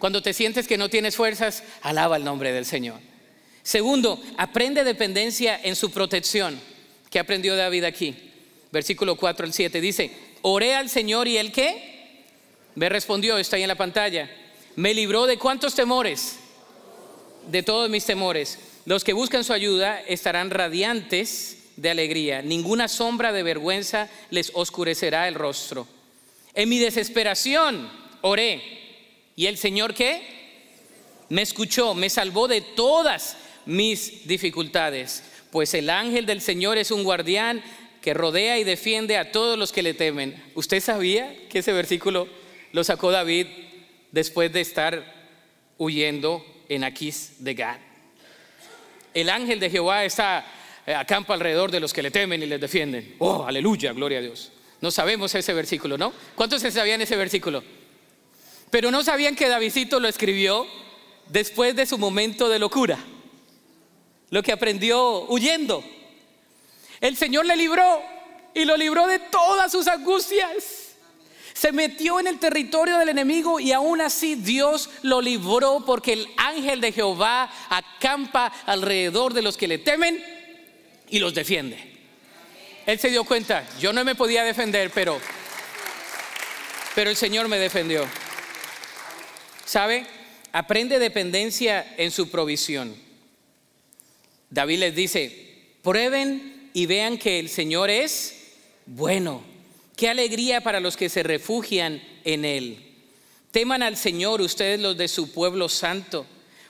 Cuando 0.03 0.21
te 0.21 0.33
sientes 0.33 0.67
que 0.67 0.77
no 0.77 0.89
tienes 0.89 1.15
fuerzas, 1.15 1.63
alaba 1.81 2.17
el 2.17 2.25
nombre 2.25 2.51
del 2.51 2.67
Señor. 2.67 2.99
Segundo, 3.63 4.21
aprende 4.37 4.83
dependencia 4.83 5.61
en 5.63 5.77
su 5.77 5.93
protección. 5.93 6.59
¿Qué 7.09 7.21
aprendió 7.21 7.55
David 7.55 7.85
aquí? 7.85 8.17
versículo 8.73 9.15
4 9.15 9.47
al 9.47 9.53
7, 9.53 9.81
dice, 9.81 10.11
oré 10.43 10.75
al 10.75 10.89
Señor 10.89 11.29
y 11.29 11.37
él 11.37 11.53
qué? 11.53 12.25
Me 12.75 12.89
respondió, 12.89 13.39
está 13.39 13.55
ahí 13.55 13.63
en 13.63 13.69
la 13.69 13.77
pantalla, 13.77 14.29
me 14.75 14.93
libró 14.93 15.27
de 15.27 15.39
cuántos 15.39 15.77
temores? 15.77 16.41
De 17.49 17.63
todos 17.63 17.89
mis 17.89 18.05
temores. 18.05 18.59
Los 18.85 19.05
que 19.05 19.13
buscan 19.13 19.45
su 19.45 19.53
ayuda 19.53 20.01
estarán 20.01 20.51
radiantes 20.51 21.59
de 21.77 21.91
alegría, 21.91 22.43
ninguna 22.43 22.89
sombra 22.89 23.31
de 23.31 23.45
vergüenza 23.45 24.09
les 24.31 24.51
oscurecerá 24.53 25.29
el 25.29 25.37
rostro. 25.37 25.87
En 26.55 26.69
mi 26.69 26.81
desesperación 26.81 27.89
oré 28.23 28.82
y 29.37 29.47
el 29.47 29.57
Señor 29.57 29.95
qué? 29.95 30.23
Me 31.29 31.43
escuchó, 31.43 31.95
me 31.95 32.11
salvó 32.11 32.49
de 32.49 32.61
todas 32.61 33.37
mis 33.65 34.27
dificultades, 34.27 35.23
pues 35.51 35.73
el 35.75 35.89
ángel 35.91 36.27
del 36.27 36.41
Señor 36.41 36.79
es 36.79 36.91
un 36.91 37.05
guardián 37.05 37.63
que 38.01 38.15
rodea 38.15 38.59
y 38.59 38.65
defiende 38.65 39.17
a 39.17 39.33
todos 39.33 39.59
los 39.59 39.73
que 39.73 39.83
le 39.83 39.95
temen. 39.95 40.43
¿Usted 40.55 40.81
sabía 40.81 41.49
que 41.49 41.61
ese 41.61 41.73
versículo 41.73 42.29
lo 42.73 42.85
sacó 42.85 43.11
David 43.11 43.47
después 44.11 44.53
de 44.53 44.61
estar 44.61 45.05
huyendo 45.79 46.45
en 46.69 46.85
Aquís 46.85 47.37
de 47.39 47.55
Gad? 47.55 47.79
El 49.15 49.31
ángel 49.31 49.61
de 49.61 49.71
Jehová 49.71 50.05
está 50.05 50.45
eh, 50.87 50.95
acampa 50.95 51.35
alrededor 51.35 51.71
de 51.71 51.81
los 51.81 51.93
que 51.93 52.03
le 52.03 52.11
temen 52.11 52.43
y 52.43 52.47
les 52.47 52.61
defienden. 52.61 53.15
Oh, 53.19 53.45
aleluya, 53.47 53.93
gloria 53.93 54.19
a 54.19 54.23
Dios. 54.23 54.51
No 54.81 54.91
sabemos 54.91 55.33
ese 55.35 55.55
versículo, 55.55 55.97
¿no? 55.97 56.13
¿Cuántos 56.35 56.61
se 56.61 56.73
sabían 56.73 57.01
ese 57.01 57.15
versículo? 57.15 57.63
Pero 58.73 58.91
no 58.91 59.05
sabían 59.05 59.37
que 59.37 59.51
Davidito 59.51 60.01
lo 60.01 60.09
escribió 60.09 60.67
después 61.29 61.77
de 61.77 61.85
su 61.85 61.99
momento 61.99 62.49
de 62.49 62.59
locura. 62.59 62.99
Lo 64.31 64.43
que 64.43 64.51
aprendió 64.51 65.27
huyendo. 65.27 65.85
El 66.99 67.19
Señor 67.19 67.45
le 67.45 67.55
libró 67.55 68.03
y 68.55 68.65
lo 68.65 68.79
libró 68.79 69.07
de 69.07 69.19
todas 69.19 69.71
sus 69.71 69.89
angustias. 69.89 70.95
Se 71.53 71.71
metió 71.71 72.19
en 72.19 72.29
el 72.29 72.39
territorio 72.39 72.97
del 72.97 73.11
enemigo 73.11 73.61
y 73.61 73.73
aún 73.73 74.01
así 74.01 74.37
Dios 74.37 74.89
lo 75.03 75.21
libró 75.21 75.85
porque 75.85 76.15
el 76.15 76.29
ángel 76.39 76.81
de 76.81 76.93
Jehová 76.93 77.53
acampa 77.69 78.51
alrededor 78.65 79.35
de 79.35 79.43
los 79.43 79.59
que 79.59 79.69
le 79.69 79.77
temen 79.77 80.25
y 81.11 81.19
los 81.19 81.35
defiende. 81.35 81.93
Él 82.87 82.99
se 82.99 83.11
dio 83.11 83.25
cuenta, 83.25 83.69
yo 83.79 83.93
no 83.93 84.03
me 84.03 84.15
podía 84.15 84.45
defender, 84.45 84.91
pero 84.95 85.21
pero 86.95 87.11
el 87.11 87.17
Señor 87.17 87.49
me 87.49 87.59
defendió. 87.59 88.09
¿Sabe? 89.73 90.05
Aprende 90.53 90.99
dependencia 90.99 91.95
en 91.97 92.11
su 92.11 92.29
provisión. 92.29 92.95
David 94.51 94.81
les 94.81 94.95
dice, 94.95 95.77
prueben 95.81 96.69
y 96.75 96.85
vean 96.85 97.17
que 97.17 97.39
el 97.39 97.49
Señor 97.49 97.89
es 97.89 98.53
bueno. 98.85 99.43
Qué 99.97 100.11
alegría 100.11 100.61
para 100.61 100.79
los 100.79 100.99
que 100.99 101.09
se 101.09 101.23
refugian 101.23 102.03
en 102.25 102.45
Él. 102.45 102.85
Teman 103.51 103.83
al 103.83 103.97
Señor 103.97 104.43
ustedes 104.43 104.79
los 104.79 104.99
de 104.99 105.09
su 105.09 105.33
pueblo 105.33 105.71
santo, 105.71 106.27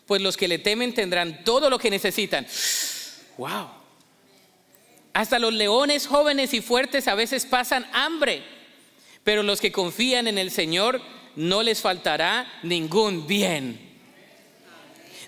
pues 0.07 0.23
los 0.23 0.37
que 0.37 0.47
le 0.47 0.61
temen 0.61 0.95
tendrán 0.95 1.43
todo 1.43 1.71
lo 1.71 1.81
que 1.81 1.91
necesitan. 1.91 2.47
Wow. 3.37 3.69
Hasta 5.13 5.41
los 5.41 5.53
leones 5.53 6.07
jóvenes 6.07 6.55
y 6.55 6.61
fuertes 6.61 7.09
a 7.09 7.17
veces 7.17 7.47
pasan 7.47 7.85
hambre, 7.93 8.45
pero 9.25 9.43
los 9.43 9.61
que 9.61 9.73
confían 9.73 10.29
en 10.29 10.39
el 10.39 10.53
Señor 10.53 11.03
no 11.37 11.63
les 11.63 11.81
faltará 11.81 12.47
ningún 12.63 13.27
bien. 13.27 13.79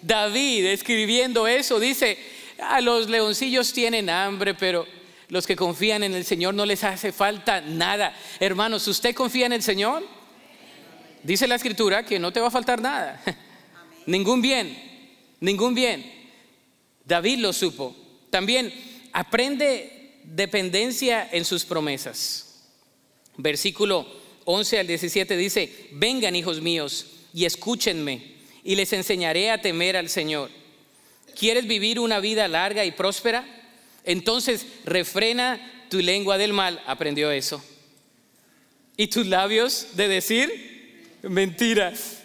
David 0.02 0.66
escribiendo 0.66 1.46
eso 1.46 1.80
dice, 1.80 2.18
a 2.58 2.80
los 2.80 3.08
leoncillos 3.08 3.72
tienen 3.72 4.10
hambre, 4.10 4.54
pero 4.54 4.86
los 5.28 5.46
que 5.46 5.56
confían 5.56 6.02
en 6.02 6.14
el 6.14 6.24
Señor 6.24 6.54
no 6.54 6.66
les 6.66 6.84
hace 6.84 7.10
falta 7.10 7.60
nada. 7.60 8.14
Hermanos, 8.38 8.86
¿usted 8.86 9.14
confía 9.14 9.46
en 9.46 9.54
el 9.54 9.62
Señor? 9.62 10.06
Dice 11.22 11.48
la 11.48 11.54
escritura 11.54 12.04
que 12.04 12.18
no 12.18 12.32
te 12.32 12.40
va 12.40 12.48
a 12.48 12.50
faltar 12.50 12.80
nada. 12.82 13.22
ningún 14.06 14.42
bien, 14.42 14.76
ningún 15.40 15.74
bien. 15.74 16.04
David 17.04 17.38
lo 17.38 17.52
supo. 17.52 17.96
También 18.30 18.72
aprende 19.12 20.20
dependencia 20.24 21.28
en 21.32 21.44
sus 21.44 21.64
promesas. 21.64 22.62
Versículo 23.36 24.23
11 24.44 24.78
al 24.78 24.86
17 24.86 25.36
dice, 25.36 25.88
vengan 25.92 26.36
hijos 26.36 26.60
míos 26.60 27.06
y 27.32 27.44
escúchenme 27.44 28.34
y 28.62 28.74
les 28.74 28.92
enseñaré 28.92 29.50
a 29.50 29.60
temer 29.60 29.96
al 29.96 30.08
Señor. 30.08 30.50
¿Quieres 31.38 31.66
vivir 31.66 31.98
una 31.98 32.20
vida 32.20 32.46
larga 32.48 32.84
y 32.84 32.92
próspera? 32.92 33.44
Entonces 34.04 34.66
refrena 34.84 35.86
tu 35.90 35.98
lengua 36.00 36.38
del 36.38 36.52
mal, 36.52 36.82
aprendió 36.86 37.30
eso. 37.30 37.62
Y 38.96 39.08
tus 39.08 39.26
labios 39.26 39.88
de 39.94 40.08
decir 40.08 41.18
mentiras. 41.22 42.22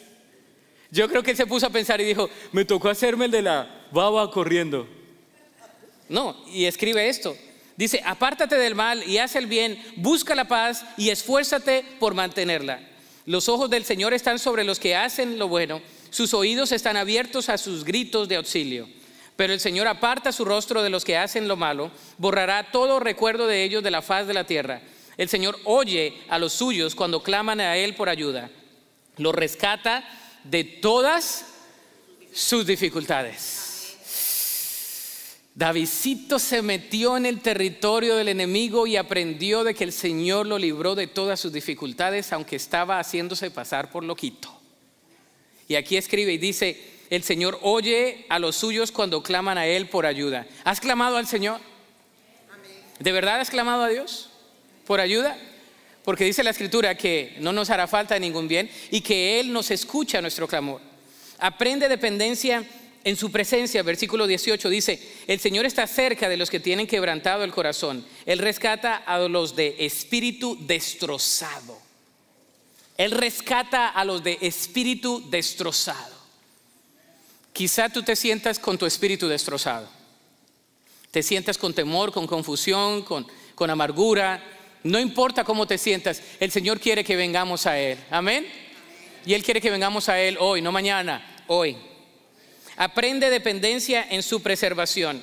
Yo 0.91 1.07
creo 1.07 1.23
que 1.23 1.31
él 1.31 1.37
se 1.37 1.45
puso 1.45 1.67
a 1.67 1.71
pensar 1.71 2.01
y 2.01 2.05
dijo, 2.05 2.29
me 2.51 2.65
tocó 2.65 2.89
hacerme 2.89 3.25
el 3.25 3.31
de 3.31 3.41
la 3.41 3.85
baba 3.91 4.29
corriendo. 4.31 4.87
No, 6.07 6.35
y 6.51 6.65
escribe 6.65 7.07
esto. 7.07 7.35
Dice, 7.79 8.01
apártate 8.05 8.57
del 8.57 8.75
mal 8.75 9.07
y 9.07 9.19
haz 9.19 9.37
el 9.37 9.47
bien, 9.47 9.81
busca 9.95 10.35
la 10.35 10.49
paz 10.49 10.83
y 10.97 11.11
esfuérzate 11.11 11.85
por 11.97 12.13
mantenerla. 12.13 12.81
Los 13.25 13.47
ojos 13.47 13.69
del 13.69 13.85
Señor 13.85 14.13
están 14.13 14.37
sobre 14.37 14.65
los 14.65 14.81
que 14.81 14.97
hacen 14.97 15.39
lo 15.39 15.47
bueno, 15.47 15.81
sus 16.09 16.33
oídos 16.33 16.73
están 16.73 16.97
abiertos 16.97 17.47
a 17.47 17.57
sus 17.57 17.85
gritos 17.85 18.27
de 18.27 18.35
auxilio. 18.35 18.89
Pero 19.37 19.53
el 19.53 19.61
Señor 19.61 19.87
aparta 19.87 20.33
su 20.33 20.43
rostro 20.43 20.83
de 20.83 20.89
los 20.89 21.05
que 21.05 21.15
hacen 21.15 21.47
lo 21.47 21.55
malo, 21.55 21.89
borrará 22.17 22.69
todo 22.69 22.99
recuerdo 22.99 23.47
de 23.47 23.63
ellos 23.63 23.81
de 23.81 23.91
la 23.91 24.01
faz 24.01 24.27
de 24.27 24.33
la 24.33 24.43
tierra. 24.43 24.81
El 25.15 25.29
Señor 25.29 25.57
oye 25.63 26.15
a 26.27 26.37
los 26.37 26.51
suyos 26.51 26.95
cuando 26.95 27.23
claman 27.23 27.61
a 27.61 27.77
Él 27.77 27.95
por 27.95 28.09
ayuda. 28.09 28.49
Lo 29.15 29.31
rescata 29.31 30.03
de 30.43 30.65
todas 30.65 31.45
sus 32.33 32.67
dificultades. 32.67 33.58
Davidcito 35.55 36.39
se 36.39 36.61
metió 36.61 37.17
en 37.17 37.25
el 37.25 37.41
territorio 37.41 38.15
del 38.15 38.29
enemigo 38.29 38.87
y 38.87 38.95
aprendió 38.95 39.63
de 39.63 39.73
que 39.73 39.83
el 39.83 39.91
Señor 39.91 40.45
lo 40.45 40.57
libró 40.57 40.95
de 40.95 41.07
todas 41.07 41.39
sus 41.39 41.51
dificultades, 41.51 42.31
aunque 42.31 42.55
estaba 42.55 42.99
haciéndose 42.99 43.51
pasar 43.51 43.91
por 43.91 44.03
loquito. 44.03 44.57
Y 45.67 45.75
aquí 45.75 45.97
escribe 45.97 46.33
y 46.33 46.37
dice, 46.37 46.79
el 47.09 47.23
Señor 47.23 47.59
oye 47.61 48.25
a 48.29 48.39
los 48.39 48.55
suyos 48.55 48.91
cuando 48.91 49.21
claman 49.23 49.57
a 49.57 49.67
Él 49.67 49.87
por 49.87 50.05
ayuda. 50.05 50.47
¿Has 50.63 50.79
clamado 50.79 51.17
al 51.17 51.27
Señor? 51.27 51.59
¿De 52.99 53.11
verdad 53.11 53.39
has 53.39 53.49
clamado 53.49 53.83
a 53.83 53.89
Dios 53.89 54.29
por 54.85 54.99
ayuda? 54.99 55.37
Porque 56.03 56.25
dice 56.25 56.43
la 56.43 56.51
Escritura 56.51 56.95
que 56.95 57.35
no 57.39 57.51
nos 57.51 57.69
hará 57.69 57.87
falta 57.87 58.17
ningún 58.17 58.47
bien 58.47 58.69
y 58.91 59.01
que 59.01 59.39
Él 59.39 59.51
nos 59.51 59.71
escucha 59.71 60.21
nuestro 60.21 60.47
clamor. 60.47 60.81
Aprende 61.39 61.87
dependencia 61.87 62.63
en 63.03 63.15
su 63.15 63.31
presencia, 63.31 63.81
versículo 63.81 64.27
18 64.27 64.69
dice, 64.69 65.01
el 65.27 65.39
Señor 65.39 65.65
está 65.65 65.87
cerca 65.87 66.27
de 66.27 66.37
los 66.37 66.49
que 66.49 66.59
tienen 66.59 66.87
quebrantado 66.87 67.43
el 67.43 67.53
corazón. 67.53 68.05
Él 68.25 68.39
rescata 68.39 68.97
a 68.97 69.17
los 69.19 69.55
de 69.55 69.75
espíritu 69.79 70.57
destrozado. 70.61 71.79
Él 72.97 73.11
rescata 73.11 73.87
a 73.87 74.03
los 74.03 74.21
de 74.23 74.37
espíritu 74.41 75.23
destrozado. 75.29 76.17
Quizá 77.53 77.89
tú 77.89 78.03
te 78.03 78.17
sientas 78.17 78.59
con 78.59 78.77
tu 78.77 78.85
espíritu 78.85 79.29
destrozado. 79.29 79.87
Te 81.09 81.23
sientas 81.23 81.57
con 81.57 81.73
temor, 81.73 82.11
con 82.11 82.27
confusión, 82.27 83.03
con, 83.03 83.25
con 83.55 83.69
amargura. 83.69 84.43
No 84.83 84.99
importa 84.99 85.45
cómo 85.45 85.65
te 85.65 85.77
sientas, 85.77 86.21
el 86.39 86.51
Señor 86.51 86.79
quiere 86.79 87.03
que 87.05 87.15
vengamos 87.15 87.65
a 87.65 87.79
Él. 87.79 87.97
Amén. 88.11 88.45
Y 89.25 89.33
Él 89.33 89.43
quiere 89.43 89.61
que 89.61 89.71
vengamos 89.71 90.09
a 90.09 90.19
Él 90.19 90.37
hoy, 90.39 90.61
no 90.61 90.71
mañana, 90.71 91.43
hoy. 91.47 91.77
Aprende 92.79 93.29
dependencia 93.29 94.07
en 94.09 94.23
su 94.23 94.41
preservación. 94.41 95.21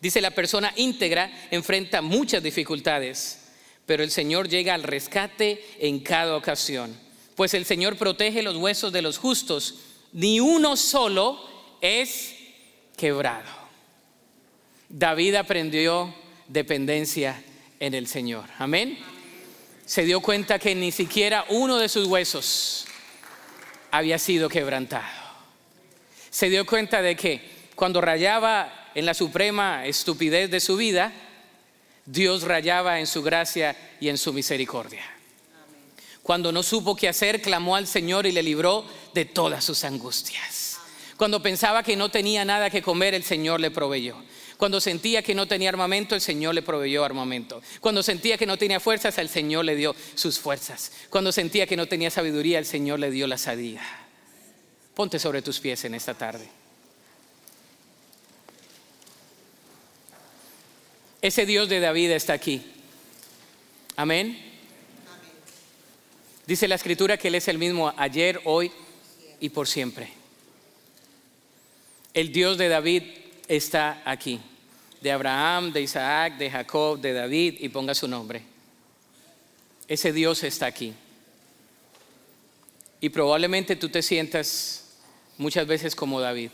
Dice, 0.00 0.22
la 0.22 0.30
persona 0.30 0.72
íntegra 0.76 1.30
enfrenta 1.50 2.00
muchas 2.00 2.42
dificultades, 2.42 3.40
pero 3.84 4.02
el 4.02 4.10
Señor 4.10 4.48
llega 4.48 4.72
al 4.72 4.82
rescate 4.82 5.62
en 5.78 6.00
cada 6.00 6.34
ocasión. 6.34 6.98
Pues 7.34 7.52
el 7.52 7.66
Señor 7.66 7.98
protege 7.98 8.42
los 8.42 8.56
huesos 8.56 8.90
de 8.90 9.02
los 9.02 9.18
justos, 9.18 9.80
ni 10.14 10.40
uno 10.40 10.78
solo 10.78 11.46
es 11.82 12.34
quebrado. 12.96 13.50
David 14.88 15.34
aprendió 15.34 16.14
dependencia 16.48 17.44
en 17.80 17.92
el 17.92 18.06
Señor. 18.06 18.48
Amén. 18.56 18.98
Se 19.84 20.06
dio 20.06 20.22
cuenta 20.22 20.58
que 20.58 20.74
ni 20.74 20.90
siquiera 20.90 21.44
uno 21.50 21.76
de 21.76 21.90
sus 21.90 22.06
huesos 22.06 22.86
había 23.90 24.18
sido 24.18 24.48
quebrantado 24.48 25.25
se 26.36 26.50
dio 26.50 26.66
cuenta 26.66 27.00
de 27.00 27.16
que 27.16 27.40
cuando 27.74 28.02
rayaba 28.02 28.90
en 28.94 29.06
la 29.06 29.14
suprema 29.14 29.86
estupidez 29.86 30.50
de 30.50 30.60
su 30.60 30.76
vida, 30.76 31.10
Dios 32.04 32.42
rayaba 32.42 33.00
en 33.00 33.06
su 33.06 33.22
gracia 33.22 33.74
y 34.00 34.10
en 34.10 34.18
su 34.18 34.34
misericordia. 34.34 35.02
Cuando 36.22 36.52
no 36.52 36.62
supo 36.62 36.94
qué 36.94 37.08
hacer, 37.08 37.40
clamó 37.40 37.74
al 37.74 37.86
Señor 37.86 38.26
y 38.26 38.32
le 38.32 38.42
libró 38.42 38.84
de 39.14 39.24
todas 39.24 39.64
sus 39.64 39.82
angustias. 39.84 40.76
Cuando 41.16 41.40
pensaba 41.40 41.82
que 41.82 41.96
no 41.96 42.10
tenía 42.10 42.44
nada 42.44 42.68
que 42.68 42.82
comer, 42.82 43.14
el 43.14 43.24
Señor 43.24 43.58
le 43.58 43.70
proveyó. 43.70 44.22
Cuando 44.58 44.78
sentía 44.78 45.22
que 45.22 45.34
no 45.34 45.48
tenía 45.48 45.70
armamento, 45.70 46.14
el 46.14 46.20
Señor 46.20 46.54
le 46.54 46.60
proveyó 46.60 47.02
armamento. 47.02 47.62
Cuando 47.80 48.02
sentía 48.02 48.36
que 48.36 48.44
no 48.44 48.58
tenía 48.58 48.78
fuerzas, 48.78 49.16
el 49.16 49.30
Señor 49.30 49.64
le 49.64 49.74
dio 49.74 49.96
sus 50.14 50.38
fuerzas. 50.38 50.92
Cuando 51.08 51.32
sentía 51.32 51.66
que 51.66 51.78
no 51.78 51.86
tenía 51.86 52.10
sabiduría, 52.10 52.58
el 52.58 52.66
Señor 52.66 52.98
le 52.98 53.10
dio 53.10 53.26
la 53.26 53.38
sabiduría. 53.38 54.05
Ponte 54.96 55.18
sobre 55.18 55.42
tus 55.42 55.60
pies 55.60 55.84
en 55.84 55.94
esta 55.94 56.14
tarde. 56.14 56.48
Ese 61.20 61.44
Dios 61.44 61.68
de 61.68 61.80
David 61.80 62.12
está 62.12 62.32
aquí. 62.32 62.62
Amén. 63.94 64.42
Dice 66.46 66.66
la 66.66 66.76
escritura 66.76 67.18
que 67.18 67.28
Él 67.28 67.34
es 67.34 67.46
el 67.48 67.58
mismo 67.58 67.92
ayer, 67.94 68.40
hoy 68.44 68.72
y 69.38 69.50
por 69.50 69.68
siempre. 69.68 70.08
El 72.14 72.32
Dios 72.32 72.56
de 72.56 72.70
David 72.70 73.02
está 73.48 74.00
aquí. 74.02 74.40
De 75.02 75.12
Abraham, 75.12 75.74
de 75.74 75.82
Isaac, 75.82 76.38
de 76.38 76.50
Jacob, 76.50 76.98
de 76.98 77.12
David 77.12 77.56
y 77.60 77.68
ponga 77.68 77.94
su 77.94 78.08
nombre. 78.08 78.40
Ese 79.86 80.10
Dios 80.14 80.42
está 80.42 80.64
aquí. 80.64 80.94
Y 82.98 83.10
probablemente 83.10 83.76
tú 83.76 83.90
te 83.90 84.00
sientas 84.00 84.85
muchas 85.38 85.66
veces 85.66 85.94
como 85.94 86.20
David. 86.20 86.50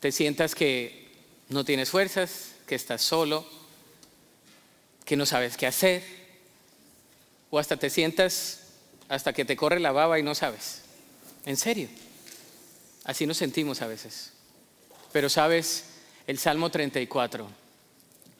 Te 0.00 0.12
sientas 0.12 0.54
que 0.54 1.08
no 1.48 1.64
tienes 1.64 1.90
fuerzas, 1.90 2.52
que 2.66 2.74
estás 2.74 3.02
solo, 3.02 3.46
que 5.04 5.16
no 5.16 5.26
sabes 5.26 5.56
qué 5.56 5.66
hacer, 5.66 6.02
o 7.50 7.58
hasta 7.58 7.76
te 7.76 7.90
sientas 7.90 8.60
hasta 9.08 9.32
que 9.32 9.44
te 9.44 9.56
corre 9.56 9.80
la 9.80 9.92
baba 9.92 10.18
y 10.18 10.22
no 10.22 10.34
sabes. 10.34 10.82
En 11.44 11.56
serio. 11.56 11.88
Así 13.04 13.26
nos 13.26 13.36
sentimos 13.36 13.82
a 13.82 13.86
veces. 13.86 14.32
Pero 15.12 15.28
sabes, 15.28 15.84
el 16.26 16.38
Salmo 16.38 16.70
34 16.70 17.48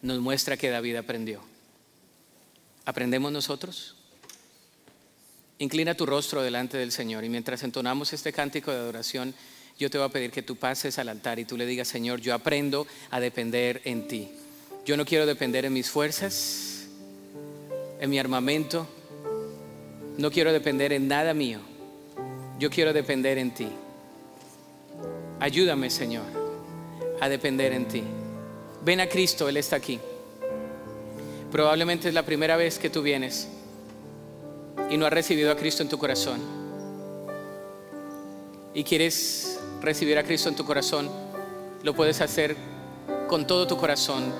nos 0.02 0.18
muestra 0.20 0.56
que 0.56 0.70
David 0.70 0.96
aprendió. 0.96 1.42
¿Aprendemos 2.84 3.30
nosotros? 3.32 3.96
Inclina 5.62 5.94
tu 5.94 6.06
rostro 6.06 6.42
delante 6.42 6.76
del 6.76 6.90
Señor 6.90 7.22
y 7.22 7.28
mientras 7.28 7.62
entonamos 7.62 8.12
este 8.12 8.32
cántico 8.32 8.72
de 8.72 8.78
adoración, 8.78 9.32
yo 9.78 9.90
te 9.90 9.96
voy 9.96 10.08
a 10.08 10.10
pedir 10.10 10.32
que 10.32 10.42
tú 10.42 10.56
pases 10.56 10.98
al 10.98 11.08
altar 11.08 11.38
y 11.38 11.44
tú 11.44 11.56
le 11.56 11.66
digas, 11.66 11.86
Señor, 11.86 12.20
yo 12.20 12.34
aprendo 12.34 12.84
a 13.12 13.20
depender 13.20 13.80
en 13.84 14.08
ti. 14.08 14.28
Yo 14.84 14.96
no 14.96 15.04
quiero 15.04 15.24
depender 15.24 15.64
en 15.64 15.72
mis 15.72 15.88
fuerzas, 15.88 16.88
en 18.00 18.10
mi 18.10 18.18
armamento. 18.18 18.88
No 20.18 20.32
quiero 20.32 20.52
depender 20.52 20.92
en 20.92 21.06
nada 21.06 21.32
mío. 21.32 21.60
Yo 22.58 22.68
quiero 22.68 22.92
depender 22.92 23.38
en 23.38 23.54
ti. 23.54 23.68
Ayúdame, 25.38 25.90
Señor, 25.90 26.26
a 27.20 27.28
depender 27.28 27.72
en 27.72 27.86
ti. 27.86 28.02
Ven 28.84 28.98
a 28.98 29.06
Cristo, 29.06 29.48
Él 29.48 29.58
está 29.58 29.76
aquí. 29.76 30.00
Probablemente 31.52 32.08
es 32.08 32.14
la 32.14 32.26
primera 32.26 32.56
vez 32.56 32.80
que 32.80 32.90
tú 32.90 33.00
vienes 33.00 33.46
y 34.90 34.96
no 34.96 35.06
has 35.06 35.12
recibido 35.12 35.50
a 35.50 35.56
Cristo 35.56 35.82
en 35.82 35.88
tu 35.88 35.98
corazón 35.98 36.62
y 38.74 38.84
quieres 38.84 39.58
recibir 39.80 40.18
a 40.18 40.24
Cristo 40.24 40.48
en 40.48 40.56
tu 40.56 40.64
corazón, 40.64 41.10
lo 41.82 41.94
puedes 41.94 42.20
hacer 42.20 42.56
con 43.28 43.46
todo 43.46 43.66
tu 43.66 43.76
corazón 43.76 44.32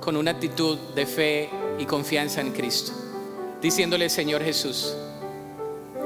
con 0.00 0.16
una 0.16 0.30
actitud 0.30 0.78
de 0.94 1.06
fe 1.06 1.50
y 1.78 1.84
confianza 1.84 2.40
en 2.40 2.52
Cristo, 2.52 2.92
diciéndole, 3.60 4.08
Señor 4.08 4.42
Jesús, 4.42 4.94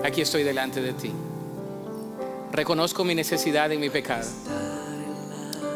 aquí 0.02 0.20
estoy 0.20 0.42
delante 0.42 0.82
de 0.82 0.92
ti. 0.94 1.12
Reconozco 2.50 3.04
mi 3.04 3.14
necesidad 3.14 3.70
y 3.70 3.78
mi 3.78 3.90
pecado 3.90 4.28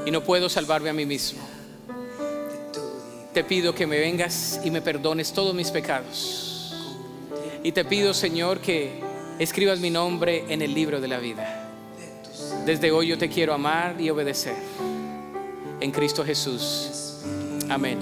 y 0.04 0.10
no 0.10 0.22
puedo 0.22 0.48
salvarme 0.48 0.90
a 0.90 0.92
mí 0.92 1.06
mismo. 1.06 1.40
Te 3.32 3.44
pido 3.44 3.74
que 3.74 3.86
me 3.86 4.00
vengas 4.00 4.60
y 4.64 4.70
me 4.70 4.80
perdones 4.82 5.32
todos 5.32 5.54
mis 5.54 5.70
pecados. 5.70 6.57
Y 7.62 7.72
te 7.72 7.84
pido, 7.84 8.14
Señor, 8.14 8.61
que 8.61 9.00
escribas 9.38 9.80
mi 9.80 9.90
nombre 9.90 10.44
en 10.48 10.62
el 10.62 10.74
libro 10.74 11.00
de 11.00 11.09
la 11.09 11.18
vida. 11.18 11.70
Desde 12.64 12.90
hoy 12.92 13.09
yo 13.09 13.18
te 13.18 13.28
quiero 13.28 13.52
amar 13.52 14.00
y 14.00 14.11
obedecer. 14.11 14.54
En 15.80 15.90
Cristo 15.90 16.24
Jesús. 16.24 17.20
Amén. 17.68 17.98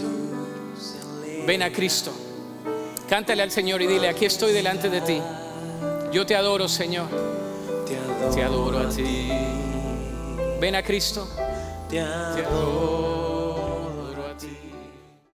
Ven 1.47 1.63
a 1.63 1.71
Cristo. 1.71 2.13
Cántale 3.09 3.43
al 3.43 3.51
Señor 3.51 3.81
y 3.83 3.87
dile, 3.87 4.09
aquí 4.09 4.25
estoy 4.25 4.53
delante 4.53 4.91
de 4.91 5.01
ti. 5.01 5.21
Yo 6.13 6.27
te 6.27 6.35
adoro, 6.35 6.69
Señor. 6.69 7.07
Te 8.35 8.43
adoro 8.43 8.79
a 8.79 8.89
ti. 8.89 9.31
Ven 10.61 10.75
a 10.75 10.83
Cristo. 10.83 11.29
te 11.89 12.01
adoro. 12.01 13.06